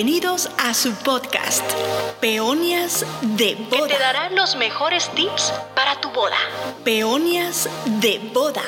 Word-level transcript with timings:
Bienvenidos 0.00 0.48
a 0.58 0.74
su 0.74 0.94
podcast, 0.94 1.68
Peonias 2.20 3.04
de 3.36 3.56
Boda. 3.56 3.88
Que 3.88 3.94
te 3.94 3.98
dará 3.98 4.30
los 4.30 4.54
mejores 4.54 5.12
tips 5.16 5.52
para 5.74 6.00
tu 6.00 6.12
boda. 6.12 6.36
Peonias 6.84 7.68
de 8.00 8.20
Boda. 8.32 8.62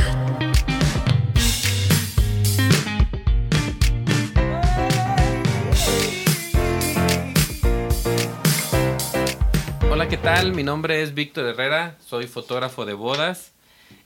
Hola, 9.88 10.08
¿qué 10.08 10.16
tal? 10.16 10.52
Mi 10.52 10.64
nombre 10.64 11.00
es 11.00 11.14
Víctor 11.14 11.44
Herrera, 11.44 11.96
soy 12.04 12.26
fotógrafo 12.26 12.84
de 12.84 12.94
bodas 12.94 13.52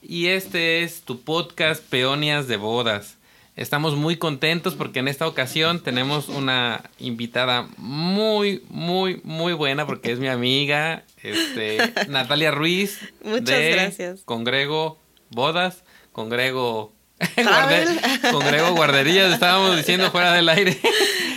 y 0.02 0.27
este 0.27 0.83
es 0.83 1.01
tu 1.05 1.23
podcast 1.23 1.83
Peonias 1.83 2.48
de 2.48 2.59
Bodas. 2.59 3.16
Estamos 3.57 3.95
muy 3.95 4.17
contentos 4.17 4.75
porque 4.75 4.99
en 4.99 5.07
esta 5.07 5.29
ocasión 5.29 5.81
tenemos 5.81 6.29
una 6.29 6.91
invitada 6.99 7.69
muy, 7.77 8.65
muy, 8.69 9.21
muy 9.23 9.53
buena 9.53 9.87
porque 9.87 10.11
es 10.11 10.19
mi 10.19 10.27
amiga, 10.27 11.05
este, 11.23 11.79
Natalia 12.09 12.51
Ruiz. 12.51 12.99
Muchas 13.23 13.61
gracias. 13.61 14.23
Congrego 14.25 14.99
Bodas, 15.30 15.85
Congrego 16.11 16.93
Congrego 18.33 18.73
Guarderías, 18.75 19.33
estábamos 19.33 19.77
diciendo 19.77 20.11
fuera 20.11 20.33
del 20.33 20.49
aire. 20.49 20.77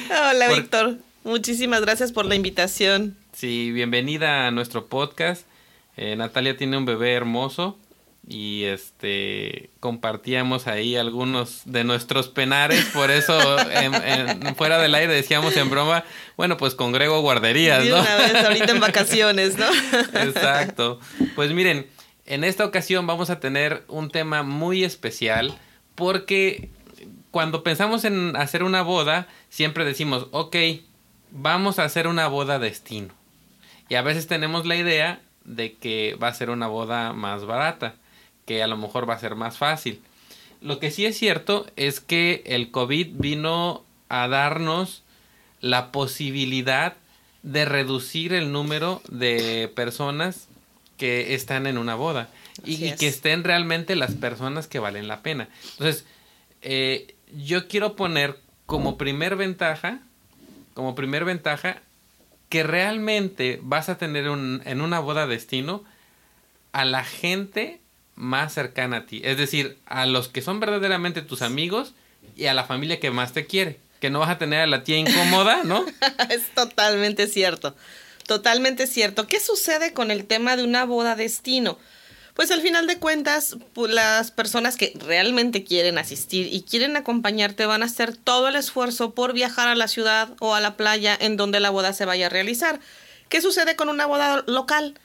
Hola, 0.10 0.50
Víctor. 0.50 0.98
Muchísimas 1.24 1.82
gracias 1.82 2.12
por 2.12 2.26
la 2.26 2.34
invitación. 2.34 3.16
Sí, 3.32 3.72
bienvenida 3.72 4.48
a 4.48 4.52
nuestro 4.52 4.88
podcast. 4.88 5.46
Eh, 5.98 6.16
Natalia 6.16 6.58
tiene 6.58 6.78
un 6.78 6.86
bebé 6.86 7.14
hermoso 7.14 7.78
y 8.28 8.66
este 8.66 9.70
compartíamos 9.80 10.68
ahí 10.68 10.98
algunos 10.98 11.62
de 11.64 11.86
nuestros 11.86 12.28
penares, 12.28 12.84
por 12.94 13.10
eso 13.10 13.58
en, 13.70 14.56
fuera 14.56 14.78
del 14.80 14.96
aire 14.96 15.14
decíamos 15.14 15.56
en 15.56 15.70
broma, 15.70 16.04
bueno, 16.36 16.58
pues 16.58 16.76
congrego 16.76 17.22
guarderías, 17.22 17.86
¿no? 17.86 18.02
una 18.02 18.16
vez 18.18 18.36
ahorita 18.36 18.72
en 18.72 18.80
vacaciones, 18.82 19.58
¿no? 19.58 19.68
Exacto. 20.22 21.00
Pues 21.36 21.54
miren, 21.54 21.88
en 22.26 22.44
esta 22.44 22.66
ocasión 22.66 23.08
vamos 23.08 23.30
a 23.30 23.40
tener 23.40 23.86
un 23.88 24.10
tema 24.10 24.44
muy 24.44 24.84
especial 24.84 25.58
porque 25.96 26.70
cuando 27.32 27.64
pensamos 27.64 28.04
en 28.04 28.36
hacer 28.36 28.64
una 28.64 28.82
boda, 28.82 29.28
siempre 29.50 29.86
decimos, 29.86 30.28
ok, 30.32 30.56
vamos 31.32 31.80
a 31.80 31.86
hacer 31.86 32.08
una 32.08 32.28
boda 32.28 32.60
destino. 32.60 33.14
Y 33.88 33.96
a 33.96 34.02
veces 34.02 34.28
tenemos 34.28 34.66
la 34.66 34.76
idea 34.76 35.22
de 35.46 35.76
que 35.76 36.18
va 36.22 36.28
a 36.28 36.34
ser 36.34 36.50
una 36.50 36.68
boda 36.68 37.14
más 37.14 37.46
barata 37.46 37.96
que 38.48 38.64
a 38.64 38.68
lo 38.68 38.78
mejor 38.78 39.08
va 39.08 39.14
a 39.14 39.20
ser 39.20 39.36
más 39.36 39.58
fácil. 39.58 40.02
Lo 40.62 40.80
que 40.80 40.90
sí 40.90 41.06
es 41.06 41.16
cierto 41.18 41.68
es 41.76 42.00
que 42.00 42.42
el 42.48 42.72
COVID 42.72 43.10
vino 43.14 43.84
a 44.10 44.28
darnos 44.28 45.04
la 45.62 45.92
posibilidad 45.92 46.96
de 47.44 47.66
reducir 47.66 48.34
el 48.34 48.52
número 48.52 49.02
de 49.10 49.72
personas 49.76 50.48
que 50.98 51.36
están 51.36 51.68
en 51.68 51.78
una 51.78 51.94
boda 51.94 52.30
y, 52.64 52.92
que 52.94 53.08
estén 53.08 53.44
realmente 53.44 53.96
las 53.96 54.16
personas 54.16 54.68
que 54.68 54.80
valen 54.80 55.08
la 55.08 55.22
pena. 55.22 55.50
Entonces, 55.72 56.06
eh, 56.62 57.16
yo 57.36 57.68
quiero 57.68 57.96
poner 57.96 58.40
como 58.66 58.98
primer 58.98 59.36
ventaja, 59.36 60.00
como 60.74 60.96
primer 60.96 61.26
ventaja, 61.26 61.82
que 62.50 62.64
realmente 62.64 63.60
vas 63.62 63.90
a 63.90 63.98
tener 63.98 64.30
un, 64.30 64.62
en 64.66 64.82
una 64.82 65.00
boda 65.00 65.28
destino 65.28 65.84
a 66.72 66.86
la 66.86 67.04
gente 67.04 67.82
más 68.18 68.54
cercana 68.54 68.98
a 68.98 69.06
ti. 69.06 69.22
Es 69.24 69.38
decir, 69.38 69.78
a 69.86 70.06
los 70.06 70.28
que 70.28 70.42
son 70.42 70.60
verdaderamente 70.60 71.22
tus 71.22 71.42
amigos 71.42 71.94
y 72.36 72.48
a 72.48 72.54
la 72.54 72.66
familia 72.66 73.00
que 73.00 73.12
más 73.12 73.32
te 73.32 73.46
quiere. 73.46 73.80
Que 74.02 74.10
no 74.10 74.20
vas 74.20 74.30
a 74.30 74.38
tener 74.38 74.60
a 74.60 74.68
la 74.68 74.84
tía 74.84 74.98
incómoda, 74.98 75.64
¿no? 75.64 75.86
es 76.30 76.50
totalmente 76.54 77.28
cierto. 77.28 77.76
Totalmente 78.26 78.88
cierto. 78.88 79.28
¿Qué 79.28 79.40
sucede 79.40 79.94
con 79.94 80.12
el 80.12 80.26
tema 80.26 80.58
de 80.58 80.64
una 80.64 80.84
boda 80.84 81.16
destino? 81.16 81.78
Pues 82.34 82.52
al 82.52 82.62
final 82.62 82.86
de 82.86 83.00
cuentas, 83.00 83.58
las 83.76 84.30
personas 84.30 84.78
que 84.78 84.94
realmente 84.96 85.64
quieren 85.64 85.98
asistir 85.98 86.54
y 86.54 86.62
quieren 86.62 86.96
acompañarte 86.96 87.66
van 87.66 87.82
a 87.82 87.88
hacer 87.88 88.16
todo 88.16 88.48
el 88.48 88.56
esfuerzo 88.56 89.16
por 89.16 89.34
viajar 89.34 89.68
a 89.70 89.76
la 89.76 89.88
ciudad 89.88 90.30
o 90.40 90.54
a 90.54 90.60
la 90.60 90.78
playa 90.78 91.18
en 91.20 91.36
donde 91.36 91.60
la 91.60 91.72
boda 91.72 91.94
se 91.94 92.06
vaya 92.06 92.28
a 92.28 92.30
realizar. 92.30 92.80
¿Qué 93.30 93.42
sucede 93.42 93.76
con 93.76 93.90
una 93.90 94.06
boda 94.06 94.44
local? 94.46 95.00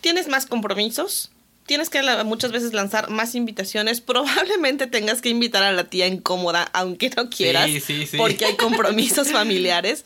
Tienes 0.00 0.28
más 0.28 0.46
compromisos, 0.46 1.30
tienes 1.66 1.90
que 1.90 2.02
muchas 2.24 2.52
veces 2.52 2.72
lanzar 2.72 3.10
más 3.10 3.34
invitaciones. 3.34 4.00
Probablemente 4.00 4.86
tengas 4.86 5.20
que 5.20 5.28
invitar 5.28 5.62
a 5.62 5.72
la 5.72 5.84
tía 5.84 6.06
incómoda, 6.06 6.68
aunque 6.72 7.10
no 7.10 7.30
quieras, 7.30 7.70
porque 8.16 8.46
hay 8.46 8.56
compromisos 8.56 9.30
familiares. 9.30 10.04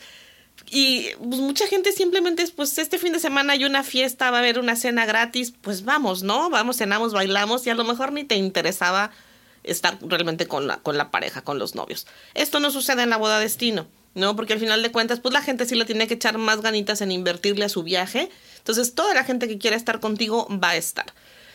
Y 0.69 1.09
pues, 1.17 1.39
mucha 1.39 1.67
gente 1.67 1.91
simplemente, 1.91 2.45
pues 2.55 2.77
este 2.77 2.97
fin 2.97 3.13
de 3.13 3.19
semana 3.19 3.53
hay 3.53 3.65
una 3.65 3.83
fiesta, 3.83 4.31
va 4.31 4.37
a 4.37 4.39
haber 4.39 4.59
una 4.59 4.75
cena 4.75 5.05
gratis, 5.05 5.53
pues 5.61 5.85
vamos, 5.85 6.23
¿no? 6.23 6.49
Vamos, 6.49 6.77
cenamos, 6.77 7.13
bailamos 7.13 7.65
y 7.67 7.69
a 7.69 7.75
lo 7.75 7.83
mejor 7.83 8.11
ni 8.11 8.23
te 8.23 8.35
interesaba 8.35 9.11
estar 9.63 9.97
realmente 10.01 10.47
con 10.47 10.67
la, 10.67 10.77
con 10.77 10.97
la 10.97 11.11
pareja, 11.11 11.43
con 11.43 11.59
los 11.59 11.75
novios. 11.75 12.07
Esto 12.33 12.59
no 12.59 12.71
sucede 12.71 13.03
en 13.03 13.09
la 13.09 13.17
boda 13.17 13.39
destino, 13.39 13.87
¿no? 14.13 14.35
Porque 14.35 14.53
al 14.53 14.59
final 14.59 14.81
de 14.81 14.91
cuentas, 14.91 15.19
pues 15.19 15.33
la 15.33 15.41
gente 15.41 15.65
sí 15.65 15.75
le 15.75 15.85
tiene 15.85 16.07
que 16.07 16.15
echar 16.15 16.37
más 16.37 16.61
ganitas 16.61 17.01
en 17.01 17.11
invertirle 17.11 17.65
a 17.65 17.69
su 17.69 17.83
viaje. 17.83 18.29
Entonces, 18.57 18.95
toda 18.95 19.13
la 19.13 19.23
gente 19.23 19.47
que 19.47 19.57
quiera 19.57 19.75
estar 19.75 19.99
contigo 19.99 20.47
va 20.51 20.69
a 20.69 20.75
estar. 20.77 21.05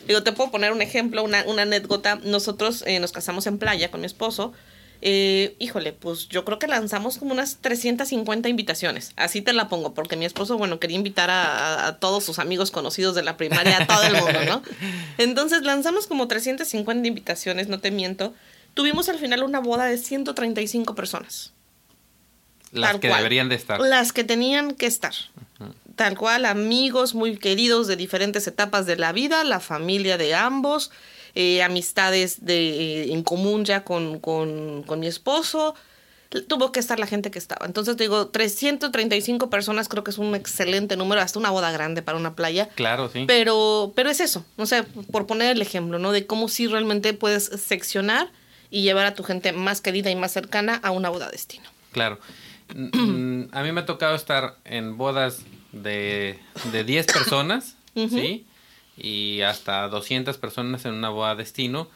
Digo, 0.07 0.23
te 0.23 0.31
puedo 0.31 0.51
poner 0.51 0.71
un 0.71 0.81
ejemplo, 0.81 1.23
una, 1.23 1.43
una 1.45 1.63
anécdota. 1.63 2.19
Nosotros 2.23 2.83
eh, 2.85 2.99
nos 2.99 3.11
casamos 3.11 3.47
en 3.47 3.57
playa 3.57 3.91
con 3.91 4.01
mi 4.01 4.05
esposo. 4.05 4.53
Eh, 5.03 5.55
híjole, 5.57 5.93
pues 5.93 6.29
yo 6.29 6.45
creo 6.45 6.59
que 6.59 6.67
lanzamos 6.67 7.17
como 7.17 7.33
unas 7.33 7.57
350 7.57 8.49
invitaciones. 8.49 9.13
Así 9.15 9.41
te 9.41 9.51
la 9.51 9.67
pongo, 9.67 9.93
porque 9.93 10.15
mi 10.15 10.25
esposo, 10.25 10.57
bueno, 10.57 10.79
quería 10.79 10.95
invitar 10.95 11.29
a, 11.31 11.97
todos 11.99 12.23
sus 12.23 12.37
amigos 12.37 12.69
conocidos 12.69 13.15
de 13.15 13.23
la 13.23 13.35
primaria, 13.35 13.77
a 13.77 13.87
todo 13.87 14.03
el 14.03 14.13
mundo, 14.13 14.39
¿no? 14.45 14.61
Entonces 15.17 15.63
lanzamos 15.63 16.05
como 16.05 16.27
350 16.27 17.07
invitaciones, 17.07 17.67
no 17.67 17.79
te 17.79 17.89
miento. 17.89 18.33
Tuvimos 18.75 19.09
al 19.09 19.17
final 19.17 19.43
una 19.43 19.59
boda 19.59 19.85
de 19.85 19.97
135 19.97 20.93
personas. 20.93 21.51
Las 22.71 22.99
que 22.99 23.09
deberían 23.09 23.49
de 23.49 23.55
estar. 23.55 23.79
Las 23.81 24.13
que 24.13 24.23
tenían 24.23 24.75
que 24.75 24.85
estar 24.85 25.13
tal 26.01 26.17
cual, 26.17 26.45
amigos 26.45 27.13
muy 27.13 27.37
queridos 27.37 27.85
de 27.85 27.95
diferentes 27.95 28.47
etapas 28.47 28.87
de 28.87 28.95
la 28.95 29.11
vida, 29.11 29.43
la 29.43 29.59
familia 29.59 30.17
de 30.17 30.33
ambos, 30.33 30.89
eh, 31.35 31.61
amistades 31.61 32.43
de, 32.43 33.03
eh, 33.03 33.13
en 33.13 33.21
común 33.21 33.65
ya 33.65 33.83
con, 33.83 34.19
con, 34.19 34.81
con, 34.81 34.99
mi 34.99 35.05
esposo. 35.05 35.75
Tuvo 36.47 36.71
que 36.71 36.79
estar 36.79 36.99
la 36.99 37.05
gente 37.05 37.29
que 37.29 37.37
estaba. 37.37 37.67
Entonces 37.67 37.97
digo, 37.97 38.29
335 38.29 39.51
personas 39.51 39.89
creo 39.89 40.03
que 40.03 40.09
es 40.09 40.17
un 40.17 40.33
excelente 40.33 40.97
número, 40.97 41.21
hasta 41.21 41.37
una 41.37 41.51
boda 41.51 41.71
grande 41.71 42.01
para 42.01 42.17
una 42.17 42.33
playa. 42.33 42.67
Claro, 42.69 43.07
sí. 43.07 43.25
Pero, 43.27 43.93
pero 43.95 44.09
es 44.09 44.21
eso, 44.21 44.43
no 44.57 44.65
sé, 44.65 44.81
por 44.81 45.27
poner 45.27 45.51
el 45.51 45.61
ejemplo, 45.61 45.99
¿no? 45.99 46.11
De 46.11 46.25
cómo 46.25 46.47
si 46.47 46.65
realmente 46.65 47.13
puedes 47.13 47.43
seccionar 47.43 48.31
y 48.71 48.81
llevar 48.81 49.05
a 49.05 49.13
tu 49.13 49.21
gente 49.21 49.53
más 49.53 49.81
querida 49.81 50.09
y 50.09 50.15
más 50.15 50.31
cercana 50.31 50.79
a 50.81 50.89
una 50.89 51.09
boda 51.09 51.29
destino. 51.29 51.69
Claro. 51.91 52.17
a 52.71 52.73
mí 52.73 53.71
me 53.71 53.81
ha 53.81 53.85
tocado 53.85 54.15
estar 54.15 54.55
en 54.65 54.97
bodas 54.97 55.45
de, 55.71 56.39
de 56.71 56.83
10 56.83 57.05
personas, 57.07 57.75
¿sí? 57.95 58.45
Y 58.97 59.41
hasta 59.41 59.87
200 59.87 60.37
personas 60.37 60.85
en 60.85 60.93
una 60.93 61.09
boda 61.09 61.35
destino. 61.35 61.87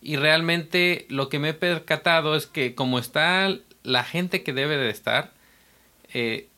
Y 0.00 0.16
realmente 0.16 1.06
lo 1.08 1.28
que 1.28 1.38
me 1.38 1.50
he 1.50 1.54
percatado 1.54 2.36
es 2.36 2.46
que 2.46 2.74
como 2.74 2.98
está 2.98 3.56
la 3.82 4.04
gente 4.04 4.42
que 4.42 4.52
debe 4.52 4.76
de 4.76 4.90
estar, 4.90 5.32
eh, 6.12 6.48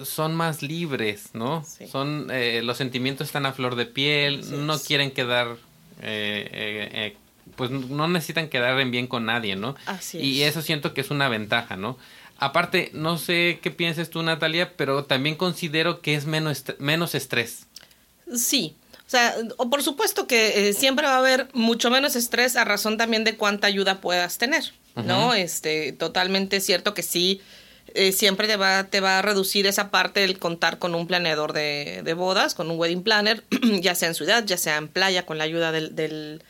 son 0.00 0.34
más 0.34 0.62
libres, 0.62 1.30
¿no? 1.34 1.64
Son, 1.90 2.28
eh, 2.30 2.62
los 2.64 2.78
sentimientos 2.78 3.28
están 3.28 3.46
a 3.46 3.52
flor 3.52 3.76
de 3.76 3.86
piel, 3.86 4.66
no 4.66 4.78
quieren 4.78 5.10
quedar, 5.10 5.56
eh, 6.00 7.16
pues 7.60 7.70
no 7.70 8.08
necesitan 8.08 8.48
quedar 8.48 8.80
en 8.80 8.90
bien 8.90 9.06
con 9.06 9.26
nadie, 9.26 9.54
¿no? 9.54 9.76
Y 10.14 10.40
eso 10.44 10.62
siento 10.62 10.94
que 10.94 11.02
es 11.02 11.10
una 11.10 11.28
ventaja, 11.28 11.76
¿no? 11.76 11.98
Aparte, 12.38 12.88
no 12.94 13.18
sé 13.18 13.58
qué 13.62 13.70
piensas 13.70 14.08
tú, 14.08 14.22
Natalia, 14.22 14.72
pero 14.78 15.04
también 15.04 15.36
considero 15.36 16.00
que 16.00 16.14
es 16.14 16.24
menos, 16.24 16.64
menos 16.78 17.14
estrés. 17.14 17.66
Sí. 18.34 18.76
O 19.06 19.10
sea, 19.10 19.34
o 19.58 19.68
por 19.68 19.82
supuesto 19.82 20.26
que 20.26 20.70
eh, 20.70 20.72
siempre 20.72 21.06
va 21.06 21.16
a 21.16 21.18
haber 21.18 21.48
mucho 21.52 21.90
menos 21.90 22.16
estrés 22.16 22.56
a 22.56 22.64
razón 22.64 22.96
también 22.96 23.24
de 23.24 23.36
cuánta 23.36 23.66
ayuda 23.66 24.00
puedas 24.00 24.38
tener, 24.38 24.72
¿no? 24.94 25.34
Este, 25.34 25.92
totalmente 25.92 26.60
cierto 26.60 26.94
que 26.94 27.02
sí, 27.02 27.42
eh, 27.92 28.12
siempre 28.12 28.48
te 28.48 28.56
va, 28.56 28.84
te 28.84 29.00
va 29.00 29.18
a 29.18 29.22
reducir 29.22 29.66
esa 29.66 29.90
parte 29.90 30.24
el 30.24 30.38
contar 30.38 30.78
con 30.78 30.94
un 30.94 31.06
planeador 31.06 31.52
de, 31.52 32.00
de 32.04 32.14
bodas, 32.14 32.54
con 32.54 32.70
un 32.70 32.78
wedding 32.78 33.02
planner, 33.02 33.44
ya 33.82 33.94
sea 33.94 34.08
en 34.08 34.14
ciudad, 34.14 34.46
ya 34.46 34.56
sea 34.56 34.78
en 34.78 34.88
playa, 34.88 35.26
con 35.26 35.36
la 35.36 35.44
ayuda 35.44 35.72
del, 35.72 35.94
del, 35.94 36.42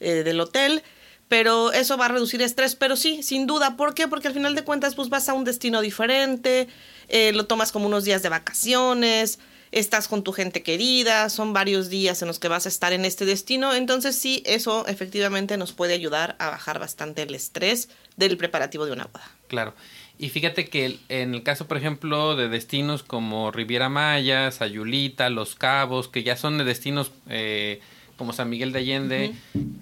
eh, 0.00 0.22
del 0.24 0.40
hotel 0.40 0.82
pero 1.28 1.72
eso 1.72 1.96
va 1.96 2.06
a 2.06 2.08
reducir 2.08 2.42
estrés, 2.42 2.74
pero 2.74 2.96
sí, 2.96 3.22
sin 3.22 3.46
duda. 3.46 3.76
¿Por 3.76 3.94
qué? 3.94 4.08
Porque 4.08 4.28
al 4.28 4.34
final 4.34 4.54
de 4.54 4.64
cuentas, 4.64 4.94
pues 4.94 5.10
vas 5.10 5.28
a 5.28 5.34
un 5.34 5.44
destino 5.44 5.80
diferente, 5.80 6.68
eh, 7.08 7.32
lo 7.32 7.46
tomas 7.46 7.70
como 7.70 7.86
unos 7.86 8.04
días 8.04 8.22
de 8.22 8.30
vacaciones, 8.30 9.38
estás 9.70 10.08
con 10.08 10.24
tu 10.24 10.32
gente 10.32 10.62
querida, 10.62 11.28
son 11.28 11.52
varios 11.52 11.90
días 11.90 12.22
en 12.22 12.28
los 12.28 12.38
que 12.38 12.48
vas 12.48 12.64
a 12.64 12.70
estar 12.70 12.94
en 12.94 13.04
este 13.04 13.26
destino, 13.26 13.74
entonces 13.74 14.16
sí, 14.16 14.42
eso 14.46 14.86
efectivamente 14.86 15.58
nos 15.58 15.72
puede 15.72 15.92
ayudar 15.92 16.36
a 16.38 16.48
bajar 16.48 16.78
bastante 16.78 17.22
el 17.22 17.34
estrés 17.34 17.90
del 18.16 18.38
preparativo 18.38 18.86
de 18.86 18.92
una 18.92 19.04
boda. 19.04 19.30
Claro. 19.48 19.74
Y 20.20 20.30
fíjate 20.30 20.64
que 20.64 20.98
en 21.08 21.34
el 21.34 21.44
caso, 21.44 21.68
por 21.68 21.76
ejemplo, 21.76 22.34
de 22.34 22.48
destinos 22.48 23.04
como 23.04 23.52
Riviera 23.52 23.88
Maya, 23.88 24.50
Sayulita, 24.50 25.30
Los 25.30 25.54
Cabos, 25.54 26.08
que 26.08 26.24
ya 26.24 26.36
son 26.36 26.58
de 26.58 26.64
destinos 26.64 27.12
eh, 27.28 27.80
como 28.18 28.32
San 28.32 28.50
Miguel 28.50 28.72
de 28.72 28.80
Allende, 28.80 29.32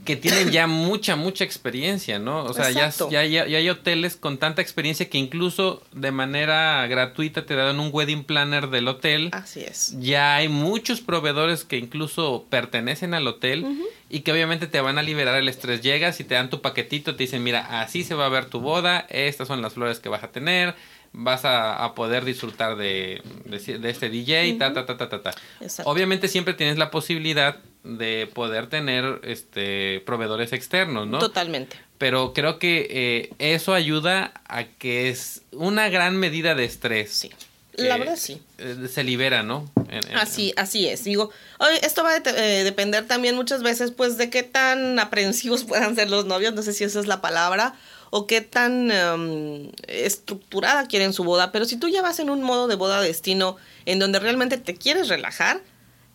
que 0.04 0.14
tienen 0.14 0.50
ya 0.50 0.66
mucha, 0.66 1.16
mucha 1.16 1.42
experiencia, 1.42 2.18
¿no? 2.18 2.44
O 2.44 2.52
sea, 2.52 2.70
ya, 2.70 2.90
ya, 3.10 3.24
ya 3.24 3.58
hay 3.58 3.68
hoteles 3.70 4.14
con 4.14 4.36
tanta 4.36 4.60
experiencia 4.60 5.08
que 5.08 5.16
incluso 5.16 5.82
de 5.92 6.12
manera 6.12 6.86
gratuita 6.86 7.46
te 7.46 7.54
dan 7.54 7.80
un 7.80 7.88
wedding 7.90 8.24
planner 8.24 8.68
del 8.68 8.88
hotel. 8.88 9.30
Así 9.32 9.60
es. 9.60 9.96
Ya 9.98 10.36
hay 10.36 10.48
muchos 10.48 11.00
proveedores 11.00 11.64
que 11.64 11.78
incluso 11.78 12.44
pertenecen 12.50 13.14
al 13.14 13.26
hotel 13.26 13.66
y 14.10 14.20
que 14.20 14.32
obviamente 14.32 14.66
te 14.66 14.80
van 14.82 14.98
a 14.98 15.02
liberar 15.02 15.36
el 15.36 15.48
estrés. 15.48 15.80
Llegas 15.80 16.20
y 16.20 16.24
te 16.24 16.34
dan 16.34 16.50
tu 16.50 16.60
paquetito, 16.60 17.16
te 17.16 17.24
dicen, 17.24 17.42
mira, 17.42 17.80
así 17.80 18.04
se 18.04 18.14
va 18.14 18.26
a 18.26 18.28
ver 18.28 18.44
tu 18.44 18.60
boda, 18.60 19.06
estas 19.08 19.48
son 19.48 19.62
las 19.62 19.72
flores 19.72 19.98
que 19.98 20.10
vas 20.10 20.22
a 20.22 20.28
tener, 20.28 20.74
vas 21.18 21.46
a, 21.46 21.82
a 21.82 21.94
poder 21.94 22.24
disfrutar 22.26 22.76
de, 22.76 23.22
de, 23.46 23.78
de 23.78 23.90
este 23.90 24.10
DJ, 24.10 24.52
ta, 24.58 24.72
ta, 24.74 24.84
ta, 24.84 24.98
ta, 24.98 25.08
ta, 25.08 25.22
ta. 25.22 25.34
Exacto. 25.60 25.90
Obviamente 25.90 26.28
siempre 26.28 26.52
tienes 26.54 26.76
la 26.76 26.90
posibilidad 26.90 27.56
de 27.84 28.28
poder 28.34 28.66
tener 28.68 29.20
este 29.24 30.02
proveedores 30.04 30.52
externos, 30.52 31.06
¿no? 31.06 31.18
Totalmente. 31.18 31.76
Pero 31.98 32.34
creo 32.34 32.58
que 32.58 32.86
eh, 32.90 33.30
eso 33.38 33.72
ayuda 33.72 34.32
a 34.46 34.64
que 34.64 35.08
es 35.08 35.42
una 35.52 35.88
gran 35.88 36.16
medida 36.18 36.54
de 36.54 36.64
estrés. 36.64 37.12
Sí. 37.12 37.30
La 37.76 37.96
verdad 37.98 38.16
sí. 38.16 38.40
eh, 38.58 38.88
se 38.92 39.04
libera, 39.04 39.42
¿no? 39.42 39.70
En- 39.90 40.06
en- 40.10 40.16
Así, 40.16 40.52
así 40.56 40.86
es. 40.88 41.04
Digo, 41.04 41.30
esto 41.82 42.02
va 42.02 42.14
a 42.14 42.20
de- 42.20 42.60
eh, 42.60 42.64
depender 42.64 43.06
también 43.06 43.36
muchas 43.36 43.62
veces, 43.62 43.90
pues, 43.92 44.16
de 44.18 44.30
qué 44.30 44.42
tan 44.42 44.98
aprensivos 44.98 45.64
puedan 45.68 45.94
ser 45.94 46.08
los 46.10 46.24
novios, 46.26 46.54
no 46.54 46.62
sé 46.62 46.72
si 46.72 46.84
esa 46.84 47.00
es 47.00 47.06
la 47.06 47.20
palabra, 47.20 47.74
o 48.16 48.26
qué 48.26 48.40
tan 48.40 48.90
em, 48.90 49.70
estructurada 49.88 50.86
quieren 50.88 51.12
su 51.12 51.22
boda. 51.22 51.52
Pero 51.52 51.66
si 51.66 51.76
tú 51.76 51.88
ya 51.88 52.00
vas 52.00 52.18
en 52.18 52.30
un 52.30 52.42
modo 52.42 52.66
de 52.66 52.74
boda 52.74 53.02
destino 53.02 53.56
en 53.84 53.98
donde 53.98 54.18
realmente 54.18 54.56
te 54.56 54.74
quieres 54.74 55.08
relajar, 55.08 55.60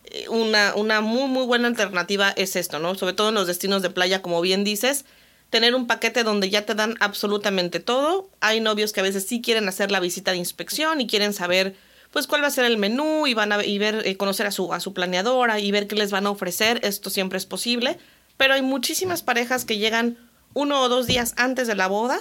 eh, 0.06 0.28
una, 0.28 0.74
una 0.74 1.00
muy, 1.00 1.28
muy 1.28 1.46
buena 1.46 1.68
alternativa 1.68 2.30
es 2.30 2.56
esto, 2.56 2.80
¿no? 2.80 2.96
Sobre 2.96 3.12
todo 3.12 3.28
en 3.28 3.36
los 3.36 3.46
destinos 3.46 3.82
de 3.82 3.90
playa, 3.90 4.20
como 4.20 4.40
bien 4.40 4.64
dices, 4.64 5.04
tener 5.50 5.76
un 5.76 5.86
paquete 5.86 6.24
donde 6.24 6.50
ya 6.50 6.66
te 6.66 6.74
dan 6.74 6.96
absolutamente 6.98 7.78
todo. 7.78 8.28
Hay 8.40 8.60
novios 8.60 8.92
que 8.92 8.98
a 8.98 9.04
veces 9.04 9.24
sí 9.24 9.40
quieren 9.40 9.68
hacer 9.68 9.92
la 9.92 10.00
visita 10.00 10.32
de 10.32 10.38
inspección 10.38 11.00
y 11.00 11.06
quieren 11.06 11.32
saber 11.32 11.76
pues 12.10 12.26
cuál 12.26 12.42
va 12.42 12.48
a 12.48 12.50
ser 12.50 12.64
el 12.64 12.78
menú 12.78 13.28
y 13.28 13.34
van 13.34 13.52
a 13.52 13.64
y 13.64 13.78
ver 13.78 14.02
eh, 14.06 14.16
conocer 14.16 14.46
a 14.46 14.50
su 14.50 14.74
a 14.74 14.80
su 14.80 14.92
planeadora 14.92 15.60
y 15.60 15.70
ver 15.70 15.86
qué 15.86 15.94
les 15.94 16.10
van 16.10 16.26
a 16.26 16.30
ofrecer, 16.30 16.80
esto 16.82 17.10
siempre 17.10 17.38
es 17.38 17.46
posible, 17.46 17.96
pero 18.36 18.54
hay 18.54 18.62
muchísimas 18.62 19.22
parejas 19.22 19.64
que 19.64 19.78
llegan 19.78 20.18
uno 20.54 20.82
o 20.82 20.88
dos 20.88 21.06
días 21.06 21.34
antes 21.36 21.66
de 21.66 21.74
la 21.74 21.86
boda 21.86 22.18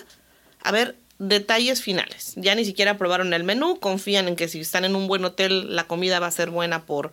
a 0.64 0.72
ver 0.72 0.98
detalles 1.20 1.82
finales. 1.82 2.34
Ya 2.36 2.56
ni 2.56 2.66
siquiera 2.66 2.98
probaron 2.98 3.34
el 3.34 3.44
menú, 3.44 3.80
confían 3.80 4.28
en 4.28 4.36
que 4.36 4.48
si 4.48 4.60
están 4.60 4.86
en 4.86 4.96
un 4.96 5.08
buen 5.08 5.24
hotel 5.24 5.76
la 5.76 5.86
comida 5.86 6.20
va 6.20 6.28
a 6.28 6.32
ser 6.32 6.50
buena 6.50 6.86
por 6.86 7.12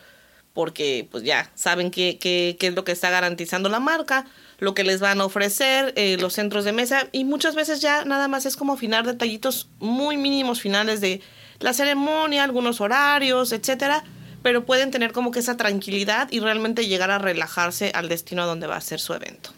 porque 0.55 1.07
pues 1.09 1.23
ya 1.23 1.53
saben 1.55 1.93
qué, 1.93 2.19
qué, 2.19 2.57
qué 2.59 2.69
es 2.69 2.75
lo 2.75 2.83
que 2.83 2.91
está 2.91 3.11
garantizando 3.11 3.69
la 3.69 3.79
marca, 3.79 4.27
lo 4.59 4.75
que 4.75 4.83
les 4.83 4.99
van 4.99 5.21
a 5.21 5.25
ofrecer, 5.25 5.93
eh, 5.95 6.17
los 6.19 6.33
centros 6.33 6.65
de 6.65 6.73
mesa 6.73 7.09
y 7.13 7.25
muchas 7.25 7.55
veces 7.55 7.81
ya 7.81 8.05
nada 8.05 8.27
más 8.27 8.45
es 8.45 8.57
como 8.57 8.73
afinar 8.73 9.07
detallitos 9.07 9.69
muy 9.79 10.17
mínimos 10.17 10.61
finales 10.61 11.01
de 11.01 11.21
la 11.61 11.75
ceremonia, 11.75 12.43
algunos 12.43 12.81
horarios, 12.81 13.53
etcétera, 13.53 14.03
pero 14.43 14.65
pueden 14.65 14.91
tener 14.91 15.13
como 15.13 15.31
que 15.31 15.41
esa 15.41 15.57
tranquilidad 15.57 16.29
y 16.33 16.41
realmente 16.41 16.87
llegar 16.87 17.11
a 17.11 17.19
relajarse 17.19 17.93
al 17.95 18.09
destino 18.09 18.43
a 18.43 18.47
donde 18.47 18.67
va 18.67 18.77
a 18.77 18.81
ser 18.81 19.01
su 19.01 19.15
evento. 19.15 19.51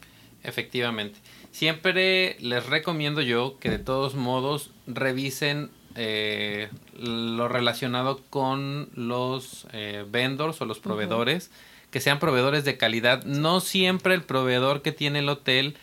Efectivamente. 0.42 1.18
Siempre 1.60 2.38
les 2.40 2.64
recomiendo 2.64 3.20
yo 3.20 3.58
que 3.58 3.68
de 3.68 3.78
todos 3.78 4.14
modos 4.14 4.70
revisen 4.86 5.70
eh, 5.94 6.70
lo 6.98 7.48
relacionado 7.48 8.22
con 8.30 8.88
los 8.94 9.66
eh, 9.74 10.06
vendors 10.08 10.58
o 10.62 10.64
los 10.64 10.78
proveedores, 10.78 11.50
que 11.90 12.00
sean 12.00 12.18
proveedores 12.18 12.64
de 12.64 12.78
calidad. 12.78 13.24
No 13.24 13.60
siempre 13.60 14.14
el 14.14 14.22
proveedor 14.22 14.80
que 14.80 14.92
tiene 14.92 15.18
el 15.18 15.28
hotel 15.28 15.76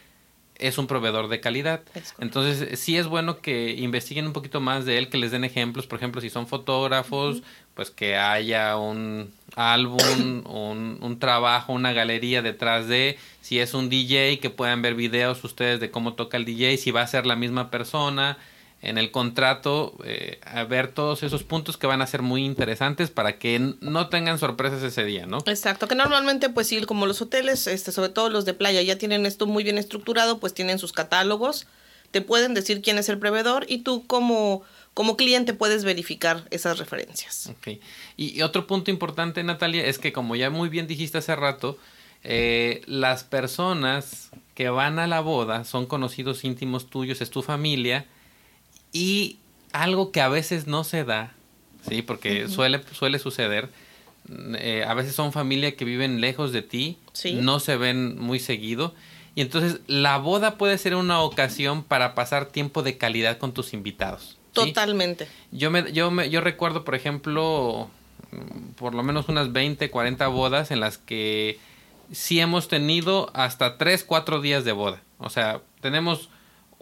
es 0.59 0.77
un 0.77 0.87
proveedor 0.87 1.27
de 1.27 1.39
calidad. 1.39 1.81
Entonces, 2.19 2.79
sí 2.79 2.97
es 2.97 3.07
bueno 3.07 3.41
que 3.41 3.73
investiguen 3.73 4.27
un 4.27 4.33
poquito 4.33 4.59
más 4.59 4.85
de 4.85 4.97
él, 4.97 5.09
que 5.09 5.17
les 5.17 5.31
den 5.31 5.43
ejemplos. 5.43 5.87
Por 5.87 5.97
ejemplo, 5.97 6.21
si 6.21 6.29
son 6.29 6.47
fotógrafos, 6.47 7.43
pues 7.73 7.91
que 7.91 8.15
haya 8.17 8.77
un 8.77 9.31
álbum, 9.55 10.43
un, 10.45 10.99
un 11.01 11.19
trabajo, 11.19 11.73
una 11.73 11.93
galería 11.93 12.41
detrás 12.41 12.87
de. 12.87 13.17
Si 13.41 13.59
es 13.59 13.73
un 13.73 13.89
DJ, 13.89 14.39
que 14.39 14.49
puedan 14.49 14.81
ver 14.81 14.95
videos 14.95 15.43
ustedes 15.43 15.79
de 15.79 15.91
cómo 15.91 16.13
toca 16.13 16.37
el 16.37 16.45
DJ, 16.45 16.77
si 16.77 16.91
va 16.91 17.01
a 17.01 17.07
ser 17.07 17.25
la 17.25 17.35
misma 17.35 17.69
persona. 17.69 18.37
En 18.81 18.97
el 18.97 19.11
contrato, 19.11 19.97
eh, 20.05 20.39
a 20.43 20.63
ver 20.63 20.91
todos 20.91 21.23
esos 21.23 21.43
puntos 21.43 21.77
que 21.77 21.87
van 21.87 22.01
a 22.01 22.07
ser 22.07 22.21
muy 22.21 22.45
interesantes 22.45 23.09
para 23.09 23.39
que 23.39 23.73
no 23.81 24.09
tengan 24.09 24.37
sorpresas 24.37 24.83
ese 24.83 25.03
día, 25.03 25.25
¿no? 25.25 25.39
Exacto, 25.47 25.87
que 25.87 25.95
normalmente 25.95 26.49
pues 26.49 26.67
sí, 26.67 26.81
como 26.83 27.07
los 27.07 27.21
hoteles, 27.21 27.65
este, 27.65 27.91
sobre 27.91 28.09
todo 28.09 28.29
los 28.29 28.45
de 28.45 28.53
playa, 28.53 28.81
ya 28.83 28.97
tienen 28.97 29.25
esto 29.25 29.47
muy 29.47 29.63
bien 29.63 29.79
estructurado, 29.79 30.39
pues 30.39 30.53
tienen 30.53 30.77
sus 30.77 30.93
catálogos, 30.93 31.65
te 32.11 32.21
pueden 32.21 32.53
decir 32.53 32.81
quién 32.81 32.99
es 32.99 33.09
el 33.09 33.17
proveedor 33.17 33.65
y 33.67 33.79
tú 33.79 34.05
como, 34.05 34.61
como 34.93 35.17
cliente 35.17 35.53
puedes 35.53 35.83
verificar 35.83 36.47
esas 36.51 36.77
referencias. 36.77 37.47
Ok. 37.47 37.79
Y, 38.15 38.37
y 38.37 38.41
otro 38.43 38.67
punto 38.67 38.91
importante, 38.91 39.43
Natalia, 39.43 39.85
es 39.85 39.97
que 39.97 40.13
como 40.13 40.35
ya 40.35 40.51
muy 40.51 40.69
bien 40.69 40.85
dijiste 40.85 41.17
hace 41.17 41.35
rato, 41.35 41.77
eh, 42.23 42.81
las 42.85 43.23
personas 43.23 44.29
que 44.53 44.69
van 44.69 44.99
a 44.99 45.07
la 45.07 45.21
boda 45.21 45.63
son 45.63 45.85
conocidos 45.85 46.43
íntimos 46.43 46.89
tuyos, 46.89 47.21
es 47.21 47.29
tu 47.29 47.41
familia, 47.41 48.05
y 48.91 49.37
algo 49.73 50.11
que 50.11 50.21
a 50.21 50.29
veces 50.29 50.67
no 50.67 50.83
se 50.83 51.03
da, 51.03 51.33
¿sí? 51.87 52.01
Porque 52.01 52.47
suele, 52.47 52.81
suele 52.93 53.19
suceder, 53.19 53.69
eh, 54.57 54.83
a 54.87 54.93
veces 54.93 55.15
son 55.15 55.31
familia 55.31 55.75
que 55.75 55.85
viven 55.85 56.21
lejos 56.21 56.51
de 56.51 56.61
ti, 56.61 56.97
Sí. 57.13 57.33
no 57.33 57.59
se 57.59 57.77
ven 57.77 58.17
muy 58.19 58.39
seguido, 58.39 58.93
y 59.35 59.41
entonces 59.41 59.79
la 59.87 60.17
boda 60.17 60.57
puede 60.57 60.77
ser 60.77 60.95
una 60.95 61.21
ocasión 61.21 61.83
para 61.83 62.15
pasar 62.15 62.47
tiempo 62.47 62.81
de 62.83 62.97
calidad 62.97 63.37
con 63.37 63.53
tus 63.53 63.73
invitados. 63.73 64.29
¿sí? 64.29 64.37
Totalmente. 64.53 65.27
Yo 65.51 65.69
me, 65.69 65.91
yo 65.93 66.09
me, 66.09 66.29
yo 66.31 66.41
recuerdo, 66.41 66.83
por 66.83 66.95
ejemplo, 66.95 67.89
por 68.77 68.95
lo 68.95 69.03
menos 69.03 69.29
unas 69.29 69.53
20, 69.53 69.91
40 69.91 70.27
bodas 70.27 70.71
en 70.71 70.79
las 70.79 70.97
que 70.97 71.59
sí 72.11 72.39
hemos 72.39 72.67
tenido 72.67 73.29
hasta 73.33 73.77
3, 73.77 74.03
4 74.03 74.41
días 74.41 74.65
de 74.65 74.71
boda. 74.71 75.01
O 75.19 75.29
sea, 75.29 75.61
tenemos 75.81 76.29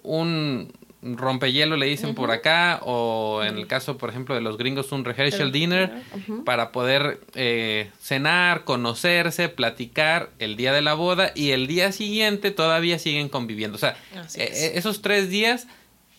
un 0.01 0.71
rompehielo, 1.13 1.77
le 1.77 1.85
dicen 1.85 2.15
por 2.15 2.31
acá, 2.31 2.79
o 2.83 3.43
en 3.43 3.57
el 3.57 3.67
caso, 3.67 3.97
por 3.97 4.09
ejemplo, 4.09 4.33
de 4.33 4.41
los 4.41 4.57
gringos, 4.57 4.91
un 4.91 5.05
rehearsal 5.05 5.51
dinner, 5.51 6.01
para 6.43 6.71
poder 6.71 7.21
eh, 7.35 7.91
cenar, 7.99 8.63
conocerse, 8.63 9.49
platicar 9.49 10.31
el 10.39 10.55
día 10.57 10.73
de 10.73 10.81
la 10.81 10.95
boda 10.95 11.31
y 11.35 11.51
el 11.51 11.67
día 11.67 11.91
siguiente 11.91 12.51
todavía 12.51 12.97
siguen 12.99 13.29
conviviendo. 13.29 13.75
O 13.75 13.79
sea, 13.79 13.95
es. 14.25 14.35
eh, 14.37 14.71
esos 14.77 15.01
tres 15.01 15.29
días 15.29 15.67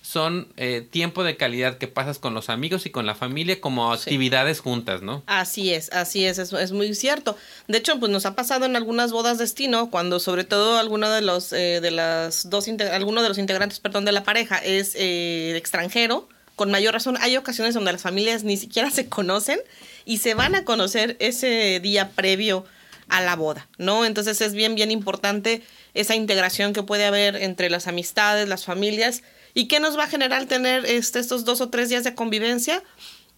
son 0.06 0.46
eh, 0.56 0.86
tiempo 0.88 1.24
de 1.24 1.36
calidad 1.36 1.78
que 1.78 1.88
pasas 1.88 2.20
con 2.20 2.32
los 2.32 2.48
amigos 2.48 2.86
y 2.86 2.90
con 2.90 3.06
la 3.06 3.16
familia 3.16 3.60
como 3.60 3.92
Sí. 3.96 4.02
actividades 4.02 4.60
juntas, 4.60 5.02
¿no? 5.02 5.24
Así 5.26 5.74
es, 5.74 5.92
así 5.92 6.24
es, 6.24 6.38
es, 6.38 6.52
es 6.52 6.70
muy 6.70 6.94
cierto. 6.94 7.36
De 7.66 7.78
hecho, 7.78 7.98
pues 7.98 8.12
nos 8.12 8.24
ha 8.24 8.36
pasado 8.36 8.66
en 8.66 8.76
algunas 8.76 9.10
bodas 9.10 9.36
destino, 9.38 9.90
cuando 9.90 10.20
sobre 10.20 10.44
todo 10.44 10.78
alguno 10.78 11.10
de 11.10 11.22
los 11.22 11.52
eh, 11.52 11.80
de 11.80 11.90
las 11.90 12.48
dos 12.48 12.68
alguno 12.92 13.20
de 13.22 13.28
los 13.28 13.38
integrantes, 13.38 13.80
perdón, 13.80 14.04
de 14.04 14.12
la 14.12 14.22
pareja 14.22 14.58
es 14.58 14.94
eh, 14.94 15.54
extranjero. 15.56 16.28
Con 16.54 16.70
mayor 16.70 16.94
razón, 16.94 17.18
hay 17.20 17.36
ocasiones 17.36 17.74
donde 17.74 17.92
las 17.92 18.02
familias 18.02 18.44
ni 18.44 18.56
siquiera 18.56 18.90
se 18.92 19.08
conocen 19.08 19.58
y 20.04 20.18
se 20.18 20.34
van 20.34 20.54
a 20.54 20.64
conocer 20.64 21.16
ese 21.18 21.80
día 21.82 22.10
previo 22.10 22.64
a 23.08 23.20
la 23.20 23.34
boda, 23.34 23.66
¿no? 23.76 24.04
Entonces 24.04 24.40
es 24.40 24.54
bien, 24.54 24.74
bien 24.76 24.90
importante 24.92 25.62
esa 25.94 26.14
integración 26.14 26.72
que 26.72 26.82
puede 26.84 27.04
haber 27.04 27.36
entre 27.36 27.70
las 27.70 27.86
amistades, 27.88 28.48
las 28.48 28.64
familias 28.64 29.22
y 29.56 29.68
que 29.68 29.80
nos 29.80 29.98
va 29.98 30.04
a 30.04 30.06
generar 30.06 30.44
tener 30.44 30.84
este, 30.84 31.18
estos 31.18 31.46
dos 31.46 31.62
o 31.62 31.70
tres 31.70 31.88
días 31.88 32.04
de 32.04 32.14
convivencia, 32.14 32.82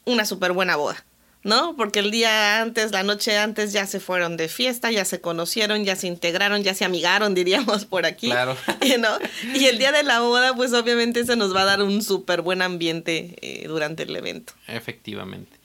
una 0.05 0.25
súper 0.25 0.53
buena 0.53 0.75
boda. 0.75 1.05
¿no? 1.45 1.77
Porque 1.77 2.01
el 2.01 2.11
día 2.11 2.61
antes, 2.61 2.91
la 2.91 3.05
noche 3.05 3.39
antes 3.39 3.73
ya 3.73 3.87
se 3.87 4.01
fueron 4.01 4.37
de 4.37 4.49
fiesta, 4.49 4.91
ya 4.91 5.05
se 5.05 5.21
conocieron, 5.21 5.85
ya 5.85 5.95
se 5.95 6.09
integraron, 6.09 6.65
ya 6.65 6.75
se 6.75 6.85
amigaron, 6.85 7.35
diríamos 7.37 7.85
por 7.85 8.05
aquí. 8.05 8.31
Claro. 8.31 8.57
¿no? 8.99 9.09
Y 9.55 9.67
el 9.67 9.79
día 9.79 9.93
de 9.93 10.03
la 10.03 10.19
boda, 10.19 10.57
pues 10.57 10.73
obviamente 10.73 11.25
se 11.25 11.37
nos 11.37 11.55
va 11.55 11.63
a 11.63 11.67
dar 11.67 11.83
un 11.83 12.03
súper 12.03 12.43
buen 12.43 12.63
ambiente 12.63 13.37
eh, 13.41 13.69
durante 13.69 14.03
el 14.03 14.17
evento. 14.17 14.55
Efectivamente. 14.67 15.57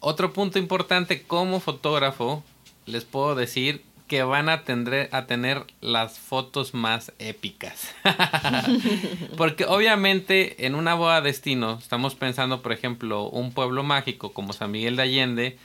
Otro 0.00 0.32
punto 0.32 0.58
importante 0.58 1.24
como 1.24 1.60
fotógrafo, 1.60 2.42
les 2.86 3.04
puedo 3.04 3.34
decir 3.34 3.82
que 4.10 4.24
van 4.24 4.48
a, 4.48 4.64
tendre- 4.64 5.08
a 5.12 5.26
tener 5.26 5.62
las 5.80 6.18
fotos 6.18 6.74
más 6.74 7.12
épicas. 7.20 7.94
Porque 9.36 9.64
obviamente 9.64 10.66
en 10.66 10.74
una 10.74 10.94
boda 10.94 11.20
destino, 11.20 11.78
estamos 11.80 12.14
pensando, 12.14 12.60
por 12.62 12.72
ejemplo, 12.72 13.28
un 13.28 13.52
pueblo 13.52 13.82
mágico 13.82 14.32
como 14.32 14.52
San 14.52 14.70
Miguel 14.72 14.96
de 14.96 15.02
Allende, 15.02 15.58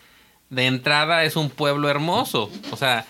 de 0.50 0.66
entrada 0.68 1.24
es 1.24 1.36
un 1.36 1.50
pueblo 1.50 1.90
hermoso. 1.90 2.52
O 2.72 2.78
sea, 2.78 3.06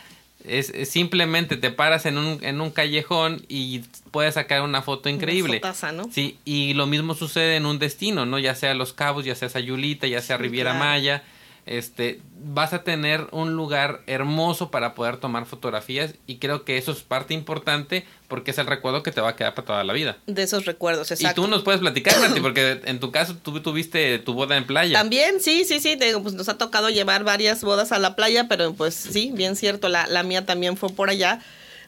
Es, 0.48 0.70
es 0.70 0.90
simplemente 0.92 1.58
te 1.58 1.72
paras 1.72 2.06
en 2.06 2.18
un, 2.20 2.38
en 2.44 2.62
un 2.62 2.70
callejón 2.70 3.44
y 3.50 3.82
puedes 4.12 4.36
sacar 4.36 4.62
una 4.62 4.82
foto 4.84 5.10
increíble. 5.10 5.58
fotaza, 5.58 5.92
¿no? 5.92 6.08
Sí, 6.12 6.38
y 6.46 6.74
lo 6.76 6.86
mismo 6.86 7.16
sucede 7.16 7.56
en 7.56 7.66
un 7.66 7.80
destino, 7.80 8.26
¿no? 8.28 8.38
Ya 8.40 8.54
sea 8.56 8.74
Los 8.76 8.94
Cabos, 8.94 9.26
ya 9.26 9.34
sea 9.36 9.50
Sayulita, 9.50 10.06
ya 10.08 10.22
sea 10.22 10.38
Riviera 10.38 10.72
claro. 10.72 10.86
Maya. 10.86 11.24
Este, 11.66 12.22
vas 12.44 12.74
a 12.74 12.84
tener 12.84 13.28
un 13.32 13.54
lugar 13.54 14.02
hermoso 14.06 14.70
para 14.70 14.94
poder 14.94 15.18
tomar 15.18 15.48
fotografías 15.48 16.14
y 16.28 16.38
creo 16.38 16.64
que 16.64 16.78
eso 16.78 16.92
es 16.92 17.00
parte 17.00 17.34
importante 17.34 18.06
porque 18.28 18.52
es 18.52 18.58
el 18.60 18.68
recuerdo 18.68 19.02
que 19.02 19.12
te 19.12 19.20
va 19.20 19.30
a 19.30 19.36
quedar 19.36 19.56
para 19.56 19.66
toda 19.66 19.84
la 19.84 19.94
vida. 19.94 20.18
De 20.28 20.44
esos 20.44 20.66
recuerdos, 20.66 21.10
exacto. 21.10 21.42
Y 21.42 21.44
tú 21.44 21.50
nos 21.50 21.64
puedes 21.64 21.82
platicar, 21.82 22.14
porque 22.42 22.82
en 22.86 23.00
tu 23.00 23.12
caso 23.12 23.36
tú 23.36 23.60
tuviste 23.62 24.20
tu 24.20 24.34
boda 24.34 24.58
en 24.58 24.68
playa. 24.68 24.98
También, 24.98 25.42
sí, 25.42 25.66
sí, 25.66 25.80
sí, 25.80 25.96
te 25.98 26.06
digo, 26.06 26.22
pues 26.22 26.36
nos 26.36 26.50
ha 26.50 26.58
tocado 26.60 26.90
llevar 26.90 27.24
varias 27.24 27.64
bodas 27.64 27.92
a 27.92 27.98
la 27.98 28.16
playa, 28.16 28.48
pero 28.48 28.74
pues 28.74 28.94
sí, 28.94 29.32
bien 29.34 29.56
cierto, 29.56 29.90
la, 29.90 30.06
la 30.06 30.22
mía 30.22 30.46
también 30.46 30.78
fue 30.78 30.90
por 30.90 31.10
allá. 31.10 31.40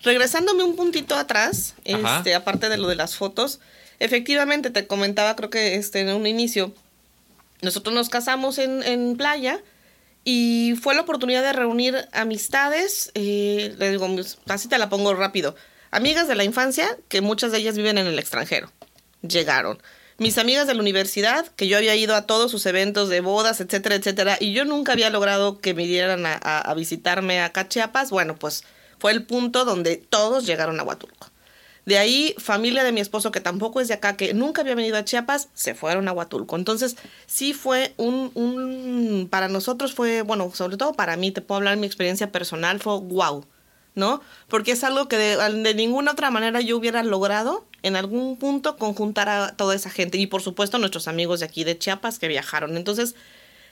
Regresándome 0.02 0.64
un 0.64 0.76
puntito 0.76 1.16
atrás, 1.16 1.76
Ajá. 1.88 2.18
este, 2.18 2.34
aparte 2.34 2.70
de 2.70 2.78
lo 2.78 2.88
de 2.88 2.96
las 2.96 3.16
fotos, 3.16 3.60
efectivamente 4.00 4.70
te 4.70 4.88
comentaba, 4.88 5.36
creo 5.36 5.50
que 5.50 5.76
este, 5.76 6.00
en 6.00 6.10
un 6.10 6.26
inicio, 6.28 6.74
nosotros 7.62 7.94
nos 7.94 8.10
casamos 8.10 8.58
en, 8.58 8.84
en 8.84 9.18
playa 9.18 9.62
y 10.30 10.76
fue 10.82 10.94
la 10.94 11.04
oportunidad 11.04 11.42
de 11.42 11.54
reunir 11.54 12.10
amistades, 12.12 13.12
eh, 13.14 13.74
le 13.78 13.92
digo, 13.92 14.14
así 14.50 14.68
te 14.68 14.78
la 14.78 14.90
pongo 14.90 15.14
rápido, 15.14 15.56
amigas 15.90 16.28
de 16.28 16.36
la 16.36 16.44
infancia, 16.44 16.98
que 17.08 17.22
muchas 17.22 17.54
de 17.54 17.60
ellas 17.60 17.78
viven 17.78 17.98
en 17.98 18.08
el 18.08 18.20
extranjero, 18.20 18.70
llegaron. 19.22 19.82
Mis 20.18 20.38
amigas 20.38 20.68
de 20.68 20.74
la 20.74 20.82
universidad, 20.82 21.48
que 21.56 21.70
yo 21.70 21.78
había 21.78 21.96
ido 21.96 22.14
a 22.14 22.24
todos 22.24 22.52
sus 22.52 22.66
eventos 22.66 23.08
de 23.08 23.22
bodas, 23.22 23.62
etcétera, 23.62 23.96
etcétera, 23.96 24.36
y 24.38 24.52
yo 24.52 24.66
nunca 24.66 24.92
había 24.92 25.10
logrado 25.10 25.60
que 25.60 25.74
me 25.74 25.86
dieran 25.86 26.26
a, 26.26 26.74
visitarme 26.76 27.40
a 27.40 27.54
Chiapas, 27.70 28.10
bueno, 28.10 28.36
pues 28.36 28.66
fue 29.00 29.14
el 29.14 29.26
punto 29.26 29.64
donde 29.64 29.96
todos 29.96 30.46
llegaron 30.46 30.78
a 30.82 30.84
Huatulco. 30.84 31.30
De 31.88 31.98
ahí, 31.98 32.36
familia 32.38 32.84
de 32.84 32.92
mi 32.92 33.00
esposo, 33.00 33.32
que 33.32 33.40
tampoco 33.40 33.80
es 33.80 33.88
de 33.88 33.94
acá, 33.94 34.18
que 34.18 34.34
nunca 34.34 34.60
había 34.60 34.76
venido 34.76 34.98
a 34.98 35.06
Chiapas, 35.06 35.48
se 35.54 35.74
fueron 35.74 36.10
a 36.10 36.12
Huatulco. 36.12 36.58
Entonces, 36.58 36.98
sí 37.28 37.54
fue 37.54 37.94
un, 37.96 38.30
un, 38.34 39.30
para 39.32 39.48
nosotros 39.48 39.94
fue, 39.94 40.22
bueno, 40.22 40.52
sobre 40.54 40.76
todo 40.76 40.92
para 40.92 41.16
mí, 41.16 41.32
te 41.32 41.40
puedo 41.40 41.60
hablar 41.60 41.76
de 41.76 41.80
mi 41.80 41.88
experiencia 41.88 42.30
personal, 42.30 42.82
fue 42.82 43.00
wow, 43.00 43.46
¿no? 43.96 44.20
Porque 44.50 44.74
es 44.74 44.84
algo 44.84 45.08
que 45.08 45.18
de, 45.18 45.38
de 45.38 45.74
ninguna 45.76 46.12
otra 46.12 46.30
manera 46.30 46.60
yo 46.60 46.76
hubiera 46.76 47.04
logrado 47.04 47.66
en 47.84 47.96
algún 47.96 48.36
punto 48.36 48.76
conjuntar 48.76 49.30
a 49.30 49.56
toda 49.56 49.74
esa 49.74 49.90
gente. 49.90 50.18
Y 50.18 50.28
por 50.28 50.42
supuesto, 50.42 50.80
nuestros 50.80 51.08
amigos 51.08 51.40
de 51.40 51.46
aquí 51.46 51.64
de 51.64 51.78
Chiapas 51.78 52.20
que 52.20 52.28
viajaron. 52.28 52.76
Entonces, 52.76 53.16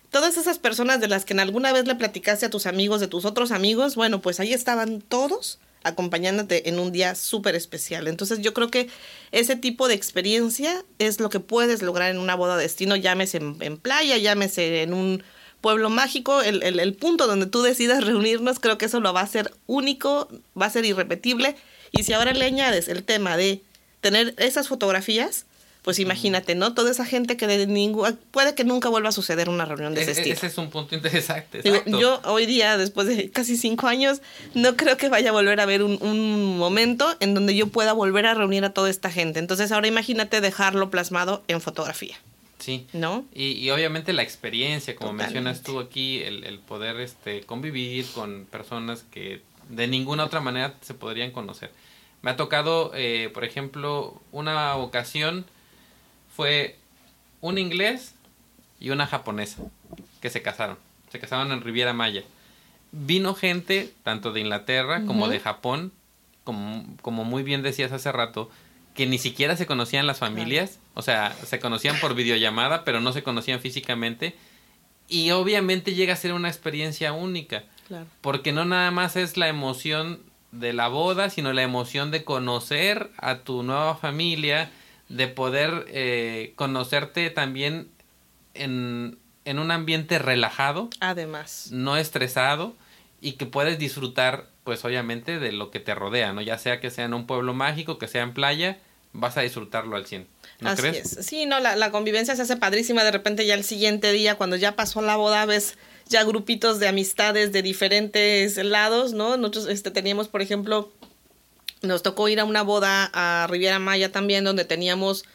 todas 0.09 0.37
esas 0.37 0.57
personas 0.57 1.01
de 1.01 1.09
las 1.09 1.25
que 1.25 1.33
en 1.33 1.41
alguna 1.41 1.73
vez 1.73 1.85
le 1.85 1.95
platicaste 1.95 2.45
a 2.45 2.49
tus 2.49 2.65
amigos, 2.65 3.01
de 3.01 3.09
tus 3.09 3.25
otros 3.25 3.51
amigos, 3.51 3.97
bueno, 3.97 4.21
pues 4.21 4.39
ahí 4.39 4.53
estaban 4.53 5.01
todos 5.01 5.59
acompañándote 5.85 6.67
en 6.67 6.79
un 6.79 6.91
día 6.91 7.15
súper 7.15 7.55
especial. 7.55 8.07
Entonces 8.07 8.39
yo 8.39 8.53
creo 8.53 8.69
que 8.69 8.89
ese 9.31 9.55
tipo 9.55 9.87
de 9.87 9.93
experiencia 9.93 10.83
es 10.99 11.19
lo 11.19 11.29
que 11.29 11.39
puedes 11.39 11.81
lograr 11.81 12.11
en 12.11 12.17
una 12.17 12.35
boda 12.35 12.57
destino, 12.57 12.95
llámese 12.95 13.37
en, 13.37 13.57
en 13.61 13.77
playa, 13.77 14.17
llámese 14.17 14.81
en 14.81 14.93
un 14.93 15.23
pueblo 15.61 15.89
mágico, 15.89 16.41
el, 16.41 16.61
el, 16.63 16.79
el 16.79 16.93
punto 16.93 17.27
donde 17.27 17.45
tú 17.45 17.61
decidas 17.61 18.03
reunirnos, 18.03 18.59
creo 18.59 18.77
que 18.77 18.85
eso 18.85 18.99
lo 18.99 19.13
va 19.13 19.21
a 19.21 19.27
ser 19.27 19.51
único, 19.67 20.27
va 20.59 20.65
a 20.65 20.69
ser 20.69 20.85
irrepetible. 20.85 21.55
Y 21.91 22.03
si 22.03 22.13
ahora 22.13 22.33
le 22.33 22.45
añades 22.45 22.87
el 22.87 23.03
tema 23.03 23.37
de 23.37 23.61
tener 24.01 24.35
esas 24.37 24.67
fotografías, 24.67 25.45
pues 25.85 25.99
imagínate, 25.99 26.55
¿no? 26.55 26.73
Toda 26.73 26.91
esa 26.91 27.05
gente 27.05 27.37
que 27.37 27.47
de 27.47 27.67
ningún, 27.67 28.17
puede 28.31 28.55
que 28.55 28.63
nunca 28.65 28.89
vuelva 28.89 29.09
a 29.09 29.11
suceder 29.13 29.47
una 29.49 29.63
reunión 29.65 29.93
de 29.93 30.01
ese 30.01 30.09
E- 30.09 30.13
estilo. 30.15 30.33
ese 30.35 30.47
es 30.47 30.57
un 30.57 30.69
punto 30.71 30.95
interesante. 30.95 31.59
Exacto. 31.59 31.97
yo 31.99 32.19
hoy 32.25 32.45
día, 32.47 32.75
después 32.77 33.07
de 33.07 33.29
casi 33.29 33.55
cinco 33.55 33.87
años, 33.87 34.21
no 34.55 34.75
creo 34.75 34.97
que 34.97 35.07
vaya 35.09 35.29
a 35.29 35.31
volver 35.31 35.59
a 35.59 35.63
haber 35.63 35.83
un, 35.83 35.97
un 36.01 36.57
momento 36.57 37.15
en 37.19 37.33
donde 37.35 37.55
yo 37.55 37.67
pueda 37.67 37.93
volver 37.93 38.25
a 38.25 38.33
reunir 38.33 38.65
a 38.65 38.71
toda 38.73 38.89
esta 38.89 39.09
gente. 39.11 39.39
Entonces 39.39 39.71
ahora 39.71 39.87
imagínate 39.87 40.41
dejarlo 40.41 40.89
plasmado 40.89 41.43
en 41.47 41.61
fotografía, 41.61 42.17
Sí. 42.57 42.87
¿no? 42.91 43.23
Y, 43.31 43.51
y 43.51 43.69
obviamente 43.69 44.11
la 44.11 44.23
experiencia, 44.23 44.95
como 44.95 45.11
Totalmente. 45.11 45.39
mencionas 45.39 45.61
tú 45.63 45.79
aquí, 45.79 46.23
el, 46.23 46.45
el 46.45 46.57
poder 46.57 46.99
este, 46.99 47.41
convivir 47.41 48.07
con 48.15 48.45
personas 48.49 49.05
que 49.11 49.41
de 49.69 49.87
ninguna 49.87 50.25
otra 50.25 50.41
manera 50.41 50.73
se 50.81 50.95
podrían 50.95 51.29
conocer. 51.29 51.69
Me 52.23 52.31
ha 52.31 52.35
tocado, 52.37 52.91
eh, 52.95 53.29
por 53.35 53.43
ejemplo, 53.45 54.19
una 54.31 54.75
ocasión 54.77 55.45
fue 56.35 56.75
un 57.41 57.57
inglés 57.57 58.13
y 58.79 58.89
una 58.89 59.07
japonesa 59.07 59.63
que 60.21 60.29
se 60.29 60.41
casaron. 60.41 60.77
Se 61.11 61.19
casaron 61.19 61.51
en 61.51 61.61
Riviera 61.61 61.93
Maya. 61.93 62.23
Vino 62.91 63.35
gente, 63.35 63.91
tanto 64.03 64.31
de 64.31 64.41
Inglaterra 64.41 65.05
como 65.05 65.27
de 65.27 65.39
Japón, 65.39 65.91
como, 66.43 66.85
como 67.01 67.23
muy 67.23 67.43
bien 67.43 67.61
decías 67.61 67.91
hace 67.91 68.11
rato, 68.11 68.49
que 68.93 69.05
ni 69.05 69.17
siquiera 69.17 69.57
se 69.57 69.65
conocían 69.65 70.07
las 70.07 70.19
familias, 70.19 70.79
o 70.93 71.01
sea, 71.01 71.33
se 71.45 71.59
conocían 71.59 71.99
por 71.99 72.15
videollamada, 72.15 72.83
pero 72.85 73.01
no 73.01 73.11
se 73.11 73.23
conocían 73.23 73.59
físicamente. 73.59 74.35
Y 75.09 75.31
obviamente 75.31 75.93
llega 75.93 76.13
a 76.13 76.17
ser 76.17 76.33
una 76.33 76.47
experiencia 76.47 77.11
única, 77.13 77.63
Claro. 77.87 78.07
porque 78.21 78.51
no 78.53 78.65
nada 78.65 78.89
más 78.91 79.15
es 79.15 79.37
la 79.37 79.47
emoción 79.49 80.19
de 80.51 80.71
la 80.73 80.87
boda, 80.87 81.29
sino 81.29 81.51
la 81.53 81.61
emoción 81.63 82.09
de 82.11 82.23
conocer 82.23 83.11
a 83.17 83.39
tu 83.39 83.61
nueva 83.63 83.95
familia, 83.97 84.71
de 85.09 85.27
poder 85.27 85.85
eh, 85.89 86.53
conocerte 86.55 87.29
también 87.29 87.89
en, 88.53 89.17
en 89.45 89.59
un 89.59 89.71
ambiente 89.71 90.19
relajado, 90.19 90.89
Además. 90.99 91.69
no 91.71 91.97
estresado 91.97 92.75
y 93.21 93.33
que 93.33 93.45
puedes 93.45 93.77
disfrutar, 93.79 94.49
pues 94.63 94.83
obviamente, 94.85 95.39
de 95.39 95.51
lo 95.51 95.71
que 95.71 95.79
te 95.79 95.95
rodea, 95.95 96.33
¿no? 96.33 96.41
Ya 96.41 96.57
sea 96.57 96.79
que 96.79 96.89
sea 96.91 97.05
en 97.05 97.13
un 97.13 97.27
pueblo 97.27 97.53
mágico, 97.53 97.97
que 97.97 98.07
sea 98.07 98.23
en 98.23 98.33
playa, 98.33 98.77
vas 99.13 99.37
a 99.37 99.41
disfrutarlo 99.41 99.95
al 99.95 100.05
100. 100.05 100.27
¿No 100.59 100.69
Así 100.69 100.81
crees? 100.81 101.17
es. 101.17 101.25
Sí, 101.25 101.45
no, 101.45 101.59
la, 101.59 101.75
la 101.75 101.91
convivencia 101.91 102.35
se 102.35 102.41
hace 102.43 102.57
padrísima. 102.57 103.03
De 103.03 103.11
repente 103.11 103.45
ya 103.45 103.53
el 103.53 103.63
siguiente 103.63 104.11
día, 104.11 104.35
cuando 104.35 104.55
ya 104.55 104.75
pasó 104.75 105.01
la 105.01 105.15
boda, 105.15 105.45
ves 105.45 105.77
ya 106.07 106.23
grupitos 106.23 106.79
de 106.79 106.87
amistades 106.87 107.51
de 107.51 107.61
diferentes 107.61 108.57
lados, 108.57 109.13
¿no? 109.13 109.37
Nosotros 109.37 109.67
este, 109.69 109.89
teníamos, 109.91 110.27
por 110.27 110.41
ejemplo, 110.41 110.91
nos 111.81 112.03
tocó 112.03 112.27
ir 112.29 112.39
a 112.39 112.45
una 112.45 112.61
boda 112.61 113.09
a 113.13 113.47
Riviera 113.47 113.79
Maya 113.79 114.11
también, 114.11 114.43
donde 114.43 114.65
teníamos 114.65 115.25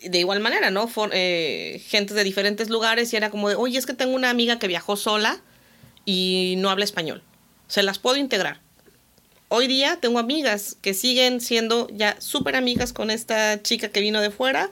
de 0.00 0.18
igual 0.18 0.40
manera, 0.40 0.70
¿no? 0.70 0.88
For- 0.88 1.10
eh, 1.12 1.82
gente 1.86 2.14
de 2.14 2.24
diferentes 2.24 2.70
lugares 2.70 3.12
y 3.12 3.16
era 3.16 3.30
como 3.30 3.48
de, 3.48 3.54
oye, 3.54 3.78
es 3.78 3.86
que 3.86 3.94
tengo 3.94 4.14
una 4.14 4.30
amiga 4.30 4.58
que 4.58 4.66
viajó 4.66 4.96
sola 4.96 5.40
y 6.04 6.54
no 6.58 6.70
habla 6.70 6.84
español. 6.84 7.22
Se 7.68 7.82
las 7.82 7.98
puedo 7.98 8.16
integrar. 8.16 8.60
Hoy 9.48 9.66
día 9.66 9.98
tengo 10.00 10.18
amigas 10.18 10.76
que 10.80 10.94
siguen 10.94 11.40
siendo 11.40 11.86
ya 11.90 12.20
súper 12.20 12.56
amigas 12.56 12.92
con 12.92 13.10
esta 13.10 13.62
chica 13.62 13.90
que 13.90 14.00
vino 14.00 14.20
de 14.20 14.30
fuera. 14.30 14.70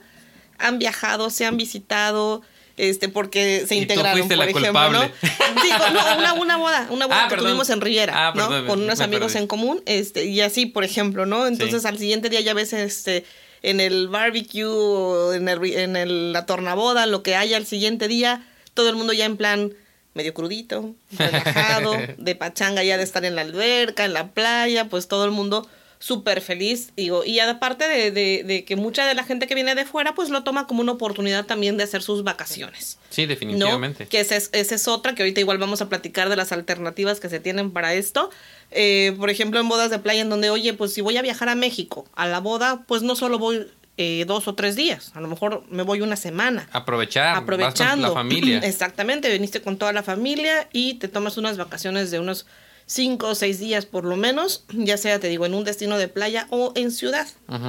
Han 0.58 0.78
viajado, 0.78 1.30
se 1.30 1.44
han 1.44 1.56
visitado, 1.56 2.42
este, 2.88 3.08
porque 3.08 3.64
se 3.66 3.74
Y 3.74 3.78
integraron, 3.78 4.26
por 4.28 4.36
la 4.36 4.44
ejemplo, 4.44 4.62
culpable. 4.62 4.98
¿no? 4.98 5.04
Digo, 5.62 5.90
no, 5.92 6.16
una, 6.18 6.32
una 6.34 6.56
boda, 6.56 6.86
una 6.90 7.06
boda 7.06 7.24
Ah, 7.24 7.28
que 7.28 7.34
perdón. 7.36 7.48
tuvimos 7.50 7.70
en 7.70 7.80
Riviera, 7.80 8.12
Ah, 8.28 8.32
¿no? 8.34 8.66
Con 8.66 8.82
unos 8.82 9.00
amigos 9.00 9.32
perdí. 9.32 9.42
en 9.42 9.46
común, 9.48 9.82
este, 9.86 10.24
y 10.26 10.40
así, 10.40 10.66
por 10.66 10.84
ejemplo, 10.84 11.26
¿no? 11.26 11.46
Entonces 11.46 11.82
Sí. 11.82 11.88
al 11.88 11.98
siguiente 11.98 12.28
día 12.28 12.40
ya 12.40 12.54
ves 12.54 12.72
este 12.72 13.24
en 13.62 13.80
el 13.80 14.08
barbecue, 14.08 14.64
o 14.64 15.32
en, 15.34 15.48
el, 15.48 15.62
en 15.74 15.96
el- 15.96 16.32
la 16.32 16.46
tornaboda, 16.46 17.04
lo 17.06 17.22
que 17.22 17.36
haya 17.36 17.56
al 17.58 17.66
siguiente 17.66 18.08
día, 18.08 18.46
todo 18.74 18.88
el 18.88 18.96
mundo 18.96 19.12
ya 19.12 19.26
en 19.26 19.36
plan 19.36 19.72
medio 20.14 20.32
crudito, 20.34 20.94
relajado, 21.18 21.92
de 22.18 22.34
pachanga 22.34 22.82
ya 22.82 22.96
de 22.96 23.02
estar 23.04 23.24
en 23.24 23.34
la 23.36 23.42
alberca, 23.42 24.04
en 24.04 24.12
la 24.14 24.28
playa, 24.28 24.86
pues 24.88 25.08
todo 25.08 25.24
el 25.24 25.30
mundo 25.30 25.68
súper 26.00 26.40
feliz, 26.40 26.92
digo, 26.96 27.26
y 27.26 27.38
aparte 27.40 27.86
de, 27.86 28.10
de, 28.10 28.42
de 28.42 28.64
que 28.64 28.74
mucha 28.74 29.06
de 29.06 29.14
la 29.14 29.22
gente 29.22 29.46
que 29.46 29.54
viene 29.54 29.74
de 29.74 29.84
fuera, 29.84 30.14
pues 30.14 30.30
lo 30.30 30.42
toma 30.42 30.66
como 30.66 30.80
una 30.80 30.92
oportunidad 30.92 31.44
también 31.44 31.76
de 31.76 31.84
hacer 31.84 32.02
sus 32.02 32.24
vacaciones. 32.24 32.98
Sí, 33.10 33.22
¿no? 33.22 33.28
definitivamente. 33.28 34.06
Que 34.06 34.18
esa 34.18 34.34
es, 34.34 34.48
esa 34.52 34.74
es 34.74 34.88
otra, 34.88 35.14
que 35.14 35.22
ahorita 35.22 35.40
igual 35.40 35.58
vamos 35.58 35.82
a 35.82 35.90
platicar 35.90 36.30
de 36.30 36.36
las 36.36 36.52
alternativas 36.52 37.20
que 37.20 37.28
se 37.28 37.38
tienen 37.38 37.70
para 37.70 37.92
esto. 37.92 38.30
Eh, 38.70 39.14
por 39.18 39.28
ejemplo, 39.28 39.60
en 39.60 39.68
bodas 39.68 39.90
de 39.90 39.98
playa, 39.98 40.22
en 40.22 40.30
donde, 40.30 40.48
oye, 40.48 40.72
pues 40.72 40.94
si 40.94 41.02
voy 41.02 41.18
a 41.18 41.22
viajar 41.22 41.50
a 41.50 41.54
México, 41.54 42.08
a 42.14 42.26
la 42.26 42.40
boda, 42.40 42.82
pues 42.86 43.02
no 43.02 43.14
solo 43.14 43.38
voy 43.38 43.66
eh, 43.98 44.24
dos 44.26 44.48
o 44.48 44.54
tres 44.54 44.76
días, 44.76 45.12
a 45.14 45.20
lo 45.20 45.28
mejor 45.28 45.64
me 45.68 45.82
voy 45.82 46.00
una 46.00 46.16
semana. 46.16 46.66
Aprovechar, 46.72 47.26
vas 47.26 47.34
con 47.34 47.42
Aprovechando. 47.42 48.08
la 48.08 48.14
familia. 48.14 48.58
Exactamente, 48.64 49.30
viniste 49.30 49.60
con 49.60 49.76
toda 49.76 49.92
la 49.92 50.02
familia 50.02 50.66
y 50.72 50.94
te 50.94 51.08
tomas 51.08 51.36
unas 51.36 51.58
vacaciones 51.58 52.10
de 52.10 52.20
unos 52.20 52.46
cinco 52.90 53.28
o 53.28 53.34
seis 53.36 53.60
días 53.60 53.86
por 53.86 54.04
lo 54.04 54.16
menos, 54.16 54.64
ya 54.70 54.96
sea, 54.96 55.20
te 55.20 55.28
digo, 55.28 55.46
en 55.46 55.54
un 55.54 55.62
destino 55.62 55.96
de 55.96 56.08
playa 56.08 56.48
o 56.50 56.72
en 56.74 56.90
ciudad. 56.90 57.28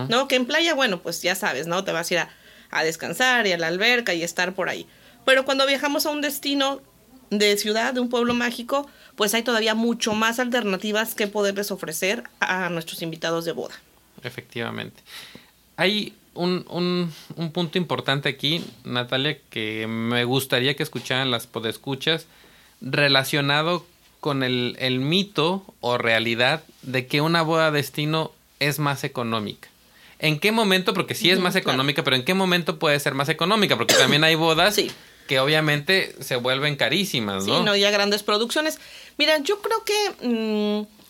¿no? 0.09 0.27
Que 0.27 0.35
en 0.35 0.47
playa, 0.47 0.73
bueno, 0.73 1.01
pues 1.03 1.21
ya 1.21 1.35
sabes, 1.35 1.67
¿no? 1.67 1.83
Te 1.83 1.91
vas 1.91 2.09
a 2.09 2.13
ir 2.13 2.19
a, 2.21 2.29
a 2.71 2.83
descansar 2.83 3.45
y 3.45 3.51
a 3.51 3.57
la 3.57 3.67
alberca 3.67 4.15
y 4.15 4.23
estar 4.23 4.55
por 4.55 4.67
ahí. 4.67 4.87
Pero 5.23 5.45
cuando 5.45 5.67
viajamos 5.67 6.07
a 6.07 6.09
un 6.09 6.21
destino 6.21 6.81
de 7.29 7.55
ciudad, 7.57 7.93
de 7.93 7.99
un 7.99 8.09
pueblo 8.09 8.33
mágico, 8.33 8.89
pues 9.15 9.35
hay 9.35 9.43
todavía 9.43 9.75
mucho 9.75 10.13
más 10.13 10.39
alternativas 10.39 11.13
que 11.13 11.27
poderles 11.27 11.69
ofrecer 11.69 12.23
a 12.39 12.69
nuestros 12.69 13.03
invitados 13.03 13.45
de 13.45 13.51
boda. 13.51 13.75
Efectivamente. 14.23 15.03
Hay 15.77 16.15
un, 16.33 16.65
un, 16.67 17.13
un 17.35 17.51
punto 17.51 17.77
importante 17.77 18.27
aquí, 18.27 18.65
Natalia, 18.83 19.37
que 19.51 19.85
me 19.85 20.23
gustaría 20.25 20.75
que 20.75 20.81
escucharan 20.81 21.29
las 21.29 21.45
podescuchas 21.45 22.25
relacionado 22.81 23.85
con 24.21 24.43
el, 24.43 24.77
el 24.79 24.99
mito 24.99 25.65
o 25.81 25.97
realidad 25.97 26.63
de 26.83 27.07
que 27.07 27.19
una 27.19 27.41
boda 27.41 27.71
destino 27.71 28.31
es 28.61 28.79
más 28.79 29.03
económica. 29.03 29.67
¿En 30.19 30.39
qué 30.39 30.51
momento? 30.53 30.93
Porque 30.93 31.15
sí 31.15 31.29
es 31.31 31.39
más 31.39 31.55
económica, 31.55 32.03
pero 32.03 32.15
¿en 32.15 32.23
qué 32.23 32.33
momento 32.35 32.77
puede 32.79 32.99
ser 32.99 33.13
más 33.15 33.27
económica? 33.27 33.75
Porque 33.75 33.95
también 33.95 34.23
hay 34.23 34.35
bodas 34.35 34.75
Sí. 34.81 34.89
que 35.27 35.39
obviamente 35.39 36.15
se 36.21 36.35
vuelven 36.37 36.75
carísimas, 36.75 37.43
Sí, 37.45 37.49
¿no? 37.51 37.63
no, 37.63 37.75
ya 37.75 37.89
grandes 37.91 38.21
producciones. 38.23 38.79
Mira, 39.17 39.39
yo 39.39 39.59
creo 39.61 39.83
que. 39.83 40.27
mm, 40.87 41.01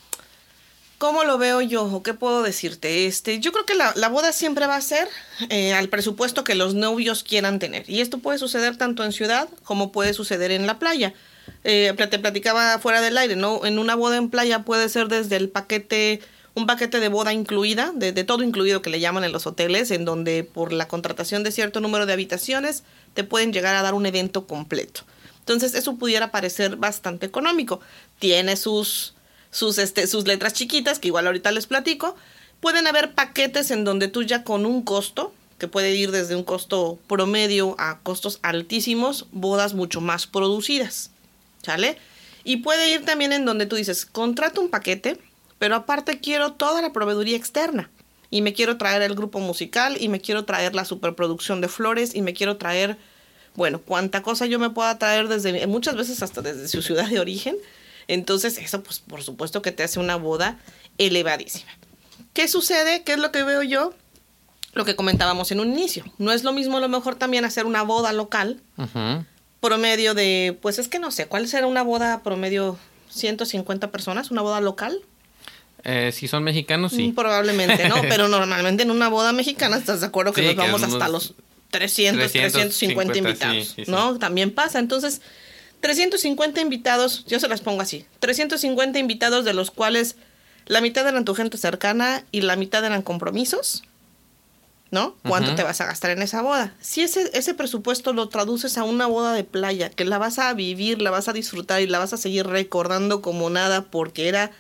¿Cómo 0.97 1.23
lo 1.23 1.39
veo 1.39 1.61
yo? 1.61 1.85
¿O 1.85 2.03
qué 2.03 2.13
puedo 2.13 2.43
decirte? 2.43 3.07
Este, 3.07 3.39
yo 3.39 3.51
creo 3.51 3.65
que 3.65 3.73
la, 3.73 3.91
la 3.95 4.07
boda 4.07 4.31
siempre 4.31 4.67
va 4.67 4.75
a 4.75 4.81
ser 4.81 5.07
eh, 5.49 5.73
al 5.73 5.89
presupuesto 5.89 6.43
que 6.43 6.53
los 6.53 6.75
novios 6.75 7.23
quieran 7.23 7.57
tener. 7.57 7.89
Y 7.89 8.01
esto 8.01 8.19
puede 8.19 8.37
suceder 8.37 8.77
tanto 8.77 9.03
en 9.03 9.11
ciudad 9.11 9.49
como 9.63 9.91
puede 9.91 10.13
suceder 10.13 10.51
en 10.51 10.67
la 10.67 10.77
playa. 10.77 11.15
Eh, 11.63 11.93
te 12.10 12.20
platicaba 12.20 12.79
fuera 12.79 13.01
del 13.01 13.17
aire, 13.17 13.36
¿no? 13.36 13.65
En 13.65 13.79
una 13.79 13.96
boda 13.96 14.17
en 14.17 14.29
playa 14.29 14.63
puede 14.63 14.89
ser 14.89 15.08
desde 15.08 15.36
el 15.36 15.50
paquete, 15.50 16.22
un 16.55 16.65
paquete 16.65 17.00
de 17.00 17.08
boda 17.08 17.34
incluida, 17.34 17.91
de, 17.93 18.12
de 18.12 18.24
todo 18.24 18.43
incluido 18.43 18.81
que 18.81 18.89
le 18.89 19.00
llaman 19.00 19.24
en 19.24 19.31
los 19.31 19.46
hoteles, 19.46 19.91
en 19.91 20.05
donde 20.05 20.43
por 20.43 20.74
la 20.74 20.88
contratación 20.88 21.43
de 21.43 21.51
cierto 21.51 21.79
número 21.79 22.05
de 22.05 22.13
habitaciones 22.13 22.84
te 23.13 23.24
pueden 23.24 23.53
llegar 23.53 23.75
a 23.75 23.81
dar 23.81 23.93
un 23.93 24.05
evento 24.05 24.48
completo. 24.48 25.01
Entonces 25.39 25.75
eso 25.75 25.96
pudiera 25.96 26.31
parecer 26.31 26.75
bastante 26.77 27.25
económico. 27.25 27.79
Tiene 28.20 28.55
sus, 28.55 29.15
sus, 29.50 29.77
este, 29.77 30.08
sus 30.08 30.25
letras 30.27 30.53
chiquitas, 30.53 31.00
que 31.00 31.08
igual 31.08 31.27
ahorita 31.27 31.51
les 31.51 31.67
platico. 31.67 32.15
Pueden 32.60 32.88
haber 32.88 33.13
paquetes 33.13 33.72
en 33.72 33.84
donde 33.84 34.08
tú 34.08 34.24
ya 34.24 34.43
con 34.43 34.65
un 34.65 34.84
costo, 34.84 35.34
que 35.58 35.67
puede 35.67 35.96
ir 35.96 36.12
desde 36.12 36.36
un 36.36 36.43
costo 36.43 37.00
promedio 37.08 37.75
a 37.79 38.00
costos 38.00 38.39
altísimos, 38.41 39.27
bodas 39.31 39.74
mucho 39.74 40.00
más 40.00 40.27
producidas. 40.27 41.12
¿Sale? 41.63 41.97
Y 42.43 42.57
puede 42.57 42.91
ir 42.91 43.05
también 43.05 43.33
en 43.33 43.45
donde 43.45 43.65
tú 43.65 43.75
dices, 43.75 44.05
contrato 44.05 44.61
un 44.61 44.69
paquete, 44.69 45.19
pero 45.59 45.75
aparte 45.75 46.19
quiero 46.19 46.53
toda 46.53 46.81
la 46.81 46.91
proveeduría 46.91 47.37
externa. 47.37 47.89
Y 48.29 48.41
me 48.41 48.53
quiero 48.53 48.77
traer 48.77 49.01
el 49.01 49.13
grupo 49.13 49.39
musical, 49.39 49.97
y 49.99 50.09
me 50.09 50.21
quiero 50.21 50.45
traer 50.45 50.73
la 50.73 50.85
superproducción 50.85 51.61
de 51.61 51.67
flores, 51.67 52.15
y 52.15 52.21
me 52.21 52.33
quiero 52.33 52.57
traer, 52.57 52.97
bueno, 53.55 53.81
cuánta 53.81 54.23
cosa 54.23 54.45
yo 54.45 54.57
me 54.57 54.69
pueda 54.69 54.97
traer 54.97 55.27
desde, 55.27 55.67
muchas 55.67 55.95
veces 55.95 56.23
hasta 56.23 56.41
desde 56.41 56.67
su 56.67 56.81
ciudad 56.81 57.07
de 57.07 57.19
origen. 57.19 57.57
Entonces, 58.07 58.57
eso, 58.57 58.81
pues, 58.81 58.99
por 58.99 59.21
supuesto 59.21 59.61
que 59.61 59.71
te 59.71 59.83
hace 59.83 59.99
una 59.99 60.15
boda 60.15 60.57
elevadísima. 60.97 61.71
¿Qué 62.33 62.47
sucede? 62.47 63.03
¿Qué 63.03 63.13
es 63.13 63.19
lo 63.19 63.31
que 63.31 63.43
veo 63.43 63.61
yo? 63.61 63.93
Lo 64.73 64.85
que 64.85 64.95
comentábamos 64.95 65.51
en 65.51 65.59
un 65.59 65.69
inicio. 65.69 66.05
No 66.17 66.31
es 66.31 66.43
lo 66.43 66.53
mismo 66.53 66.79
lo 66.79 66.87
mejor 66.87 67.15
también 67.15 67.43
hacer 67.43 67.65
una 67.65 67.83
boda 67.83 68.13
local, 68.13 68.61
Ujú. 68.77 69.25
Promedio 69.61 70.13
de, 70.13 70.57
pues 70.61 70.79
es 70.79 70.89
que 70.89 70.99
no 70.99 71.11
sé, 71.11 71.27
¿cuál 71.27 71.47
será 71.47 71.67
una 71.67 71.83
boda 71.83 72.21
promedio 72.23 72.77
150 73.11 73.91
personas, 73.91 74.31
una 74.31 74.41
boda 74.41 74.59
local? 74.59 74.99
Eh, 75.83 76.11
si 76.13 76.27
son 76.27 76.43
mexicanos, 76.43 76.91
sí. 76.91 77.09
Mm, 77.09 77.15
Probablemente, 77.15 77.87
¿no? 77.87 78.01
Pero 78.09 78.27
normalmente 78.27 78.83
en 78.83 78.91
una 78.91 79.07
boda 79.07 79.31
mexicana 79.31 79.77
estás 79.77 80.01
de 80.01 80.07
acuerdo 80.07 80.33
que 80.33 80.41
Sí, 80.41 80.47
nos 80.47 80.55
que 80.55 80.61
vamos 80.61 80.83
hasta 80.83 81.07
los 81.07 81.35
300, 81.69 82.31
350 82.31 83.13
350, 83.13 83.17
invitados, 83.17 83.67
sí, 83.67 83.73
sí, 83.75 83.85
sí. 83.85 83.91
¿no? 83.91 84.17
También 84.19 84.51
pasa. 84.51 84.79
Entonces, 84.79 85.21
350 85.79 86.59
invitados, 86.59 87.25
yo 87.25 87.39
se 87.39 87.47
las 87.47 87.61
pongo 87.61 87.81
así, 87.81 88.05
350 88.19 88.99
invitados 88.99 89.45
de 89.45 89.53
los 89.53 89.71
cuales 89.71 90.15
la 90.65 90.81
mitad 90.81 91.07
eran 91.07 91.25
tu 91.25 91.33
gente 91.33 91.57
cercana 91.57 92.23
y 92.31 92.41
la 92.41 92.55
mitad 92.55 92.83
eran 92.83 93.01
compromisos. 93.01 93.83
¿No? 94.91 95.15
¿Cuánto 95.25 95.55
te 95.55 95.63
vas 95.63 95.79
a 95.79 95.86
gastar 95.86 96.12
en 96.12 96.21
esa 96.21 96.41
boda? 96.41 96.74
Si 96.81 97.00
ese, 97.01 97.29
ese 97.33 97.53
presupuesto 97.53 98.12
lo 98.12 98.27
traduces 98.27 98.77
a 98.77 98.83
una 98.83 99.07
boda 99.07 99.31
de 99.33 99.45
playa, 99.45 99.89
que 99.89 100.03
la 100.03 100.17
vas 100.17 100.38
a 100.38 100.53
vivir, 100.53 101.01
la 101.01 101.12
vas 101.12 101.29
a 101.29 101.33
disfrutar 101.33 101.81
y 101.81 101.88
la 101.88 101.98
vas 101.98 102.12
a 102.12 102.17
seguir 102.17 102.45
recordando 102.45 103.21
como 103.21 103.50
nada 103.50 103.83
porque 103.83 104.27
era 104.27 104.51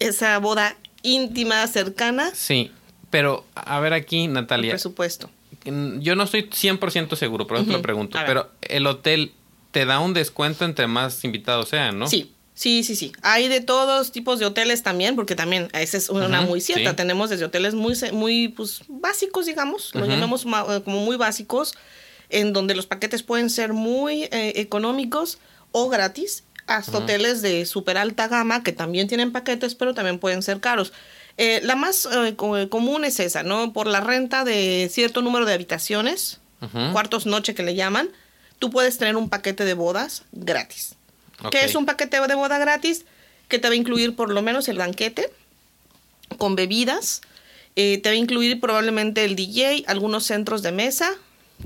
esa 0.00 0.36
boda 0.38 0.76
íntima, 1.02 1.64
cercana, 1.68 2.30
Sí, 2.34 2.72
pero 3.10 3.44
a 3.54 3.78
ver 3.78 3.92
aquí, 3.92 4.24
el 4.24 4.32
Natalia, 4.32 4.72
presupuesto. 4.72 5.30
mm, 5.64 6.00
yo 6.00 6.16
no 6.16 6.24
estoy 6.24 6.50
100% 6.50 7.14
seguro, 7.14 7.46
por 7.46 7.58
eso 7.58 7.66
te 7.66 7.72
lo 7.72 7.82
pregunto, 7.82 8.18
pero 8.26 8.50
el 8.62 8.84
hotel 8.88 9.32
te 9.70 9.84
da 9.86 10.00
un 10.00 10.12
descuento 10.12 10.64
entre 10.64 10.88
más 10.88 11.22
invitados 11.24 11.68
sean, 11.68 11.98
¿no? 12.00 12.08
Sí, 12.08 12.32
sí, 12.56 12.82
sí, 12.82 12.96
sí. 12.96 13.12
Hay 13.22 13.46
de 13.46 13.60
todos 13.60 14.10
tipos 14.10 14.40
de 14.40 14.46
hoteles 14.46 14.82
también, 14.82 15.14
porque 15.14 15.36
también 15.36 15.68
esa 15.74 15.96
es 15.96 16.08
una 16.08 16.40
muy 16.40 16.60
cierta. 16.60 16.90
sí. 16.90 16.96
Tenemos 16.96 17.30
desde 17.30 17.44
hoteles 17.44 17.74
muy, 17.74 17.94
muy 18.12 18.48
pues, 18.48 18.80
básicos, 18.88 19.46
digamos, 19.46 19.94
lo 19.94 20.00
Ujú. 20.00 20.10
llamamos 20.10 20.44
ma- 20.46 20.66
eh, 20.68 20.82
como 20.82 21.04
muy 21.04 21.16
básicos, 21.16 21.74
en 22.30 22.52
donde 22.52 22.74
los 22.74 22.86
paquetes 22.86 23.22
pueden 23.22 23.50
ser 23.50 23.72
muy 23.72 24.24
eh, 24.24 24.54
económicos 24.56 25.38
o 25.70 25.88
gratis, 25.88 26.42
hasta 26.66 26.98
hoteles 26.98 27.42
de 27.42 27.64
súper 27.66 27.96
alta 27.96 28.26
gama 28.26 28.64
que 28.64 28.72
también 28.72 29.06
tienen 29.06 29.30
paquetes, 29.30 29.76
pero 29.76 29.94
también 29.94 30.18
pueden 30.18 30.42
ser 30.42 30.58
caros. 30.58 30.92
Eh, 31.36 31.60
la 31.62 31.76
más 31.76 32.08
eh, 32.10 32.34
co- 32.34 32.68
común 32.70 33.04
es 33.04 33.20
esa, 33.20 33.44
¿no? 33.44 33.72
Por 33.72 33.86
la 33.86 34.00
renta 34.00 34.42
de 34.42 34.88
cierto 34.90 35.22
número 35.22 35.44
de 35.46 35.52
habitaciones, 35.54 36.40
cuartos 36.92 37.26
noche 37.26 37.54
que 37.54 37.62
le 37.62 37.74
llaman, 37.76 38.08
tú 38.58 38.70
puedes 38.70 38.98
tener 38.98 39.14
un 39.16 39.28
paquete 39.28 39.64
de 39.64 39.74
bodas 39.74 40.24
gratis. 40.32 40.94
Que 41.50 41.64
es 41.64 41.74
un 41.74 41.86
paquete 41.86 42.20
de 42.20 42.34
boda 42.34 42.58
gratis 42.58 43.04
que 43.48 43.58
te 43.58 43.68
va 43.68 43.72
a 43.74 43.76
incluir 43.76 44.16
por 44.16 44.30
lo 44.32 44.42
menos 44.42 44.68
el 44.68 44.78
banquete 44.78 45.30
con 46.38 46.56
bebidas, 46.56 47.20
eh, 47.76 47.98
te 48.02 48.08
va 48.08 48.14
a 48.14 48.16
incluir 48.16 48.60
probablemente 48.60 49.24
el 49.24 49.36
DJ, 49.36 49.84
algunos 49.86 50.24
centros 50.24 50.62
de 50.62 50.72
mesa, 50.72 51.10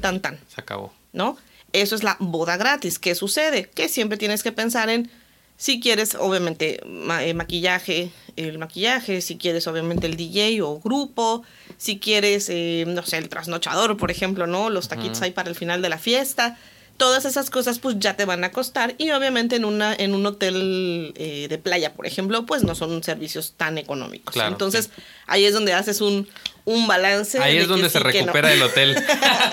tan 0.00 0.20
tan, 0.20 0.38
Se 0.54 0.61
acabó. 0.61 0.92
¿no? 1.12 1.37
Eso 1.72 1.94
es 1.94 2.02
la 2.02 2.16
boda 2.20 2.56
gratis. 2.56 2.98
¿Qué 2.98 3.14
sucede? 3.14 3.70
Que 3.74 3.88
siempre 3.88 4.18
tienes 4.18 4.42
que 4.42 4.52
pensar 4.52 4.90
en 4.90 5.11
si 5.56 5.78
quieres, 5.80 6.14
obviamente, 6.14 6.80
ma- 6.87 7.22
eh, 7.24 7.35
maquillaje, 7.35 8.11
el 8.37 8.59
maquillaje, 8.59 9.20
si 9.20 9.37
quieres, 9.37 9.66
obviamente, 9.66 10.06
el 10.06 10.16
DJ 10.16 10.62
o 10.62 10.80
grupo, 10.80 11.42
si 11.76 11.98
quieres, 11.98 12.48
eh, 12.48 12.85
no 12.87 13.02
sé, 13.04 13.18
el 13.18 13.28
trasnochador, 13.28 13.96
por 13.96 14.11
ejemplo, 14.11 14.46
¿no? 14.46 14.70
Los 14.70 14.88
taquitos 14.88 15.20
ahí 15.22 15.30
para 15.33 15.48
el 15.50 15.54
final 15.54 15.83
de 15.83 15.88
la 15.90 15.98
fiesta. 15.98 16.59
Todas 17.00 17.24
esas 17.24 17.48
cosas, 17.48 17.78
pues 17.78 17.96
ya 17.98 18.14
te 18.14 18.26
van 18.26 18.44
a 18.44 18.52
costar. 18.52 18.94
Y 18.98 19.10
obviamente 19.10 19.56
en, 19.56 19.64
una, 19.64 19.94
en 19.94 20.14
un 20.14 20.26
hotel 20.26 21.14
eh, 21.16 21.46
de 21.48 21.56
playa, 21.56 21.94
por 21.94 22.06
ejemplo, 22.06 22.44
pues 22.44 22.62
no 22.62 22.74
son 22.74 23.02
servicios 23.02 23.54
tan 23.56 23.78
económicos. 23.78 24.34
Claro, 24.34 24.50
Entonces, 24.52 24.90
sí. 24.94 25.02
ahí 25.26 25.46
es 25.46 25.54
donde 25.54 25.72
haces 25.72 26.02
un, 26.02 26.28
un 26.66 26.86
balance. 26.86 27.38
Ahí 27.38 27.56
es 27.56 27.68
donde 27.68 27.88
se 27.88 28.00
no. 28.00 28.04
recupera 28.04 28.52
el 28.52 28.62
hotel. 28.62 28.94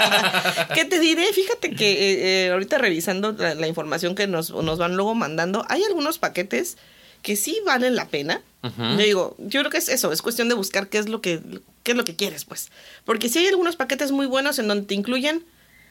¿Qué 0.76 0.84
te 0.84 1.00
diré? 1.00 1.32
Fíjate 1.32 1.72
que 1.72 1.92
eh, 1.92 2.48
eh, 2.48 2.52
ahorita 2.52 2.80
revisando 2.80 3.32
la, 3.32 3.56
la 3.56 3.68
información 3.68 4.14
que 4.14 4.28
nos, 4.28 4.52
nos 4.52 4.78
van 4.78 4.98
luego 4.98 5.16
mandando, 5.16 5.66
hay 5.70 5.84
algunos 5.84 6.18
paquetes 6.18 6.78
que 7.22 7.38
sí 7.38 7.62
valen 7.66 7.96
la 7.96 8.08
pena. 8.08 8.42
Yo 8.78 8.98
digo, 8.98 9.36
yo 9.40 9.62
creo 9.62 9.72
que 9.72 9.78
es 9.78 9.88
eso, 9.88 10.12
es 10.12 10.22
cuestión 10.22 10.50
de 10.50 10.56
buscar 10.56 10.90
qué 10.90 10.98
es 10.98 11.08
lo 11.08 11.22
que, 11.22 11.40
qué 11.84 11.92
es 11.92 11.98
lo 11.98 12.04
que 12.04 12.18
quieres, 12.18 12.44
pues. 12.44 12.70
Porque 13.06 13.30
sí 13.30 13.40
hay 13.40 13.48
algunos 13.48 13.78
paquetes 13.78 14.12
muy 14.12 14.26
buenos 14.26 14.60
en 14.60 14.68
donde 14.68 14.86
te 14.86 14.94
incluyen 14.94 15.46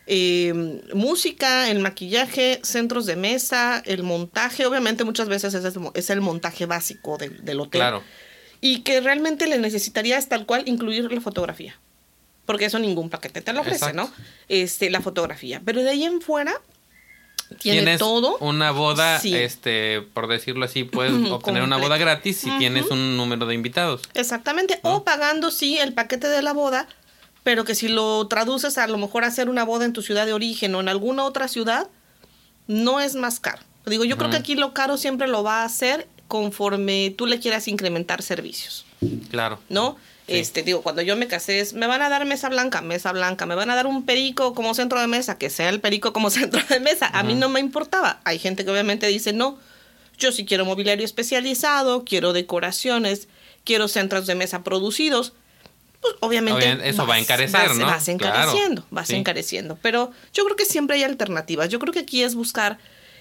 eh, 0.06 0.80
música, 0.94 1.70
el 1.70 1.80
maquillaje, 1.80 2.60
centros 2.62 3.06
de 3.06 3.16
mesa, 3.16 3.82
el 3.86 4.02
montaje. 4.02 4.64
Obviamente 4.66 5.04
muchas 5.04 5.28
veces 5.28 5.54
es, 5.54 6.10
el 6.10 6.20
montaje 6.20 6.66
básico 6.66 7.18
del- 7.18 7.44
del 7.44 7.60
hotel 7.60 7.80
claro. 7.80 8.02
y 8.60 8.80
que 8.82 9.00
realmente 9.00 9.46
le 9.46 9.58
necesitarías 9.58 10.28
tal 10.28 10.46
cual 10.46 10.62
incluir 10.66 11.10
la 11.12 11.20
fotografía. 11.20 11.78
Porque 12.44 12.66
eso 12.66 12.78
ningún 12.78 13.10
paquete 13.10 13.40
te 13.42 13.52
lo 13.52 13.62
ofrece, 13.62 13.86
Exacto. 13.86 14.02
¿no? 14.02 14.12
Este, 14.48 14.88
la 14.90 15.00
fotografía. 15.00 15.60
Pero 15.64 15.82
de 15.82 15.90
ahí 15.90 16.04
en 16.04 16.20
fuera 16.20 16.54
tiene 17.60 17.78
tienes 17.80 17.98
todo. 17.98 18.38
una 18.38 18.70
boda, 18.70 19.18
Sí. 19.20 19.34
este, 19.34 20.02
por 20.14 20.28
decirlo 20.28 20.64
así, 20.64 20.84
puedes 20.84 21.12
obtener 21.30 21.62
una 21.62 21.76
boda 21.76 21.96
gratis 21.96 22.36
si 22.38 22.50
tienes 22.58 22.86
un 22.90 23.16
número 23.16 23.46
de 23.46 23.54
invitados. 23.54 24.02
Exactamente. 24.14 24.78
O 24.82 25.02
pagando, 25.04 25.50
sí, 25.50 25.78
el 25.78 25.92
paquete 25.92 26.28
de 26.28 26.42
la 26.42 26.52
boda, 26.52 26.86
pero 27.46 27.64
que 27.64 27.76
si 27.76 27.86
lo 27.86 28.26
traduces 28.26 28.76
a 28.76 28.88
lo 28.88 28.98
mejor 28.98 29.22
a 29.22 29.28
hacer 29.28 29.48
una 29.48 29.64
boda 29.64 29.84
en 29.84 29.92
tu 29.92 30.02
ciudad 30.02 30.26
de 30.26 30.32
origen 30.32 30.74
o 30.74 30.80
en 30.80 30.88
alguna 30.88 31.22
otra 31.22 31.46
ciudad, 31.46 31.86
no 32.66 32.98
es 32.98 33.14
más 33.14 33.38
caro. 33.38 33.62
Digo, 33.86 34.04
yo 34.04 34.18
creo 34.18 34.30
que 34.30 34.36
aquí 34.36 34.56
lo 34.56 34.74
caro 34.74 34.96
siempre 34.96 35.28
lo 35.28 35.44
va 35.44 35.62
a 35.62 35.64
hacer 35.64 36.08
conforme 36.26 37.14
tú 37.16 37.24
le 37.24 37.38
quieras 37.38 37.68
incrementar 37.68 38.20
servicios. 38.22 38.84
Claro. 39.30 39.60
¿no? 39.68 39.96
Sí. 40.26 40.38
Este, 40.38 40.64
digo, 40.64 40.82
cuando 40.82 41.02
yo 41.02 41.14
me 41.14 41.28
casé, 41.28 41.60
es, 41.60 41.72
me 41.72 41.86
van 41.86 42.02
a 42.02 42.08
dar 42.08 42.24
mesa 42.24 42.48
blanca, 42.48 42.80
mesa 42.80 43.12
blanca, 43.12 43.46
me 43.46 43.54
van 43.54 43.70
a 43.70 43.76
dar 43.76 43.86
un 43.86 44.04
perico 44.04 44.52
como 44.52 44.74
centro 44.74 45.00
de 45.00 45.06
mesa, 45.06 45.38
que 45.38 45.48
sea 45.48 45.68
el 45.68 45.78
perico 45.78 46.12
como 46.12 46.30
centro 46.30 46.60
de 46.68 46.80
mesa. 46.80 47.06
A 47.12 47.22
mí 47.22 47.34
no 47.34 47.48
me 47.48 47.60
importaba. 47.60 48.18
Hay 48.24 48.40
gente 48.40 48.64
que 48.64 48.72
obviamente 48.72 49.06
dice, 49.06 49.32
no, 49.32 49.56
yo 50.18 50.32
sí 50.32 50.46
quiero 50.46 50.64
mobiliario 50.64 51.04
especializado, 51.04 52.04
quiero 52.04 52.32
decoraciones, 52.32 53.28
quiero 53.62 53.86
centros 53.86 54.26
de 54.26 54.34
mesa 54.34 54.64
producidos. 54.64 55.32
Pues 56.10 56.16
obviamente. 56.20 56.58
Obviamente, 56.58 56.88
eso 56.88 57.06
va 57.06 57.14
a 57.14 57.18
encarecer, 57.18 57.68
vas- 57.68 57.76
¿no? 57.78 57.86
Vas 57.86 58.08
encareciendo, 58.08 58.82
Claro, 58.82 58.86
vas 58.90 59.08
sí. 59.08 59.14
encareciendo. 59.16 59.78
Pero 59.82 60.10
yo 60.32 60.44
creo 60.44 60.56
que 60.56 60.64
siempre 60.64 60.96
hay 60.96 61.02
alternativas. 61.04 61.68
Yo 61.68 61.78
creo 61.78 61.92
que 61.92 62.00
aquí 62.00 62.22
es 62.22 62.34
buscar 62.34 62.78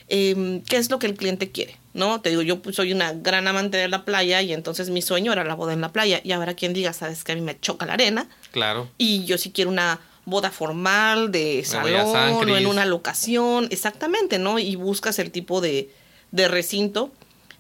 eh, 0.08 0.62
qué 0.70 0.78
es 0.78 0.92
lo 0.92 1.00
que 1.00 1.08
el 1.08 1.16
cliente 1.16 1.52
quiere, 1.52 1.78
¿no? 1.94 2.22
Te 2.22 2.30
digo, 2.30 2.42
yo 2.44 2.62
pues, 2.62 2.76
soy 2.76 2.92
una 2.94 3.14
gran 3.14 3.48
amante 3.48 3.78
de 3.78 3.88
la 3.88 4.06
playa 4.06 4.42
y 4.44 4.54
entonces 4.54 4.90
mi 4.92 5.02
sueño 5.02 5.32
era 5.34 5.44
la 5.44 5.56
boda 5.56 5.74
en 5.74 5.82
la 5.82 5.92
playa. 5.92 6.22
Y 6.24 6.32
habrá 6.32 6.54
quien 6.54 6.74
diga, 6.74 6.94
sabes 6.94 7.24
que 7.24 7.32
a 7.32 7.36
mí 7.36 7.42
me 7.42 7.60
choca 7.60 7.86
la 7.88 7.94
arena 7.94 8.28
Claro. 8.52 8.88
y 9.00 9.26
yo 9.26 9.38
sí 9.40 9.52
quiero 9.52 9.72
una 9.72 10.00
boda 10.26 10.50
formal 10.52 11.32
de 11.32 11.64
salón 11.66 12.50
o 12.50 12.58
en 12.58 12.68
una 12.68 12.86
locación, 12.86 13.68
exactamente, 13.72 14.38
¿no? 14.40 14.60
Y 14.60 14.76
buscas 14.76 15.18
el 15.20 15.32
tipo 15.32 15.60
de, 15.62 15.90
de 16.32 16.48
recinto 16.48 17.12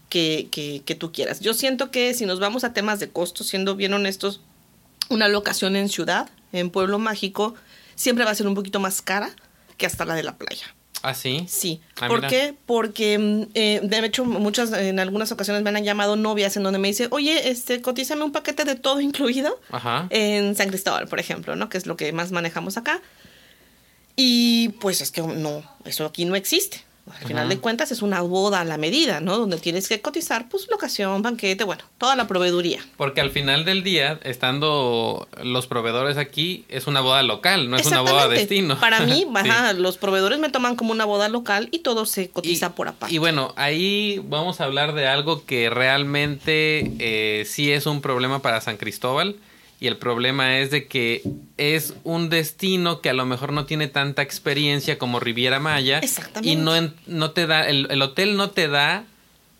que, 0.09 0.47
que, 0.51 0.81
que 0.85 0.95
tú 0.95 1.11
quieras. 1.11 1.39
Yo 1.39 1.53
siento 1.55 1.89
que 1.91 2.13
si 2.13 2.25
nos 2.25 2.39
vamos 2.39 2.63
a 2.63 2.73
temas 2.73 2.99
de 2.99 3.09
costo, 3.09 3.43
siendo 3.43 3.75
bien 3.75 3.93
honestos, 3.93 4.41
una 5.09 5.27
locación 5.27 5.75
en 5.75 5.89
ciudad, 5.89 6.29
en 6.51 6.69
pueblo 6.69 6.99
mágico, 6.99 7.55
siempre 7.95 8.25
va 8.25 8.31
a 8.31 8.35
ser 8.35 8.47
un 8.47 8.55
poquito 8.55 8.79
más 8.79 9.01
cara 9.01 9.29
que 9.77 9.85
hasta 9.85 10.05
la 10.05 10.15
de 10.15 10.23
la 10.23 10.37
playa. 10.37 10.65
¿Ah, 11.01 11.13
sí? 11.13 11.45
Sí. 11.47 11.81
Ah, 12.01 12.07
¿Por 12.07 12.17
mira. 12.17 12.29
qué? 12.29 12.55
Porque 12.65 13.19
mm, 13.19 13.41
eh, 13.53 13.79
de 13.83 14.05
hecho 14.05 14.25
muchas 14.25 14.73
en 14.73 14.99
algunas 14.99 15.31
ocasiones 15.31 15.61
me 15.61 15.69
han 15.69 15.83
llamado 15.83 16.15
novias 16.15 16.57
en 16.57 16.63
donde 16.63 16.79
me 16.79 16.87
dice, 16.87 17.07
oye, 17.11 17.49
este, 17.51 17.81
cotízame 17.81 18.23
un 18.23 18.31
paquete 18.31 18.63
de 18.65 18.75
todo 18.75 19.01
incluido 19.01 19.59
Ajá. 19.69 20.07
en 20.09 20.55
San 20.55 20.69
Cristóbal, 20.69 21.07
por 21.07 21.19
ejemplo, 21.19 21.55
¿no? 21.55 21.69
Que 21.69 21.77
es 21.77 21.85
lo 21.85 21.95
que 21.95 22.11
más 22.11 22.31
manejamos 22.31 22.77
acá. 22.77 23.01
Y 24.15 24.69
pues 24.79 25.01
es 25.01 25.11
que 25.11 25.21
no, 25.21 25.63
eso 25.83 26.05
aquí 26.05 26.25
no 26.25 26.35
existe. 26.35 26.84
Al 27.07 27.27
final 27.27 27.49
de 27.49 27.59
cuentas 27.59 27.91
es 27.91 28.01
una 28.01 28.21
boda 28.21 28.61
a 28.61 28.65
la 28.65 28.77
medida, 28.77 29.19
¿no? 29.19 29.37
Donde 29.37 29.57
tienes 29.57 29.87
que 29.87 30.01
cotizar, 30.01 30.49
pues, 30.49 30.67
locación, 30.71 31.21
banquete, 31.21 31.63
bueno, 31.63 31.83
toda 31.99 32.15
la 32.15 32.27
proveeduría. 32.27 32.79
Porque 32.97 33.21
al 33.21 33.29
final 33.29 33.63
del 33.63 33.83
día, 33.83 34.19
estando 34.23 35.27
los 35.43 35.67
proveedores 35.67 36.17
aquí, 36.17 36.65
es 36.67 36.87
una 36.87 37.01
boda 37.01 37.21
local, 37.21 37.69
no 37.69 37.77
es 37.77 37.85
una 37.85 38.01
boda 38.01 38.27
destino. 38.27 38.79
Para 38.79 39.01
mí, 39.01 39.25
Sí. 39.25 39.27
ajá, 39.35 39.73
los 39.73 39.97
proveedores 39.97 40.39
me 40.39 40.49
toman 40.49 40.75
como 40.75 40.91
una 40.93 41.05
boda 41.05 41.29
local 41.29 41.69
y 41.71 41.79
todo 41.79 42.05
se 42.07 42.29
cotiza 42.29 42.73
por 42.73 42.87
aparte. 42.87 43.13
Y 43.13 43.19
bueno, 43.19 43.53
ahí 43.55 44.19
vamos 44.27 44.59
a 44.59 44.63
hablar 44.63 44.93
de 44.95 45.07
algo 45.07 45.45
que 45.45 45.69
realmente 45.69 46.91
eh, 46.99 47.45
sí 47.45 47.71
es 47.71 47.85
un 47.85 48.01
problema 48.01 48.41
para 48.41 48.61
San 48.61 48.77
Cristóbal. 48.77 49.35
Y 49.85 49.87
el 49.87 49.97
problema 49.97 50.57
es 50.57 50.71
de 50.71 50.87
que 50.87 51.21
es 51.57 51.93
un 52.03 52.31
destino 52.31 53.01
que 53.01 53.11
a 53.11 53.13
lo 53.13 53.23
mejor 53.27 53.53
no 53.53 53.67
tiene 53.67 53.87
tanta 53.87 54.23
experiencia 54.23 54.97
como 54.97 55.19
Riviera 55.19 55.59
Maya. 55.59 55.99
Exactamente. 55.99 56.49
Y 56.49 56.55
no, 56.55 56.71
no 57.05 57.31
te 57.33 57.45
da, 57.45 57.69
el, 57.69 57.85
el 57.91 58.01
hotel 58.01 58.35
no 58.35 58.49
te 58.49 58.67
da 58.67 59.05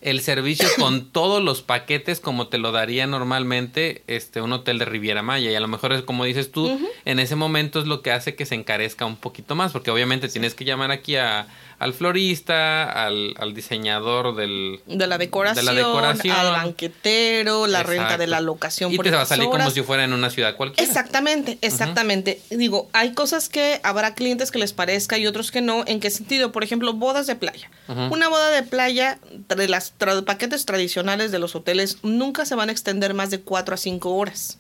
el 0.01 0.21
servicio 0.21 0.67
con 0.79 1.05
todos 1.11 1.43
los 1.43 1.61
paquetes 1.61 2.19
como 2.19 2.47
te 2.47 2.57
lo 2.57 2.71
daría 2.71 3.05
normalmente 3.05 4.03
este 4.07 4.41
un 4.41 4.51
hotel 4.51 4.79
de 4.79 4.85
Riviera 4.85 5.21
Maya. 5.21 5.51
Y 5.51 5.53
a 5.55 5.59
lo 5.59 5.67
mejor 5.67 5.93
es 5.93 6.01
como 6.01 6.25
dices 6.25 6.51
tú, 6.51 6.75
en 7.05 7.19
ese 7.19 7.35
momento 7.35 7.79
es 7.79 7.85
lo 7.85 8.01
que 8.01 8.09
hace 8.09 8.33
que 8.33 8.47
se 8.47 8.55
encarezca 8.55 9.05
un 9.05 9.17
poquito 9.17 9.53
más. 9.53 9.73
Porque 9.73 9.91
obviamente 9.91 10.27
tienes 10.27 10.55
que 10.55 10.65
llamar 10.65 10.89
aquí 10.89 11.17
a, 11.17 11.45
al 11.77 11.93
florista, 11.93 12.89
al, 12.89 13.35
al 13.37 13.53
diseñador 13.53 14.35
del, 14.35 14.79
de 14.85 15.07
la 15.07 15.17
decoración, 15.17 15.65
de 15.65 15.73
la 15.73 15.77
decoración. 15.77 16.35
al 16.35 16.51
banquetero, 16.53 17.67
la 17.67 17.83
renta 17.83 18.17
de 18.17 18.27
la 18.27 18.39
locación 18.41 18.93
Y 18.93 18.95
por 18.95 19.05
te 19.05 19.11
va 19.11 19.21
a 19.21 19.25
salir 19.25 19.49
como 19.49 19.69
si 19.69 19.81
fuera 19.81 20.03
en 20.03 20.13
una 20.13 20.29
ciudad 20.29 20.55
cualquiera. 20.55 20.87
Exactamente, 20.87 21.57
exactamente. 21.61 22.41
Digo, 22.49 22.89
hay 22.93 23.13
cosas 23.13 23.49
que 23.49 23.79
habrá 23.83 24.15
clientes 24.15 24.51
que 24.51 24.59
les 24.59 24.73
parezca 24.73 25.17
y 25.17 25.27
otros 25.27 25.51
que 25.51 25.61
no. 25.61 25.83
¿En 25.85 25.99
qué 25.99 26.09
sentido? 26.09 26.51
Por 26.51 26.63
ejemplo, 26.63 26.93
bodas 26.93 27.27
de 27.27 27.35
playa. 27.35 27.69
Una 27.87 28.29
boda 28.29 28.49
de 28.51 28.63
playa, 28.63 29.19
de 29.31 29.67
las 29.67 29.97
tra- 29.97 30.23
paquetes 30.23 30.65
tradicionales 30.65 31.31
de 31.31 31.39
los 31.39 31.55
hoteles, 31.55 31.97
nunca 32.03 32.45
se 32.45 32.55
van 32.55 32.69
a 32.69 32.71
extender 32.71 33.13
más 33.13 33.29
de 33.31 33.41
4 33.41 33.75
a 33.75 33.77
5 33.77 34.15
horas. 34.15 34.59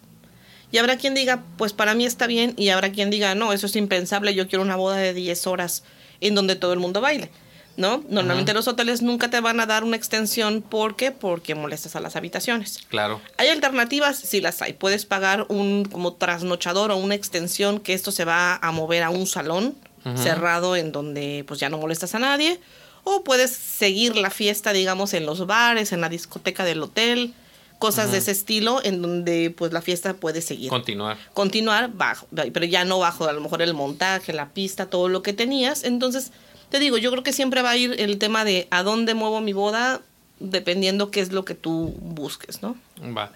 Y 0.71 0.77
habrá 0.79 0.97
quien 0.97 1.13
diga, 1.13 1.43
pues 1.57 1.71
para 1.73 1.93
mí 1.93 2.05
está 2.05 2.27
bien, 2.27 2.53
y 2.57 2.69
habrá 2.69 2.91
quien 2.91 3.09
diga, 3.09 3.33
no, 3.35 3.53
eso 3.53 3.67
es 3.67 3.75
impensable, 3.77 4.33
yo 4.33 4.47
quiero 4.49 4.63
una 4.63 4.75
boda 4.75 4.97
de 4.97 5.13
10 5.13 5.47
horas 5.47 5.83
en 6.27 6.35
donde 6.35 6.55
todo 6.55 6.73
el 6.73 6.79
mundo 6.79 7.01
baile. 7.01 7.29
¿No? 7.77 8.05
Normalmente 8.07 8.53
los 8.53 8.69
hoteles 8.69 9.01
nunca 9.01 9.29
te 9.29 9.41
van 9.41 9.59
a 9.59 9.65
dar 9.65 9.83
una 9.83 9.97
extensión. 9.97 10.61
¿Por 10.61 10.95
qué? 10.95 11.11
Porque 11.11 11.55
molestas 11.55 11.97
a 11.97 11.99
las 11.99 12.15
habitaciones. 12.15 12.79
Claro. 12.87 13.19
¿Hay 13.37 13.49
alternativas? 13.49 14.17
Sí 14.17 14.39
las 14.39 14.61
hay. 14.61 14.71
Puedes 14.71 15.05
pagar 15.05 15.45
un 15.49 15.83
como 15.83 16.13
trasnochador 16.13 16.91
o 16.91 16.95
una 16.95 17.15
extensión 17.15 17.81
que 17.81 17.93
esto 17.93 18.11
se 18.11 18.23
va 18.23 18.55
a 18.55 18.71
mover 18.71 19.03
a 19.03 19.09
un 19.09 19.27
salón 19.27 19.75
cerrado 20.15 20.75
en 20.75 20.91
donde 20.91 21.43
pues 21.47 21.59
ya 21.59 21.67
no 21.67 21.77
molestas 21.77 22.15
a 22.15 22.19
nadie. 22.19 22.61
O 23.03 23.23
puedes 23.23 23.51
seguir 23.51 24.15
la 24.15 24.29
fiesta, 24.29 24.71
digamos, 24.71 25.13
en 25.13 25.25
los 25.25 25.45
bares, 25.45 25.91
en 25.91 25.99
la 25.99 26.09
discoteca 26.09 26.63
del 26.63 26.81
hotel, 26.81 27.33
cosas 27.79 28.11
de 28.11 28.19
ese 28.19 28.31
estilo 28.31 28.81
en 28.83 29.01
donde 29.01 29.53
pues 29.55 29.73
la 29.73 29.81
fiesta 29.81 30.13
puede 30.15 30.41
seguir. 30.41 30.69
Continuar. 30.69 31.17
Continuar 31.33 31.91
bajo, 31.93 32.27
pero 32.31 32.65
ya 32.65 32.85
no 32.85 32.99
bajo 32.99 33.25
a 33.25 33.33
lo 33.33 33.41
mejor 33.41 33.61
el 33.61 33.73
montaje, 33.73 34.33
la 34.33 34.49
pista, 34.49 34.87
todo 34.87 35.09
lo 35.09 35.21
que 35.21 35.33
tenías. 35.33 35.83
Entonces, 35.83 36.31
te 36.69 36.79
digo, 36.79 36.97
yo 36.97 37.11
creo 37.11 37.23
que 37.23 37.33
siempre 37.33 37.61
va 37.61 37.71
a 37.71 37.77
ir 37.77 37.95
el 37.99 38.17
tema 38.17 38.43
de 38.43 38.67
a 38.71 38.83
dónde 38.83 39.13
muevo 39.13 39.41
mi 39.41 39.53
boda 39.53 40.01
dependiendo 40.39 41.11
qué 41.11 41.21
es 41.21 41.31
lo 41.31 41.45
que 41.45 41.55
tú 41.55 41.95
busques, 41.99 42.61
¿no? 42.61 42.75
Va. 43.15 43.31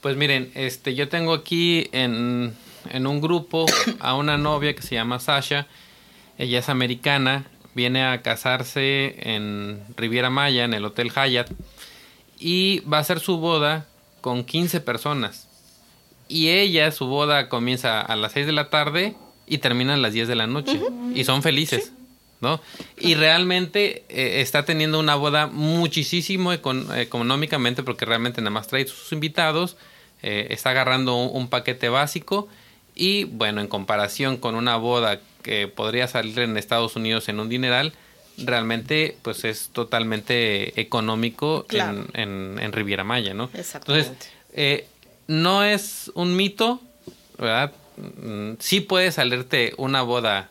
Pues 0.00 0.16
miren, 0.16 0.50
este, 0.54 0.94
yo 0.94 1.08
tengo 1.08 1.32
aquí 1.32 1.88
en, 1.92 2.54
en 2.90 3.06
un 3.06 3.20
grupo 3.20 3.66
a 4.00 4.14
una 4.16 4.36
novia 4.36 4.74
que 4.74 4.82
se 4.82 4.94
llama 4.94 5.20
Sasha. 5.20 5.66
Ella 6.38 6.58
es 6.58 6.68
americana, 6.68 7.44
viene 7.74 8.04
a 8.04 8.22
casarse 8.22 9.14
en 9.18 9.80
Riviera 9.96 10.30
Maya, 10.30 10.64
en 10.64 10.74
el 10.74 10.84
Hotel 10.84 11.12
Hyatt. 11.12 11.50
Y 12.44 12.80
va 12.80 12.96
a 12.98 13.00
hacer 13.00 13.20
su 13.20 13.36
boda 13.38 13.86
con 14.20 14.42
15 14.44 14.80
personas. 14.80 15.46
Y 16.28 16.48
ella, 16.48 16.90
su 16.90 17.06
boda 17.06 17.48
comienza 17.48 18.00
a 18.00 18.16
las 18.16 18.32
6 18.32 18.46
de 18.46 18.52
la 18.52 18.68
tarde 18.70 19.14
y 19.46 19.58
termina 19.58 19.94
a 19.94 19.96
las 19.96 20.12
10 20.12 20.26
de 20.28 20.34
la 20.34 20.46
noche. 20.46 20.80
Y 21.14 21.24
son 21.24 21.42
felices, 21.42 21.92
¿no? 22.40 22.60
Y 22.98 23.14
realmente 23.14 24.04
eh, 24.08 24.40
está 24.40 24.64
teniendo 24.64 24.98
una 24.98 25.14
boda 25.14 25.46
muchísimo 25.46 26.52
econ- 26.52 26.96
económicamente 26.98 27.82
porque 27.84 28.04
realmente 28.06 28.40
nada 28.40 28.50
más 28.50 28.66
trae 28.66 28.86
sus 28.86 29.12
invitados, 29.12 29.76
eh, 30.22 30.48
está 30.50 30.70
agarrando 30.70 31.14
un, 31.16 31.36
un 31.42 31.48
paquete 31.48 31.88
básico 31.90 32.48
y 32.94 33.24
bueno, 33.24 33.60
en 33.60 33.68
comparación 33.68 34.36
con 34.36 34.54
una 34.54 34.76
boda 34.76 35.20
que 35.42 35.68
podría 35.68 36.08
salir 36.08 36.38
en 36.40 36.56
Estados 36.56 36.96
Unidos 36.96 37.28
en 37.28 37.40
un 37.40 37.48
dineral, 37.48 37.92
realmente 38.38 39.16
pues 39.22 39.44
es 39.44 39.68
totalmente 39.72 40.80
económico 40.80 41.64
Claro. 41.68 42.04
en, 42.14 42.20
en, 42.54 42.58
en 42.58 42.72
Riviera 42.72 43.04
Maya, 43.04 43.34
¿no? 43.34 43.50
Exactamente. 43.54 44.08
Entonces, 44.08 44.32
eh, 44.54 44.86
no 45.28 45.64
es 45.64 46.10
un 46.14 46.34
mito, 46.36 46.80
¿verdad? 47.38 47.72
Mm, 47.96 48.52
Sí 48.58 48.80
puede 48.80 49.12
salirte 49.12 49.74
una 49.76 50.02
boda 50.02 50.48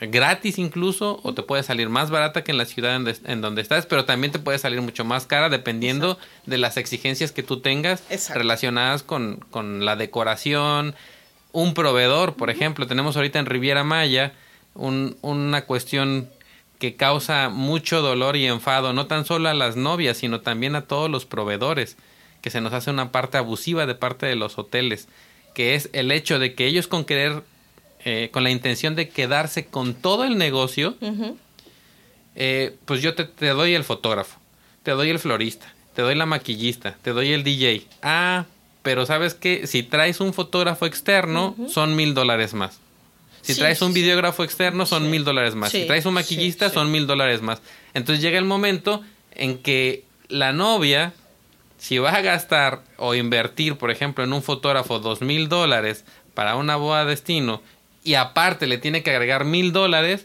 gratis 0.00 0.58
incluso, 0.58 1.20
o 1.22 1.32
te 1.34 1.42
puede 1.42 1.62
salir 1.62 1.88
más 1.88 2.10
barata 2.10 2.42
que 2.44 2.50
en 2.52 2.58
la 2.58 2.64
ciudad 2.66 3.00
en, 3.24 3.40
donde 3.40 3.62
estás, 3.62 3.86
pero 3.86 4.04
también 4.04 4.32
te 4.32 4.38
puede 4.38 4.58
salir 4.58 4.82
mucho 4.82 5.04
más 5.04 5.24
cara 5.26 5.48
dependiendo 5.48 6.18
de 6.46 6.58
las 6.58 6.76
exigencias 6.76 7.32
que 7.32 7.42
tú 7.42 7.60
tengas 7.60 8.02
Exacto. 8.10 8.38
relacionadas 8.40 9.02
con, 9.02 9.36
con 9.50 9.84
la 9.84 9.96
decoración, 9.96 10.94
un 11.52 11.72
proveedor, 11.74 12.34
por 12.34 12.50
ejemplo, 12.50 12.86
tenemos 12.86 13.16
ahorita 13.16 13.38
en 13.38 13.46
Riviera 13.46 13.84
Maya 13.84 14.32
un- 14.74 15.16
una 15.22 15.64
cuestión 15.64 16.28
que 16.78 16.96
causa 16.96 17.48
mucho 17.48 18.02
dolor 18.02 18.36
y 18.36 18.46
enfado, 18.46 18.92
no 18.92 19.06
tan 19.06 19.24
solo 19.24 19.48
a 19.48 19.54
las 19.54 19.76
novias, 19.76 20.18
sino 20.18 20.40
también 20.40 20.76
a 20.76 20.86
todos 20.86 21.10
los 21.10 21.24
proveedores, 21.24 21.96
que 22.40 22.50
se 22.50 22.60
nos 22.60 22.72
hace 22.72 22.90
una 22.90 23.12
parte 23.12 23.38
abusiva 23.38 23.86
de 23.86 23.94
parte 23.94 24.26
de 24.26 24.36
los 24.36 24.58
hoteles, 24.58 25.08
que 25.54 25.74
es 25.74 25.88
el 25.92 26.10
hecho 26.10 26.38
de 26.38 26.54
que 26.54 26.66
ellos 26.66 26.88
con 26.88 27.04
querer, 27.04 27.42
eh, 28.04 28.28
con 28.32 28.42
la 28.42 28.50
intención 28.50 28.94
de 28.94 29.08
quedarse 29.08 29.66
con 29.66 29.94
todo 29.94 30.24
el 30.24 30.36
negocio, 30.36 30.96
eh, 32.34 32.76
pues 32.84 33.00
yo 33.00 33.14
te, 33.14 33.24
te 33.24 33.48
doy 33.48 33.74
el 33.74 33.84
fotógrafo, 33.84 34.38
te 34.82 34.90
doy 34.90 35.10
el 35.10 35.18
florista, 35.18 35.72
te 35.94 36.02
doy 36.02 36.14
la 36.14 36.26
maquillista, 36.26 36.98
te 37.02 37.12
doy 37.12 37.32
el 37.32 37.44
DJ. 37.44 37.86
Ah, 38.02 38.44
pero 38.82 39.06
sabes 39.06 39.32
que 39.32 39.66
si 39.66 39.82
traes 39.82 40.20
un 40.20 40.34
fotógrafo 40.34 40.84
externo, 40.84 41.56
son 41.68 41.96
mil 41.96 42.12
dólares 42.12 42.52
más. 42.52 42.80
Si 43.44 43.52
Sí, 43.52 43.60
traes 43.60 43.82
un 43.82 43.92
videógrafo 43.92 44.42
externo, 44.42 44.86
son 44.86 45.10
mil 45.10 45.22
dólares 45.22 45.54
más. 45.54 45.70
Si 45.70 45.86
traes 45.86 46.06
un 46.06 46.14
maquillista, 46.14 46.70
son 46.70 46.90
mil 46.90 47.06
dólares 47.06 47.42
más. 47.42 47.60
Entonces 47.92 48.22
llega 48.22 48.38
el 48.38 48.46
momento 48.46 49.04
en 49.32 49.58
que 49.58 50.04
la 50.28 50.52
novia, 50.54 51.12
si 51.76 51.98
va 51.98 52.12
a 52.14 52.22
gastar 52.22 52.80
o 52.96 53.14
invertir, 53.14 53.76
por 53.76 53.90
ejemplo, 53.90 54.24
en 54.24 54.32
un 54.32 54.42
fotógrafo 54.42 54.98
dos 54.98 55.20
mil 55.20 55.50
dólares 55.50 56.06
para 56.32 56.56
una 56.56 56.76
boda 56.76 57.04
destino 57.04 57.60
y 58.02 58.14
aparte 58.14 58.66
le 58.66 58.78
tiene 58.78 59.02
que 59.02 59.10
agregar 59.10 59.44
mil 59.44 59.72
dólares, 59.72 60.24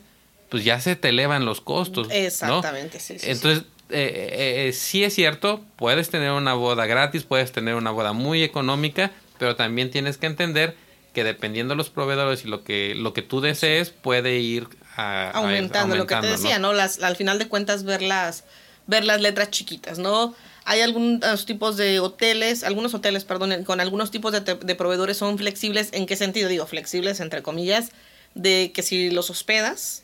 pues 0.50 0.64
ya 0.64 0.80
se 0.80 0.96
te 0.96 1.10
elevan 1.10 1.46
los 1.46 1.60
costos. 1.60 2.08
¿no? 2.08 2.14
Exactamente, 2.14 3.02
sí, 3.02 3.14
sí, 3.14 3.26
sí. 3.26 3.32
Entonces, 3.32 3.64
eh, 3.90 4.30
eh, 4.32 4.68
eh, 4.68 4.74
sí 4.74 5.04
es 5.04 5.14
cierto, 5.14 5.62
puedes 5.76 6.10
tener 6.10 6.32
una 6.32 6.54
boda 6.54 6.86
gratis, 6.86 7.24
puedes 7.24 7.52
tener 7.52 7.76
una 7.76 7.92
boda 7.92 8.14
muy 8.14 8.44
económica, 8.44 9.12
pero 9.38 9.56
también 9.56 9.92
tienes 9.92 10.18
que 10.18 10.28
entender 10.28 10.76
que 11.14 11.24
dependiendo 11.24 11.74
de 11.74 11.78
los 11.78 11.90
proveedores 11.90 12.46
y 12.46 12.48
lo 12.48 12.64
que, 12.64 12.94
lo 12.96 13.14
que 13.14 13.22
tú 13.22 13.42
desees, 13.42 13.90
puede 13.90 14.38
ir 14.40 14.68
a, 14.96 15.30
a- 15.30 15.32
aumentando, 15.32 15.96
lo 15.96 16.04
que 16.06 16.10
te 16.10 16.16
aumentando, 16.16 16.42
decía, 16.44 16.60
¿no? 16.60 16.70
¿no? 16.70 16.74
Las, 16.74 17.02
al 17.02 17.16
final 17.16 17.40
de 17.40 17.48
cuentas 17.48 17.84
ver 17.84 18.02
las, 18.02 18.44
ver 18.88 19.04
las 19.06 19.22
letras 19.22 19.50
chiquitas, 19.50 19.98
¿no? 20.00 20.36
Hay 20.66 20.82
algunos 20.82 21.46
tipos 21.48 21.78
de 21.78 22.00
hoteles, 22.00 22.64
algunos 22.64 22.94
hoteles, 22.94 23.24
perdón, 23.24 23.64
con 23.64 23.80
algunos 23.80 24.12
tipos 24.12 24.32
de, 24.34 24.42
de 24.42 24.76
proveedores 24.76 25.18
son 25.18 25.38
flexibles. 25.40 25.90
¿En 25.94 26.06
qué 26.06 26.16
sentido? 26.16 26.48
Digo, 26.48 26.68
flexibles 26.68 27.20
entre 27.22 27.42
comillas, 27.42 27.90
de 28.36 28.72
que 28.72 28.84
si 28.84 29.10
los 29.10 29.32
hospedas, 29.32 30.04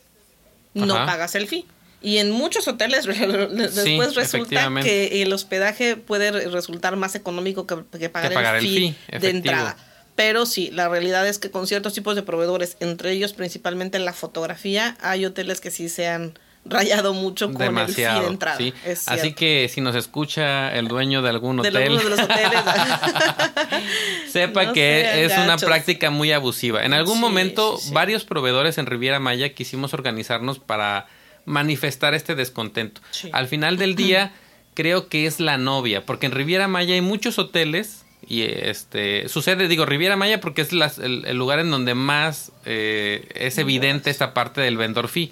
no 0.74 0.96
Ajá. 0.96 1.06
pagas 1.06 1.36
el 1.36 1.46
fee. 1.46 1.66
Y 2.02 2.18
en 2.18 2.30
muchos 2.32 2.66
hoteles 2.66 3.06
después 3.06 4.14
resulta 4.16 4.70
que 4.82 5.22
el 5.22 5.32
hospedaje 5.32 5.96
puede 5.96 6.32
re- 6.32 6.48
resultar 6.48 6.96
más 6.96 7.14
económico 7.14 7.66
que, 7.66 7.76
que 7.98 8.08
pagar, 8.08 8.32
pagar 8.32 8.56
el 8.56 8.64
el 8.66 8.68
fee, 8.70 8.76
fee, 8.76 8.88
de 9.10 9.16
efectivo. 9.16 9.36
entrada. 9.36 9.76
Pero 10.16 10.46
sí, 10.46 10.70
la 10.72 10.88
realidad 10.88 11.28
es 11.28 11.38
que 11.38 11.50
con 11.50 11.66
ciertos 11.66 11.92
tipos 11.92 12.16
de 12.16 12.22
proveedores, 12.22 12.76
entre 12.80 13.12
ellos 13.12 13.34
principalmente 13.34 13.98
en 13.98 14.04
la 14.04 14.12
fotografía, 14.14 14.96
hay 15.00 15.26
hoteles 15.26 15.60
que 15.60 15.70
sí 15.70 15.88
se 15.88 16.08
han 16.08 16.38
rayado 16.68 17.14
mucho 17.14 17.52
con 17.52 17.78
el 17.78 17.88
fee 17.88 18.02
de 18.02 18.26
entrada. 18.26 18.58
sí. 18.58 18.72
Así 19.06 19.34
que 19.34 19.70
si 19.72 19.80
nos 19.80 19.94
escucha 19.94 20.74
el 20.74 20.88
dueño 20.88 21.22
de 21.22 21.28
algún 21.28 21.58
de 21.58 21.68
hotel, 21.68 21.92
los, 21.94 22.02
de 22.02 22.10
los 22.10 22.18
hoteles. 22.18 22.60
sepa 24.30 24.64
No 24.64 24.72
que 24.72 25.24
es 25.24 25.36
una 25.38 25.56
práctica 25.58 26.10
muy 26.10 26.32
abusiva. 26.32 26.84
En 26.84 26.92
algún 26.92 27.16
Sí, 27.16 27.20
momento, 27.20 27.78
sí, 27.78 27.92
varios 27.92 28.24
proveedores 28.24 28.78
en 28.78 28.86
Riviera 28.86 29.20
Maya 29.20 29.54
quisimos 29.54 29.94
organizarnos 29.94 30.58
para 30.58 31.06
manifestar 31.44 32.14
este 32.14 32.34
descontento. 32.34 33.00
Al 33.32 33.46
final 33.46 33.76
del 33.76 33.94
día, 33.94 34.32
creo 34.74 35.08
que 35.08 35.26
es 35.26 35.40
la 35.40 35.58
novia, 35.58 36.04
porque 36.04 36.26
en 36.26 36.32
Riviera 36.32 36.66
Maya 36.68 36.94
hay 36.94 37.00
muchos 37.00 37.38
hoteles 37.38 38.05
y 38.28 38.42
este 38.42 39.28
sucede, 39.28 39.68
digo 39.68 39.86
Riviera 39.86 40.16
Maya 40.16 40.40
porque 40.40 40.62
es 40.62 40.72
las- 40.72 40.98
el, 40.98 41.24
el 41.26 41.36
lugar 41.36 41.58
en 41.60 41.70
donde 41.70 41.94
más 41.94 42.52
eh, 42.64 43.28
es 43.34 43.58
evidente 43.58 44.10
esta 44.10 44.34
parte 44.34 44.60
del 44.60 44.76
vendor 44.76 45.08
fee. 45.08 45.30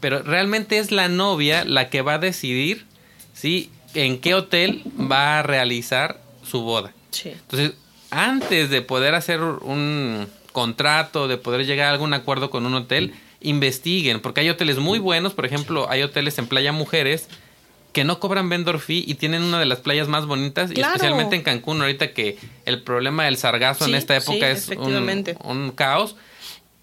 Pero 0.00 0.22
realmente 0.22 0.78
es 0.78 0.90
la 0.90 1.08
novia 1.08 1.64
la 1.64 1.88
que 1.90 2.02
va 2.02 2.14
a 2.14 2.18
decidir 2.18 2.84
¿sí? 3.32 3.70
en 3.94 4.18
qué 4.20 4.34
hotel 4.34 4.82
va 5.10 5.38
a 5.38 5.42
realizar 5.42 6.20
su 6.42 6.60
boda. 6.62 6.92
Sí. 7.10 7.30
Entonces, 7.30 7.72
antes 8.10 8.68
de 8.70 8.82
poder 8.82 9.14
hacer 9.14 9.40
un 9.40 10.26
contrato, 10.52 11.26
de 11.28 11.36
poder 11.38 11.64
llegar 11.64 11.88
a 11.88 11.92
algún 11.92 12.12
acuerdo 12.14 12.50
con 12.50 12.66
un 12.66 12.74
hotel, 12.74 13.14
investiguen, 13.40 14.20
porque 14.20 14.40
hay 14.40 14.48
hoteles 14.50 14.78
muy 14.78 14.98
buenos, 14.98 15.34
por 15.34 15.46
ejemplo, 15.46 15.88
hay 15.90 16.02
hoteles 16.02 16.38
en 16.38 16.46
Playa 16.46 16.72
Mujeres 16.72 17.28
que 17.94 18.04
no 18.04 18.18
cobran 18.18 18.48
vendor 18.48 18.80
fee 18.80 19.04
y 19.06 19.14
tienen 19.14 19.42
una 19.42 19.60
de 19.60 19.66
las 19.66 19.78
playas 19.78 20.08
más 20.08 20.26
bonitas, 20.26 20.72
y 20.74 20.80
especialmente 20.80 21.36
en 21.36 21.42
Cancún, 21.42 21.80
ahorita 21.80 22.12
que 22.12 22.36
el 22.66 22.82
problema 22.82 23.24
del 23.24 23.36
sargazo 23.36 23.86
en 23.86 23.94
esta 23.94 24.16
época 24.16 24.54
sí, 24.56 24.72
es 24.72 24.78
un, 24.78 25.24
un 25.44 25.70
caos, 25.70 26.16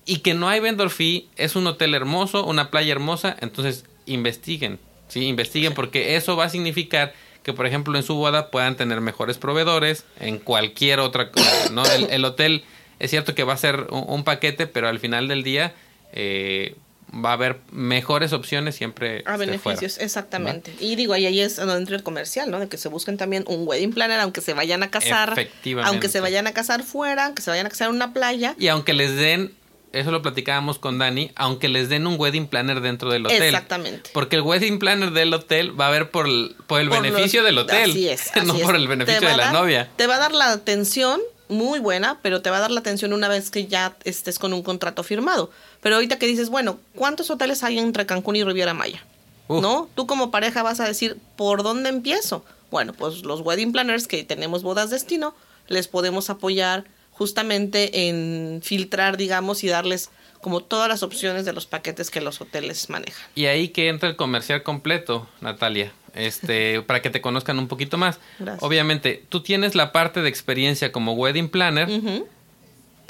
y 0.06 0.19
que 0.19 0.34
no 0.34 0.47
hay 0.47 0.62
vendor 0.62 0.89
fee, 0.89 1.28
es 1.36 1.58
un 1.58 1.67
hotel 1.67 1.93
hermoso, 1.93 2.45
una 2.45 2.71
playa 2.71 2.93
hermosa, 2.93 3.36
entonces 3.41 3.84
investiguen, 4.06 4.80
¿sí? 5.10 5.26
Investiguen 5.26 5.74
porque 5.74 6.15
eso 6.15 6.38
va 6.38 6.45
a 6.45 6.50
significar 6.50 7.13
que, 7.43 7.52
por 7.52 7.67
ejemplo, 7.67 7.97
en 7.97 8.04
su 8.04 8.15
boda 8.15 8.50
puedan 8.50 8.78
tener 8.78 9.02
mejores 9.02 9.38
proveedores, 9.38 10.06
en 10.21 10.39
cualquier 10.39 11.02
otra 11.02 11.30
cosa, 11.30 11.69
¿no? 11.74 11.86
El, 11.86 12.10
el 12.10 12.24
hotel 12.24 12.63
es 13.00 13.12
cierto 13.12 13.36
que 13.36 13.43
va 13.43 13.52
a 13.52 13.58
ser 13.58 13.88
un, 13.89 14.06
un 14.08 14.24
paquete, 14.24 14.65
pero 14.65 14.88
al 14.88 15.00
final 15.00 15.28
del 15.28 15.43
día 15.43 15.74
eh, 16.13 16.76
va 17.13 17.32
a 17.32 17.34
haber 17.34 17.60
mejores 17.71 18.32
opciones 18.34 18.76
siempre. 18.76 19.24
A 19.26 19.38
beneficios, 19.38 19.93
fuera. 19.93 20.06
exactamente. 20.06 20.74
Y 20.80 20.95
digo, 20.95 21.13
ahí, 21.13 21.26
ahí 21.26 21.39
es 21.41 21.58
donde 21.58 21.76
entra 21.76 21.95
el 21.95 22.04
comercial, 22.04 22.50
¿no? 22.52 22.60
De 22.60 22.67
que 22.69 22.78
se 22.78 22.88
busquen 22.89 23.17
también 23.17 23.43
un 23.47 23.67
wedding 23.67 23.91
planner, 23.93 24.19
aunque 24.19 24.41
se 24.41 24.54
vayan 24.54 24.84
a 24.84 24.89
casar. 24.91 25.32
Efectivamente. 25.34 25.89
Aunque 25.89 26.10
se 26.10 26.19
vayan 26.21 26.47
a 26.47 26.54
casar 26.54 26.84
fuera, 26.84 27.26
aunque 27.26 27.41
se 27.41 27.50
vayan 27.50 27.65
a 27.65 27.69
casar 27.69 27.89
en 27.89 27.95
una 27.95 28.13
playa. 28.13 28.56
Y 28.58 28.67
aunque 28.69 28.93
les 28.93 29.15
den, 29.15 29.54
eso 29.91 30.10
lo 30.12 30.21
platicábamos 30.21 30.80
con 30.80 31.00
Dani, 31.00 31.32
aunque 31.36 31.67
les 31.67 31.89
den 31.89 32.08
un 32.08 32.17
wedding 32.17 32.47
planner 32.47 32.80
dentro 32.80 33.12
del 33.12 33.26
hotel. 33.26 33.43
Exactamente. 33.43 34.10
Porque 34.13 34.38
el 34.38 34.41
wedding 34.43 34.80
planner 34.80 35.12
del 35.12 35.34
hotel 35.34 35.78
va 35.80 35.88
a 35.88 35.91
ver 35.91 36.12
por 36.12 36.28
el, 36.28 36.56
por 36.67 36.80
el 36.80 36.88
Por 36.88 37.02
beneficio 37.02 37.41
los- 37.41 37.45
del 37.47 37.58
hotel. 37.58 37.89
Así 37.91 38.08
es. 38.08 38.32
no 38.45 38.56
es. 38.56 38.62
por 38.62 38.76
el 38.78 38.88
beneficio 38.88 39.28
de 39.28 39.36
la 39.36 39.45
dar- 39.45 39.54
novia. 39.54 39.89
Te 39.97 40.08
va 40.08 40.15
a 40.15 40.19
dar 40.19 40.32
la 40.34 40.52
atención 40.54 41.19
muy 41.50 41.80
buena, 41.80 42.17
pero 42.21 42.41
te 42.41 42.50
va 42.50 42.58
a 42.58 42.60
dar 42.62 42.71
la 42.71 42.80
atención 42.80 43.12
una 43.12 43.28
vez 43.28 43.52
que 43.52 43.67
ya 43.67 43.97
estés 44.06 44.39
con 44.39 44.54
un 44.54 44.63
contrato 44.63 45.04
firmado. 45.04 45.52
Pero 45.82 45.96
ahorita 45.96 46.17
que 46.17 46.28
dices, 46.28 46.50
bueno, 46.50 46.80
¿cuántos 46.96 47.30
hoteles 47.30 47.63
hay 47.63 47.80
entre 47.80 48.06
Cancún 48.06 48.36
y 48.36 48.44
Riviera 48.44 48.74
Maya? 48.74 49.04
Uf. 49.48 49.62
¿No? 49.62 49.89
Tú 49.96 50.08
como 50.08 50.32
pareja 50.32 50.63
vas 50.63 50.80
a 50.80 50.86
decir, 50.86 51.17
¿por 51.36 51.63
dónde 51.63 51.89
empiezo? 51.89 52.46
Bueno, 52.70 52.94
pues 52.94 53.24
los 53.24 53.41
wedding 53.41 53.72
planners 53.72 54.08
que 54.08 54.24
tenemos 54.24 54.63
bodas 54.63 54.89
destino, 54.89 55.36
les 55.67 55.88
podemos 55.88 56.30
apoyar 56.30 56.86
justamente 57.12 58.08
en 58.08 58.62
filtrar, 58.63 59.17
digamos, 59.17 59.63
y 59.63 59.67
darles 59.67 60.10
como 60.41 60.62
todas 60.62 60.89
las 60.89 61.04
opciones 61.04 61.46
de 61.46 61.54
los 61.54 61.65
paquetes 61.65 62.10
que 62.10 62.22
los 62.22 62.41
hoteles 62.41 62.89
manejan. 62.89 63.24
Y 63.36 63.46
ahí 63.46 63.70
que 63.70 63.89
entra 63.89 64.10
el 64.10 64.15
comercial 64.15 64.63
completo, 64.63 65.28
Natalia. 65.39 65.91
Este, 66.13 66.82
para 66.88 67.02
que 67.02 67.10
te 67.10 67.22
conozcan 67.22 67.60
un 67.60 67.67
poquito 67.67 67.98
más. 67.98 68.20
Gracias. 68.39 68.63
Obviamente, 68.63 69.24
tú 69.30 69.41
tienes 69.41 69.76
la 69.76 69.91
parte 69.91 70.22
de 70.22 70.30
experiencia 70.30 70.91
como 70.91 71.13
wedding 71.13 71.50
planner. 71.50 71.89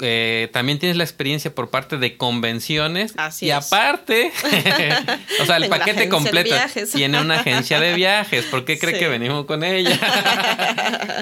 Eh, 0.02 0.50
también 0.52 0.78
tienes 0.78 0.96
la 0.98 1.04
experiencia 1.04 1.54
por 1.54 1.70
parte 1.70 1.96
de 1.96 2.16
convenciones. 2.16 3.14
Así 3.16 3.46
y 3.46 3.50
es. 3.50 3.56
aparte, 3.66 4.30
o 5.40 5.46
sea, 5.46 5.56
el 5.56 5.62
Tengo 5.68 5.76
paquete 5.78 6.08
completo. 6.08 6.54
Tiene 6.92 7.20
una 7.20 7.36
agencia 7.40 7.80
de 7.80 7.94
viajes. 7.94 8.44
¿Por 8.46 8.64
qué 8.64 8.78
cree 8.78 8.94
Sí. 8.94 8.98
que 8.98 9.08
venimos 9.08 9.46
con 9.46 9.64
ella? 9.64 9.98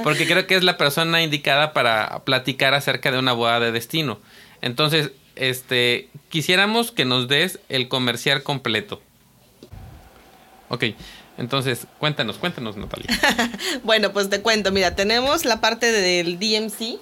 Porque 0.03 0.27
creo 0.27 0.47
que 0.47 0.57
es 0.57 0.65
la 0.65 0.77
persona 0.77 1.23
indicada 1.23 1.73
para 1.73 2.23
platicar 2.25 2.75
acerca 2.75 3.13
de 3.13 3.19
una 3.19 3.33
boda 3.33 3.61
de 3.61 3.71
destino. 3.71 4.19
Entonces, 4.63 5.13
este, 5.37 6.09
quisiéramos 6.29 6.91
que 6.91 7.05
nos 7.05 7.29
des 7.29 7.61
el 7.69 7.89
comercial 7.89 8.43
completo. 8.43 9.01
Ok, 10.69 10.85
entonces, 11.39 11.87
cuéntanos, 11.99 12.37
cuéntanos, 12.39 12.77
Natalia. 12.77 13.09
Bueno, 13.83 14.13
pues 14.13 14.29
te 14.31 14.41
cuento, 14.43 14.71
mira, 14.73 14.95
tenemos 14.95 15.45
la 15.45 15.61
parte 15.61 15.91
del 15.91 16.39
DMC. 16.39 16.99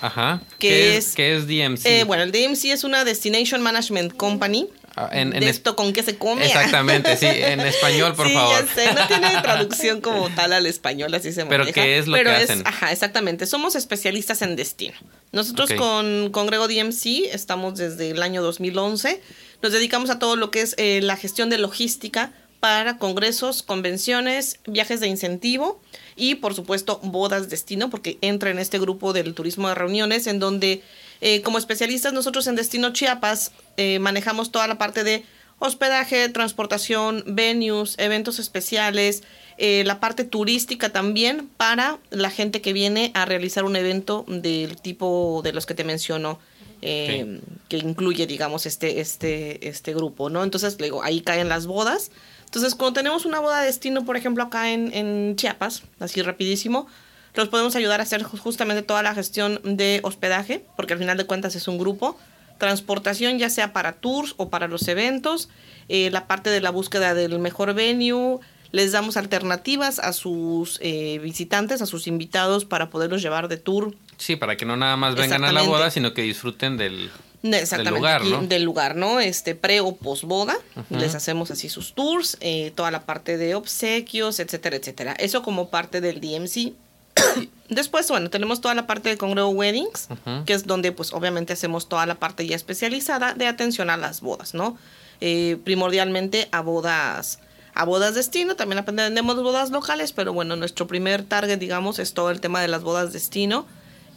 Ajá. 0.00 0.40
¿Qué 0.58 0.68
¿Qué 0.68 0.96
es? 0.96 1.08
es, 1.08 1.14
qué 1.14 1.36
es 1.36 1.46
DMC? 1.46 1.86
Eh, 1.86 2.04
bueno, 2.04 2.22
el 2.22 2.32
DMC 2.32 2.66
es 2.72 2.84
una 2.84 3.04
Destination 3.04 3.62
Management 3.62 4.16
Company. 4.16 4.68
Ah, 4.96 5.08
en- 5.12 5.32
en 5.32 5.40
de 5.40 5.48
es- 5.48 5.56
esto 5.56 5.76
con 5.76 5.92
qué 5.92 6.02
se 6.02 6.16
come. 6.16 6.44
Exactamente, 6.44 7.16
sí, 7.16 7.26
en 7.30 7.60
español, 7.60 8.14
por 8.16 8.26
sí, 8.26 8.34
favor. 8.34 8.66
ya 8.66 8.74
sé, 8.74 8.92
no 8.94 9.06
tiene 9.06 9.28
traducción 9.42 10.00
como 10.00 10.28
tal 10.30 10.52
al 10.52 10.66
español, 10.66 11.14
así 11.14 11.32
se 11.32 11.46
Pero 11.46 11.60
maneja. 11.64 11.82
¿qué 11.82 11.98
es 11.98 12.08
lo 12.08 12.14
Pero 12.16 12.30
que 12.30 12.36
es- 12.42 12.50
hacen? 12.50 12.66
Ajá, 12.66 12.90
exactamente. 12.90 13.46
Somos 13.46 13.76
especialistas 13.76 14.42
en 14.42 14.56
destino. 14.56 14.94
Nosotros 15.30 15.70
Ok. 15.70 15.76
con 15.76 16.30
Congrego 16.30 16.66
DMC 16.66 17.26
estamos 17.32 17.76
desde 17.76 18.10
el 18.10 18.22
año 18.22 18.42
2011. 18.42 19.20
Nos 19.62 19.72
dedicamos 19.72 20.10
a 20.10 20.18
todo 20.18 20.34
lo 20.36 20.50
que 20.50 20.62
es 20.62 20.74
eh, 20.78 21.00
la 21.02 21.16
gestión 21.16 21.48
de 21.48 21.58
logística 21.58 22.32
para 22.58 22.98
congresos, 22.98 23.62
convenciones, 23.62 24.58
viajes 24.66 24.98
de 24.98 25.06
incentivo 25.06 25.80
y 26.18 26.34
por 26.34 26.54
supuesto 26.54 27.00
bodas 27.02 27.48
destino, 27.48 27.90
porque 27.90 28.18
entra 28.20 28.50
en 28.50 28.58
este 28.58 28.78
grupo 28.78 29.12
del 29.12 29.34
turismo 29.34 29.68
de 29.68 29.74
reuniones 29.74 30.26
en 30.26 30.38
donde 30.38 30.82
eh, 31.20 31.42
como 31.42 31.58
especialistas 31.58 32.12
nosotros 32.12 32.46
en 32.46 32.56
Destino 32.56 32.92
Chiapas 32.92 33.52
eh, 33.76 33.98
manejamos 33.98 34.50
toda 34.50 34.66
la 34.68 34.78
parte 34.78 35.04
de 35.04 35.24
hospedaje, 35.58 36.28
transportación, 36.28 37.24
venues, 37.26 37.96
eventos 37.98 38.38
especiales, 38.38 39.22
eh, 39.56 39.82
la 39.84 39.98
parte 39.98 40.24
turística 40.24 40.90
también 40.90 41.48
para 41.56 41.98
la 42.10 42.30
gente 42.30 42.60
que 42.60 42.72
viene 42.72 43.10
a 43.14 43.24
realizar 43.24 43.64
un 43.64 43.74
evento 43.74 44.24
del 44.28 44.80
tipo 44.80 45.40
de 45.42 45.52
los 45.52 45.66
que 45.66 45.74
te 45.74 45.84
menciono. 45.84 46.38
eh, 46.80 47.40
que 47.68 47.78
incluye 47.78 48.28
digamos 48.28 48.64
este 48.64 49.00
este 49.00 49.68
este 49.68 49.92
grupo 49.94 50.30
no 50.30 50.44
entonces 50.44 50.78
le 50.78 50.84
digo 50.86 51.02
ahí 51.02 51.22
caen 51.22 51.48
las 51.48 51.66
bodas 51.66 52.12
entonces 52.48 52.74
cuando 52.74 52.94
tenemos 53.00 53.24
una 53.24 53.38
boda 53.40 53.60
de 53.60 53.66
destino 53.66 54.04
por 54.04 54.16
ejemplo 54.16 54.42
acá 54.44 54.70
en, 54.72 54.92
en 54.92 55.36
Chiapas 55.36 55.82
así 56.00 56.20
rapidísimo 56.22 56.86
los 57.34 57.48
podemos 57.48 57.76
ayudar 57.76 58.00
a 58.00 58.02
hacer 58.02 58.24
ju- 58.24 58.38
justamente 58.38 58.82
toda 58.82 59.02
la 59.02 59.14
gestión 59.14 59.60
de 59.64 60.00
hospedaje 60.02 60.64
porque 60.76 60.94
al 60.94 60.98
final 60.98 61.16
de 61.16 61.24
cuentas 61.24 61.54
es 61.54 61.68
un 61.68 61.78
grupo 61.78 62.18
transportación 62.58 63.38
ya 63.38 63.50
sea 63.50 63.72
para 63.72 63.92
tours 63.92 64.34
o 64.36 64.50
para 64.50 64.66
los 64.66 64.88
eventos, 64.88 65.48
eh, 65.88 66.10
la 66.10 66.26
parte 66.26 66.50
de 66.50 66.60
la 66.60 66.70
búsqueda 66.70 67.14
del 67.14 67.38
mejor 67.38 67.72
venue, 67.72 68.40
les 68.72 68.90
damos 68.92 69.16
alternativas 69.16 70.00
a 70.00 70.12
sus 70.12 70.78
eh, 70.82 71.20
visitantes, 71.22 71.80
a 71.82 71.86
sus 71.86 72.08
invitados 72.08 72.64
para 72.64 72.90
poderlos 72.90 73.22
llevar 73.22 73.46
de 73.46 73.56
tour. 73.58 73.94
Sí, 74.16 74.34
para 74.34 74.56
que 74.56 74.64
no 74.66 74.76
nada 74.76 74.96
más 74.96 75.14
vengan 75.14 75.44
a 75.44 75.52
la 75.52 75.62
boda, 75.62 75.90
sino 75.92 76.12
que 76.14 76.22
disfruten 76.22 76.76
del, 76.76 77.10
Exactamente, 77.42 77.84
del 77.84 77.94
lugar, 77.94 78.24
¿no? 78.24 78.46
del 78.46 78.62
lugar, 78.62 78.96
¿no? 78.96 79.20
Este 79.20 79.54
pre 79.54 79.80
o 79.80 79.94
post 79.94 80.24
boda, 80.24 80.56
Ujú. 80.76 80.98
les 80.98 81.14
hacemos 81.14 81.50
así 81.50 81.68
sus 81.68 81.94
tours, 81.94 82.36
eh, 82.40 82.72
toda 82.74 82.90
la 82.90 83.02
parte 83.02 83.36
de 83.36 83.54
obsequios, 83.54 84.40
etcétera, 84.40 84.76
etcétera. 84.76 85.12
Eso 85.12 85.42
como 85.42 85.68
parte 85.68 86.00
del 86.00 86.20
DMC. 86.20 86.72
Después, 87.68 88.08
bueno, 88.08 88.30
tenemos 88.30 88.60
toda 88.60 88.74
la 88.74 88.86
parte 88.86 89.10
de 89.10 89.16
Congrego 89.18 89.50
Weddings, 89.50 90.08
que 90.46 90.52
es 90.54 90.66
donde 90.66 90.90
pues 90.92 91.12
obviamente 91.12 91.52
hacemos 91.52 91.88
toda 91.88 92.06
la 92.06 92.16
parte 92.16 92.46
ya 92.46 92.56
especializada 92.56 93.34
de 93.34 93.46
atención 93.46 93.90
a 93.90 93.96
las 93.96 94.20
bodas, 94.20 94.54
¿no? 94.54 94.78
Eh, 95.20 95.58
primordialmente 95.64 96.48
a 96.52 96.60
bodas 96.60 97.40
a 97.74 97.84
bodas 97.84 98.16
destino, 98.16 98.56
también 98.56 98.80
atendemos 98.80 99.40
bodas 99.40 99.70
locales, 99.70 100.12
pero 100.12 100.32
bueno, 100.32 100.56
nuestro 100.56 100.88
primer 100.88 101.22
target, 101.22 101.58
digamos, 101.60 102.00
es 102.00 102.12
todo 102.12 102.32
el 102.32 102.40
tema 102.40 102.60
de 102.60 102.66
las 102.66 102.82
bodas 102.82 103.12
destino, 103.12 103.66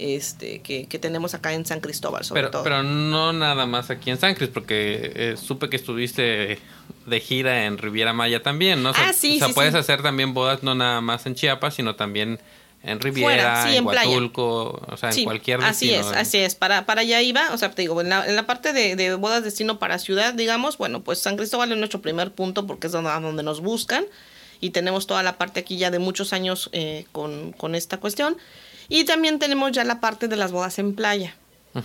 este, 0.02 0.62
que, 0.62 0.88
que 0.88 1.00
tenemos 1.00 1.34
acá 1.34 1.54
en 1.54 1.66
San 1.66 1.80
Cristóbal, 1.80 2.24
sobre 2.26 2.42
Pero, 2.42 2.52
todo. 2.52 2.64
pero 2.64 2.84
no 2.84 3.34
nada 3.34 3.66
más 3.66 3.90
aquí 3.90 4.10
en 4.10 4.18
San 4.20 4.36
Cris, 4.36 4.50
porque 4.50 5.12
eh, 5.16 5.36
supe 5.38 5.70
que 5.70 5.76
estuviste 5.76 6.60
de 7.06 7.20
gira 7.20 7.66
en 7.66 7.78
Riviera 7.78 8.14
Maya 8.14 8.42
también, 8.44 8.82
¿no? 8.84 8.92
O 8.92 8.94
sea, 8.94 9.10
Ah, 9.10 9.14
sí, 9.14 9.36
o 9.36 9.40
sea, 9.40 9.48
sí, 9.50 9.54
puedes 9.54 9.74
sí. 9.74 9.80
hacer 9.80 10.02
también 10.04 10.34
bodas 10.34 10.64
no 10.64 10.76
nada 10.76 11.02
más 11.02 11.26
en 11.26 11.36
Chiapas, 11.36 11.76
sino 11.76 11.96
también 11.96 12.40
en 12.84 13.00
Riviera, 13.00 13.64
sí, 13.64 13.76
en 13.78 13.84
en. 13.84 13.86
Huatulco, 13.86 14.82
o 14.88 14.98
sea, 14.98 15.10
en 15.10 15.16
Sí, 15.16 15.24
cualquier 15.24 15.62
así 15.62 15.90
destino. 15.90 16.12
es, 16.12 16.18
así 16.18 16.38
es. 16.40 16.56
Para, 16.56 16.86
para 16.88 17.02
allá 17.02 17.22
iba, 17.22 17.54
o 17.54 17.58
sea, 17.58 17.70
te 17.72 17.84
digo, 17.84 18.02
en 18.02 18.10
la, 18.10 18.26
en 18.28 18.36
la 18.36 18.48
parte 18.48 18.74
de, 18.74 18.96
de 18.96 19.14
bodas 19.16 19.44
destino 19.44 19.78
para 19.78 20.00
ciudad, 20.00 20.34
digamos, 20.34 20.78
bueno, 20.80 21.02
pues 21.04 21.20
San 21.20 21.38
Cristóbal 21.38 21.72
es 21.72 21.78
nuestro 21.78 22.02
primer 22.02 22.32
punto 22.32 22.66
porque 22.66 22.88
es 22.88 22.94
donde, 22.94 23.12
donde 23.12 23.44
nos 23.44 23.62
buscan 23.62 24.06
y 24.60 24.72
tenemos 24.72 25.06
toda 25.08 25.22
la 25.24 25.38
parte 25.38 25.60
aquí 25.60 25.78
ya 25.78 25.92
de 25.92 26.00
muchos 26.00 26.34
años 26.34 26.70
eh, 26.74 27.06
con, 27.12 27.52
con 27.52 27.76
esta 27.76 27.98
cuestión. 28.00 28.36
Y 28.92 29.06
también 29.06 29.40
tenemos 29.40 29.72
ya 29.72 29.84
la 29.86 30.00
parte 30.02 30.28
de 30.28 30.36
las 30.36 30.52
bodas 30.52 30.78
en 30.80 30.94
playa. 30.96 31.36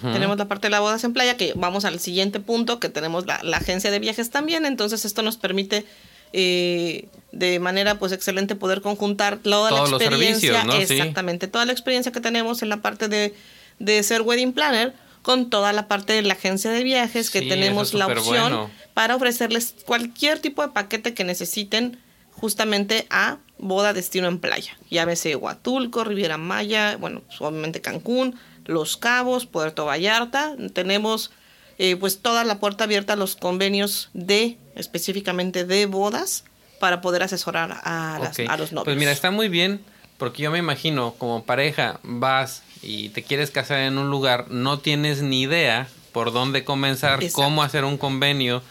Tenemos 0.02 0.36
la 0.36 0.46
parte 0.48 0.66
de 0.66 0.70
las 0.72 0.80
bodas 0.80 1.04
en 1.04 1.12
playa, 1.12 1.36
que 1.36 1.52
vamos 1.54 1.84
al 1.84 2.00
siguiente 2.00 2.40
punto, 2.40 2.80
que 2.80 2.88
tenemos 2.88 3.24
la, 3.26 3.38
la 3.44 3.58
agencia 3.58 3.92
de 3.92 4.00
viajes 4.00 4.30
también. 4.30 4.66
Entonces 4.66 5.04
esto 5.04 5.22
nos 5.22 5.36
permite 5.36 5.86
eh, 6.32 7.06
de 7.30 7.60
manera 7.60 7.96
pues 7.96 8.10
excelente 8.10 8.56
poder 8.56 8.80
conjuntar 8.82 9.36
toda 9.38 9.68
Todos 9.70 9.84
la 9.84 9.90
los 9.92 10.02
experiencia, 10.02 10.52
servicios, 10.62 10.64
¿no? 10.80 10.86
Sí. 10.86 10.92
exactamente, 10.94 11.46
toda 11.46 11.64
la 11.64 11.72
experiencia 11.72 12.10
que 12.10 12.20
tenemos 12.20 12.62
en 12.62 12.68
la 12.68 12.78
parte 12.78 13.06
de, 13.06 13.32
de 13.78 14.02
ser 14.02 14.22
wedding 14.22 14.52
planner 14.52 14.92
con 15.22 15.50
toda 15.50 15.72
la 15.72 15.86
parte 15.86 16.14
de 16.14 16.22
la 16.22 16.34
agencia 16.34 16.72
de 16.72 16.82
viajes 16.82 17.30
que 17.30 17.40
Sí, 17.40 17.48
tenemos 17.48 17.88
es 17.88 17.94
la 17.94 18.06
opción 18.08 18.52
bueno. 18.52 18.70
para 18.94 19.14
ofrecerles 19.14 19.76
cualquier 19.86 20.40
tipo 20.40 20.62
de 20.62 20.68
paquete 20.72 21.14
que 21.14 21.22
necesiten 21.22 21.98
justamente 22.32 23.06
a 23.10 23.38
boda 23.58 23.92
destino 23.92 24.28
en 24.28 24.38
playa. 24.38 24.76
Llámese 24.90 25.36
Huatulco, 25.36 26.04
Riviera 26.04 26.36
Maya, 26.38 26.96
bueno, 26.98 27.22
pues, 27.26 27.40
obviamente 27.40 27.80
Cancún, 27.80 28.38
Los 28.64 28.96
Cabos, 28.96 29.46
Puerto 29.46 29.84
Vallarta. 29.86 30.54
Tenemos 30.72 31.30
eh, 31.78 31.96
pues 31.96 32.20
toda 32.20 32.44
la 32.44 32.58
puerta 32.58 32.84
abierta 32.84 33.12
a 33.14 33.16
los 33.16 33.36
convenios 33.36 34.08
de 34.14 34.56
específicamente 34.74 35.64
de 35.64 35.86
bodas 35.86 36.44
para 36.80 37.00
poder 37.00 37.22
asesorar 37.22 37.80
a, 37.84 38.18
las- 38.22 38.38
a 38.38 38.56
los 38.56 38.72
novios. 38.72 38.84
Pues 38.84 38.96
mira, 38.96 39.12
está 39.12 39.30
muy 39.30 39.48
bien 39.48 39.80
porque 40.18 40.42
yo 40.42 40.50
me 40.50 40.58
imagino 40.58 41.14
como 41.18 41.44
pareja 41.44 42.00
vas 42.02 42.62
y 42.82 43.10
te 43.10 43.22
quieres 43.22 43.50
casar 43.50 43.80
en 43.80 43.98
un 43.98 44.10
lugar, 44.10 44.46
no 44.50 44.78
tienes 44.78 45.20
ni 45.22 45.42
idea 45.42 45.88
por 46.12 46.32
dónde 46.32 46.64
comenzar, 46.64 47.22
Exacto. 47.22 47.42
cómo 47.42 47.62
hacer 47.62 47.84
un 47.84 47.98
convenio, 47.98 48.62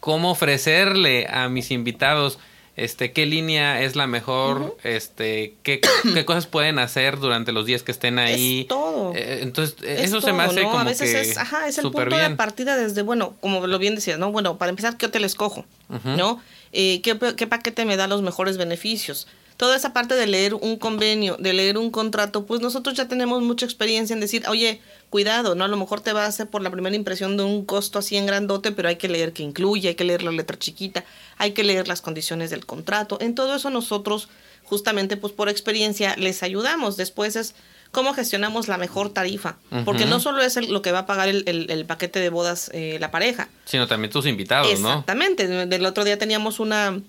cómo 0.00 0.30
ofrecerle 0.30 1.26
a 1.30 1.48
mis 1.48 1.70
invitados 1.70 2.38
este 2.76 3.12
qué 3.12 3.24
línea 3.26 3.82
es 3.82 3.94
la 3.94 4.06
mejor, 4.06 4.76
este 4.82 5.54
qué, 5.62 5.80
qué 6.14 6.24
cosas 6.24 6.46
pueden 6.46 6.78
hacer 6.78 7.18
durante 7.18 7.52
los 7.52 7.66
días 7.66 7.82
que 7.82 7.92
estén 7.92 8.18
ahí. 8.18 8.62
Es 8.62 8.68
todo. 8.68 9.12
Eh, 9.14 9.40
entonces, 9.42 9.76
Es 9.82 10.06
eso 10.06 10.20
se 10.20 10.32
me 10.32 10.42
hace 10.42 10.62
¿no? 10.62 10.70
como 10.70 10.80
a 10.80 10.84
veces 10.84 11.12
que 11.12 11.20
es, 11.20 11.38
ajá, 11.38 11.68
es 11.68 11.78
el 11.78 11.90
punto 11.90 12.16
de 12.16 12.30
partida 12.30 12.76
desde, 12.76 13.02
bueno, 13.02 13.36
como 13.40 13.66
lo 13.66 13.78
bien 13.78 13.94
decías, 13.94 14.18
¿no? 14.18 14.32
Bueno, 14.32 14.58
para 14.58 14.70
empezar, 14.70 14.96
¿qué 14.96 15.06
hotel 15.06 15.24
escojo? 15.24 15.64
¿No? 16.04 16.40
Eh, 16.72 17.00
¿qué, 17.02 17.16
¿Qué 17.36 17.46
paquete 17.46 17.84
me 17.84 17.96
da 17.96 18.08
los 18.08 18.22
mejores 18.22 18.56
beneficios? 18.56 19.28
Toda 19.56 19.76
esa 19.76 19.92
parte 19.92 20.14
de 20.14 20.26
leer 20.26 20.54
un 20.54 20.76
convenio, 20.76 21.36
de 21.38 21.52
leer 21.52 21.78
un 21.78 21.92
contrato, 21.92 22.44
pues 22.44 22.60
nosotros 22.60 22.96
ya 22.96 23.06
tenemos 23.06 23.40
mucha 23.40 23.64
experiencia 23.64 24.12
en 24.12 24.18
decir, 24.18 24.42
oye, 24.48 24.80
cuidado, 25.14 25.54
¿no? 25.54 25.62
A 25.62 25.68
lo 25.68 25.76
mejor 25.76 26.00
te 26.00 26.12
va 26.12 26.24
a 26.24 26.26
hacer 26.26 26.48
por 26.48 26.60
la 26.60 26.70
primera 26.70 26.96
impresión 26.96 27.36
de 27.36 27.44
un 27.44 27.64
costo 27.64 28.00
así 28.00 28.16
en 28.16 28.26
grandote, 28.26 28.72
pero 28.72 28.88
hay 28.88 28.96
que 28.96 29.06
leer 29.08 29.32
que 29.32 29.44
incluye, 29.44 29.90
hay 29.90 29.94
que 29.94 30.02
leer 30.02 30.24
la 30.24 30.32
letra 30.32 30.58
chiquita, 30.58 31.04
hay 31.38 31.52
que 31.52 31.62
leer 31.62 31.86
las 31.86 32.00
condiciones 32.02 32.50
del 32.50 32.66
contrato. 32.66 33.18
En 33.20 33.36
todo 33.36 33.54
eso 33.54 33.70
nosotros, 33.70 34.28
justamente, 34.64 35.16
pues 35.16 35.32
por 35.32 35.48
experiencia, 35.48 36.16
les 36.16 36.42
ayudamos. 36.42 36.96
Después 36.96 37.36
es 37.36 37.54
cómo 37.92 38.12
gestionamos 38.12 38.66
la 38.66 38.76
mejor 38.76 39.08
tarifa. 39.10 39.56
Porque 39.84 40.04
no 40.04 40.18
solo 40.18 40.42
es 40.42 40.56
el- 40.56 40.72
lo 40.72 40.82
que 40.82 40.90
va 40.90 40.98
a 41.00 41.06
pagar 41.06 41.28
el, 41.28 41.44
el- 41.46 41.70
el 41.70 41.84
paquete 41.84 42.18
de 42.18 42.28
bodas 42.30 42.68
eh, 42.74 42.96
la 42.98 43.12
pareja. 43.12 43.48
Sino 43.66 43.86
también 43.86 44.10
tus 44.10 44.26
invitados, 44.26 44.80
¿no? 44.80 44.88
Exactamente. 44.88 45.46
Del 45.46 45.86
otro 45.86 46.02
día 46.02 46.18
teníamos 46.18 46.58
una 46.58 47.00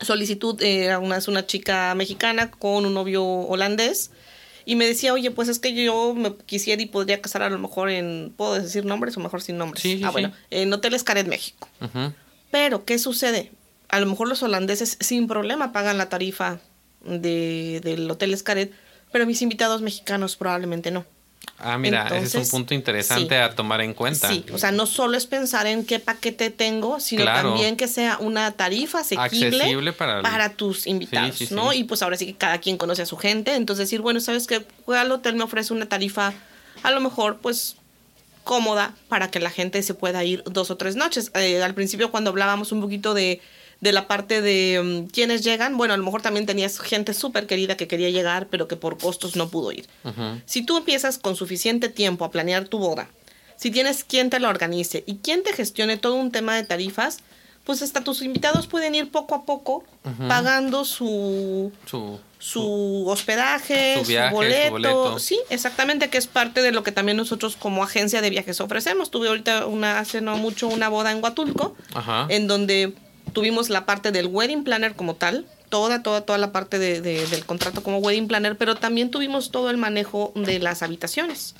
solicitud, 0.00 0.60
eh, 0.60 0.86
era 0.86 0.98
una, 0.98 1.16
es 1.18 1.28
una 1.28 1.46
chica 1.46 1.94
mexicana 1.94 2.50
con 2.50 2.84
un 2.84 2.94
novio 2.94 3.24
holandés. 3.24 4.10
Y 4.66 4.76
me 4.76 4.86
decía, 4.86 5.12
oye, 5.12 5.30
pues 5.30 5.48
es 5.48 5.58
que 5.58 5.74
yo 5.74 6.14
me 6.14 6.34
quisiera 6.36 6.80
y 6.80 6.86
podría 6.86 7.20
casar 7.20 7.42
a 7.42 7.50
lo 7.50 7.58
mejor 7.58 7.90
en, 7.90 8.32
¿puedo 8.36 8.54
decir 8.54 8.84
nombres 8.84 9.16
o 9.16 9.20
mejor 9.20 9.42
sin 9.42 9.58
nombres? 9.58 9.82
Sí, 9.82 9.98
sí, 9.98 10.04
ah, 10.04 10.08
sí. 10.08 10.12
bueno, 10.12 10.32
en 10.50 10.72
Hoteles 10.72 11.04
Caret, 11.04 11.26
México. 11.26 11.68
Ujú. 11.80 12.12
Pero, 12.50 12.84
¿qué 12.84 12.98
sucede? 12.98 13.52
A 13.88 14.00
lo 14.00 14.06
mejor 14.06 14.28
los 14.28 14.42
holandeses 14.42 14.96
sin 15.00 15.26
problema 15.28 15.72
pagan 15.72 15.98
la 15.98 16.08
tarifa 16.08 16.60
de, 17.04 17.80
del 17.82 18.10
Hotel 18.10 18.32
Escaret, 18.32 18.72
pero 19.12 19.26
mis 19.26 19.42
invitados 19.42 19.82
mexicanos 19.82 20.36
probablemente 20.36 20.90
no. 20.90 21.04
Ah, 21.58 21.78
mira, 21.78 22.08
ese 22.16 22.40
es 22.40 22.46
un 22.46 22.50
punto 22.50 22.74
interesante 22.74 23.34
sí. 23.36 23.40
a 23.40 23.54
tomar 23.54 23.80
en 23.80 23.94
cuenta. 23.94 24.28
Sí, 24.28 24.44
o 24.52 24.58
sea, 24.58 24.70
no 24.72 24.86
solo 24.86 25.16
es 25.16 25.26
pensar 25.26 25.66
en 25.66 25.86
qué 25.86 25.98
paquete 25.98 26.50
tengo, 26.50 27.00
sino 27.00 27.22
Claro. 27.22 27.50
también 27.50 27.76
que 27.76 27.88
sea 27.88 28.18
una 28.20 28.52
tarifa 28.52 29.00
asequible 29.00 29.56
Accesible 29.56 29.92
para 29.92 30.50
tus 30.50 30.86
invitados, 30.86 31.36
Sí, 31.36 31.46
sí, 31.46 31.54
¿no? 31.54 31.72
Y 31.72 31.84
pues 31.84 32.02
ahora 32.02 32.16
sí 32.16 32.26
que 32.26 32.34
cada 32.34 32.58
quien 32.58 32.76
conoce 32.76 33.02
a 33.02 33.06
su 33.06 33.16
gente, 33.16 33.54
entonces 33.54 33.86
decir, 33.86 34.00
bueno, 34.00 34.20
¿sabes 34.20 34.46
qué? 34.46 34.66
Al 34.88 35.10
hotel 35.10 35.36
me 35.36 35.44
ofrece 35.44 35.72
una 35.72 35.86
tarifa 35.86 36.34
a 36.82 36.90
lo 36.90 37.00
mejor 37.00 37.38
pues 37.38 37.76
cómoda 38.42 38.94
para 39.08 39.30
que 39.30 39.40
la 39.40 39.50
gente 39.50 39.82
se 39.82 39.94
pueda 39.94 40.22
ir 40.22 40.42
dos 40.44 40.70
o 40.70 40.76
tres 40.76 40.96
noches. 40.96 41.30
Eh, 41.34 41.62
al 41.62 41.74
principio 41.74 42.10
cuando 42.10 42.30
hablábamos 42.30 42.72
un 42.72 42.80
poquito 42.80 43.14
de, 43.14 43.40
de 43.84 43.92
la 43.92 44.08
parte 44.08 44.40
de 44.40 44.80
mm, 44.82 45.10
quienes 45.12 45.44
llegan, 45.44 45.76
bueno, 45.76 45.92
a 45.94 45.96
lo 45.98 46.02
mejor 46.04 46.22
también 46.22 46.46
tenías 46.46 46.80
gente 46.80 47.12
súper 47.12 47.46
querida 47.46 47.76
que 47.76 47.86
quería 47.86 48.08
llegar, 48.08 48.48
pero 48.50 48.66
que 48.66 48.76
por 48.76 48.96
costos 48.98 49.36
no 49.36 49.50
pudo 49.50 49.70
ir. 49.72 49.86
Si 50.46 50.64
tú 50.64 50.78
empiezas 50.78 51.18
con 51.18 51.36
suficiente 51.36 51.88
tiempo 51.90 52.24
a 52.24 52.30
planear 52.30 52.66
tu 52.66 52.78
boda, 52.78 53.08
si 53.56 53.70
tienes 53.70 54.02
quien 54.02 54.30
te 54.30 54.40
lo 54.40 54.48
organice 54.48 55.04
y 55.06 55.16
quien 55.18 55.42
te 55.42 55.52
gestione 55.52 55.98
todo 55.98 56.14
un 56.14 56.32
tema 56.32 56.56
de 56.56 56.64
tarifas, 56.64 57.18
pues 57.64 57.82
hasta 57.82 58.02
tus 58.02 58.22
invitados 58.22 58.66
pueden 58.66 58.94
ir 58.94 59.10
poco 59.10 59.34
a 59.34 59.44
poco 59.44 59.84
pagando 60.28 60.84
su, 60.84 61.70
Su, 61.86 62.18
su 62.38 63.04
hospedaje, 63.06 63.94
su 63.98 64.04
su, 64.04 64.08
viaje, 64.08 64.28
su 64.30 64.34
boleto. 64.34 64.70
boleto. 64.70 65.18
Sí, 65.18 65.38
exactamente, 65.50 66.08
que 66.10 66.18
es 66.18 66.26
parte 66.26 66.60
de 66.62 66.72
lo 66.72 66.82
que 66.82 66.92
también 66.92 67.16
nosotros 67.16 67.56
como 67.56 67.82
agencia 67.82 68.20
de 68.22 68.30
viajes 68.30 68.60
ofrecemos. 68.60 69.10
Tuve 69.10 69.28
ahorita 69.28 69.66
una, 69.66 69.98
hace 69.98 70.20
no 70.20 70.36
mucho 70.36 70.68
una 70.68 70.88
boda 70.88 71.10
en 71.12 71.22
Huatulco, 71.22 71.74
Ajá. 71.94 72.26
en 72.28 72.46
donde 72.48 72.92
tuvimos 73.34 73.68
la 73.68 73.84
parte 73.84 74.10
del 74.12 74.26
wedding 74.28 74.64
planner 74.64 74.94
como 74.94 75.14
tal, 75.16 75.44
toda, 75.68 76.02
toda, 76.02 76.22
toda 76.22 76.38
la 76.38 76.52
parte 76.52 76.78
de- 76.78 77.00
de- 77.02 77.26
del 77.26 77.44
contrato 77.44 77.82
como 77.82 77.98
wedding 77.98 78.28
planner, 78.28 78.56
pero 78.56 78.76
también 78.76 79.10
tuvimos 79.10 79.50
todo 79.50 79.68
el 79.70 79.76
manejo 79.76 80.32
de 80.36 80.58
las 80.60 80.82
habitaciones. 80.82 81.54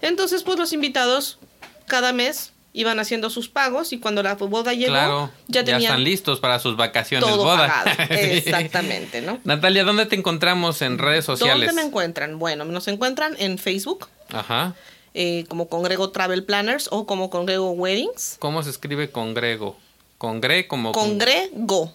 Entonces, 0.00 0.42
pues 0.42 0.58
los 0.58 0.72
invitados 0.72 1.38
cada 1.86 2.12
mes 2.12 2.52
iban 2.74 2.98
haciendo 2.98 3.28
sus 3.28 3.48
pagos 3.50 3.92
y 3.92 3.98
cuando 4.00 4.22
la 4.22 4.34
boda 4.34 4.72
llegó, 4.72 4.92
Claro, 4.92 5.30
ya 5.46 5.60
ya, 5.60 5.64
tenían 5.64 5.82
están 5.82 6.04
listos 6.04 6.40
para 6.40 6.58
sus 6.58 6.74
vacaciones 6.76 7.28
todo 7.28 7.44
boda. 7.44 7.68
pagado. 7.84 7.90
Sí. 8.08 8.14
Exactamente, 8.38 9.20
¿no? 9.20 9.38
Natalia, 9.44 9.84
¿dónde 9.84 10.06
te 10.06 10.16
encontramos 10.16 10.80
en 10.82 10.96
redes 10.98 11.24
sociales? 11.26 11.66
¿Dónde 11.68 11.82
me 11.82 11.86
encuentran? 11.86 12.38
Bueno, 12.38 12.64
nos 12.64 12.88
encuentran 12.88 13.34
en 13.38 13.58
Facebook 13.58 14.08
Ajá. 14.32 14.74
eh, 15.12 15.44
como 15.48 15.68
Congrego 15.68 16.10
Travel 16.12 16.44
Planners 16.44 16.88
o 16.90 17.04
como 17.06 17.28
Congrego 17.28 17.72
Weddings. 17.72 18.36
¿Cómo 18.38 18.62
se 18.62 18.70
escribe 18.70 19.10
congrego? 19.10 19.76
Congre 20.22 20.68
como 20.68 20.92
con 20.92 21.08
Congrego. 21.18 21.92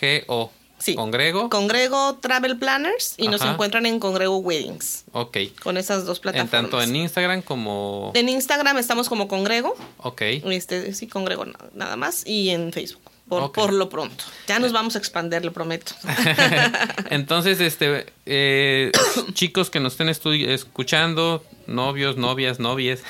G-O. 0.00 0.52
Sí. 0.78 0.94
¿Congrego? 0.94 1.50
Congrego 1.50 2.14
Travel 2.20 2.56
Planners 2.56 3.14
y 3.16 3.26
nos 3.26 3.42
encuentran 3.42 3.84
en 3.84 3.98
Congrego 3.98 4.36
Weddings. 4.36 5.02
ok. 5.10 5.38
Con 5.60 5.76
esas 5.76 6.04
dos 6.04 6.18
En 6.18 6.22
plataformas. 6.22 6.50
tanto 6.52 6.80
en 6.80 6.94
Instagram 6.94 7.42
como... 7.42 8.12
En 8.14 8.28
Instagram 8.28 8.78
estamos 8.78 9.08
como 9.08 9.26
Congrego. 9.26 9.74
Ok. 9.98 10.22
Este, 10.22 10.94
sí, 10.94 11.08
Congrego 11.08 11.46
na- 11.46 11.58
nada 11.74 11.96
más. 11.96 12.24
Y 12.24 12.50
en 12.50 12.72
Facebook. 12.72 13.02
Por, 13.28 13.50
por 13.50 13.72
lo 13.72 13.88
pronto. 13.88 14.22
Ya 14.46 14.60
nos 14.60 14.70
vamos 14.72 14.94
a 14.94 14.98
expandir, 14.98 15.44
lo 15.44 15.52
prometo. 15.52 15.94
Entonces, 17.10 17.60
este, 17.60 18.06
eh, 18.26 18.92
chicos 19.32 19.70
que 19.70 19.80
nos 19.80 19.94
estén 19.98 20.08
escuchando, 20.10 21.42
novios, 21.66 22.16
novias, 22.18 22.60
novies, 22.60 23.02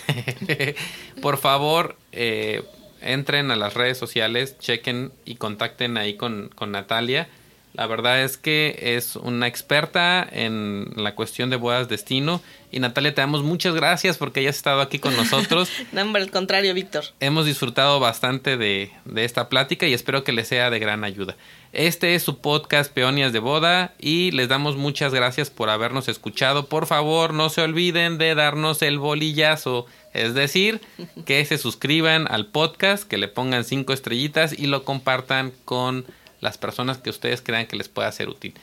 por 1.21 1.37
favor, 1.37 1.97
eh, 2.13 2.63
entren 3.05 3.51
a 3.51 3.57
las 3.57 3.75
redes 3.75 3.99
sociales, 3.99 4.59
chequen 4.59 5.13
y 5.25 5.37
contacten 5.37 5.97
ahí 5.97 6.17
con, 6.17 6.51
con 6.55 6.73
Natalia. 6.73 7.29
La 7.75 7.89
verdad 7.89 8.23
es 8.23 8.37
que 8.37 8.79
es 8.97 9.17
una 9.17 9.49
experta 9.49 10.25
en 10.31 10.93
la 10.95 11.17
cuestión 11.17 11.51
de 11.51 11.57
bodas 11.57 11.89
destino. 11.89 12.41
Y 12.71 12.79
Natalia, 12.79 13.15
te 13.15 13.21
damos 13.21 13.43
muchas 13.43 13.75
gracias 13.75 14.17
porque 14.17 14.41
hayas 14.41 14.55
estado 14.55 14.81
aquí 14.81 15.01
con 15.01 15.17
nosotros. 15.17 15.69
no, 15.93 16.03
hombre, 16.03 16.23
al 16.23 16.31
contrario, 16.31 16.73
Víctor. 16.73 17.05
Hemos 17.19 17.47
disfrutado 17.47 17.99
bastante 17.99 18.57
de, 18.57 18.93
de 19.05 19.25
esta 19.25 19.49
plática 19.49 19.89
y 19.89 19.93
espero 19.93 20.23
que 20.23 20.33
les 20.33 20.47
sea 20.47 20.71
de 20.71 20.79
gran 20.79 21.03
ayuda. 21.03 21.37
Este 21.73 22.15
es 22.15 22.23
su 22.23 22.39
podcast 22.39 22.93
Peonias 22.93 23.33
de 23.33 23.41
Boda 23.41 23.95
y 23.99 24.31
les 24.31 24.49
damos 24.49 24.77
muchas 24.77 25.13
gracias 25.13 25.51
por 25.51 25.69
habernos 25.69 26.07
escuchado. 26.07 26.67
Por 26.67 26.87
favor, 26.87 27.35
no 27.35 27.49
se 27.49 27.63
olviden 27.63 28.19
de 28.19 28.37
darnos 28.37 28.83
el 28.83 29.01
bolillazo, 29.01 29.87
es 30.15 30.35
decir, 30.35 30.81
que 31.27 31.45
se 31.45 31.59
suscriban 31.59 32.27
al 32.31 32.47
podcast, 32.47 33.05
que 33.05 33.19
le 33.19 33.29
pongan 33.29 33.65
cinco 33.65 33.93
estrellitas 33.93 34.59
y 34.59 34.67
lo 34.67 34.85
compartan 34.85 35.53
con 35.65 36.07
las 36.41 36.57
personas 36.57 36.99
que 36.99 37.11
ustedes 37.11 37.43
crean 37.43 37.67
que 37.67 37.77
les 37.77 37.89
pueda 37.89 38.11
ser 38.13 38.29
útil. 38.29 38.55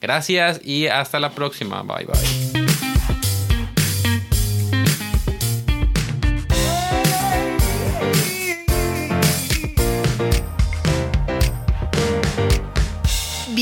Gracias 0.00 0.60
y 0.64 0.86
hasta 0.86 1.20
la 1.20 1.30
próxima. 1.30 1.82
Bye 1.82 2.06
bye. 2.06 2.59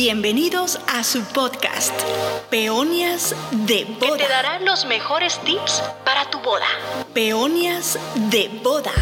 Bienvenidos 0.00 0.78
a 0.86 1.02
su 1.02 1.24
podcast, 1.24 1.92
Peonias 2.50 3.34
de 3.50 3.84
Que 3.84 4.06
Boda. 4.06 4.16
te 4.16 4.28
dará 4.28 4.60
los 4.60 4.84
mejores 4.84 5.40
tips 5.40 5.82
para 6.04 6.30
tu 6.30 6.38
boda. 6.38 6.68
Peonias 7.12 7.98
de 8.30 8.48
Boda. 8.62 8.92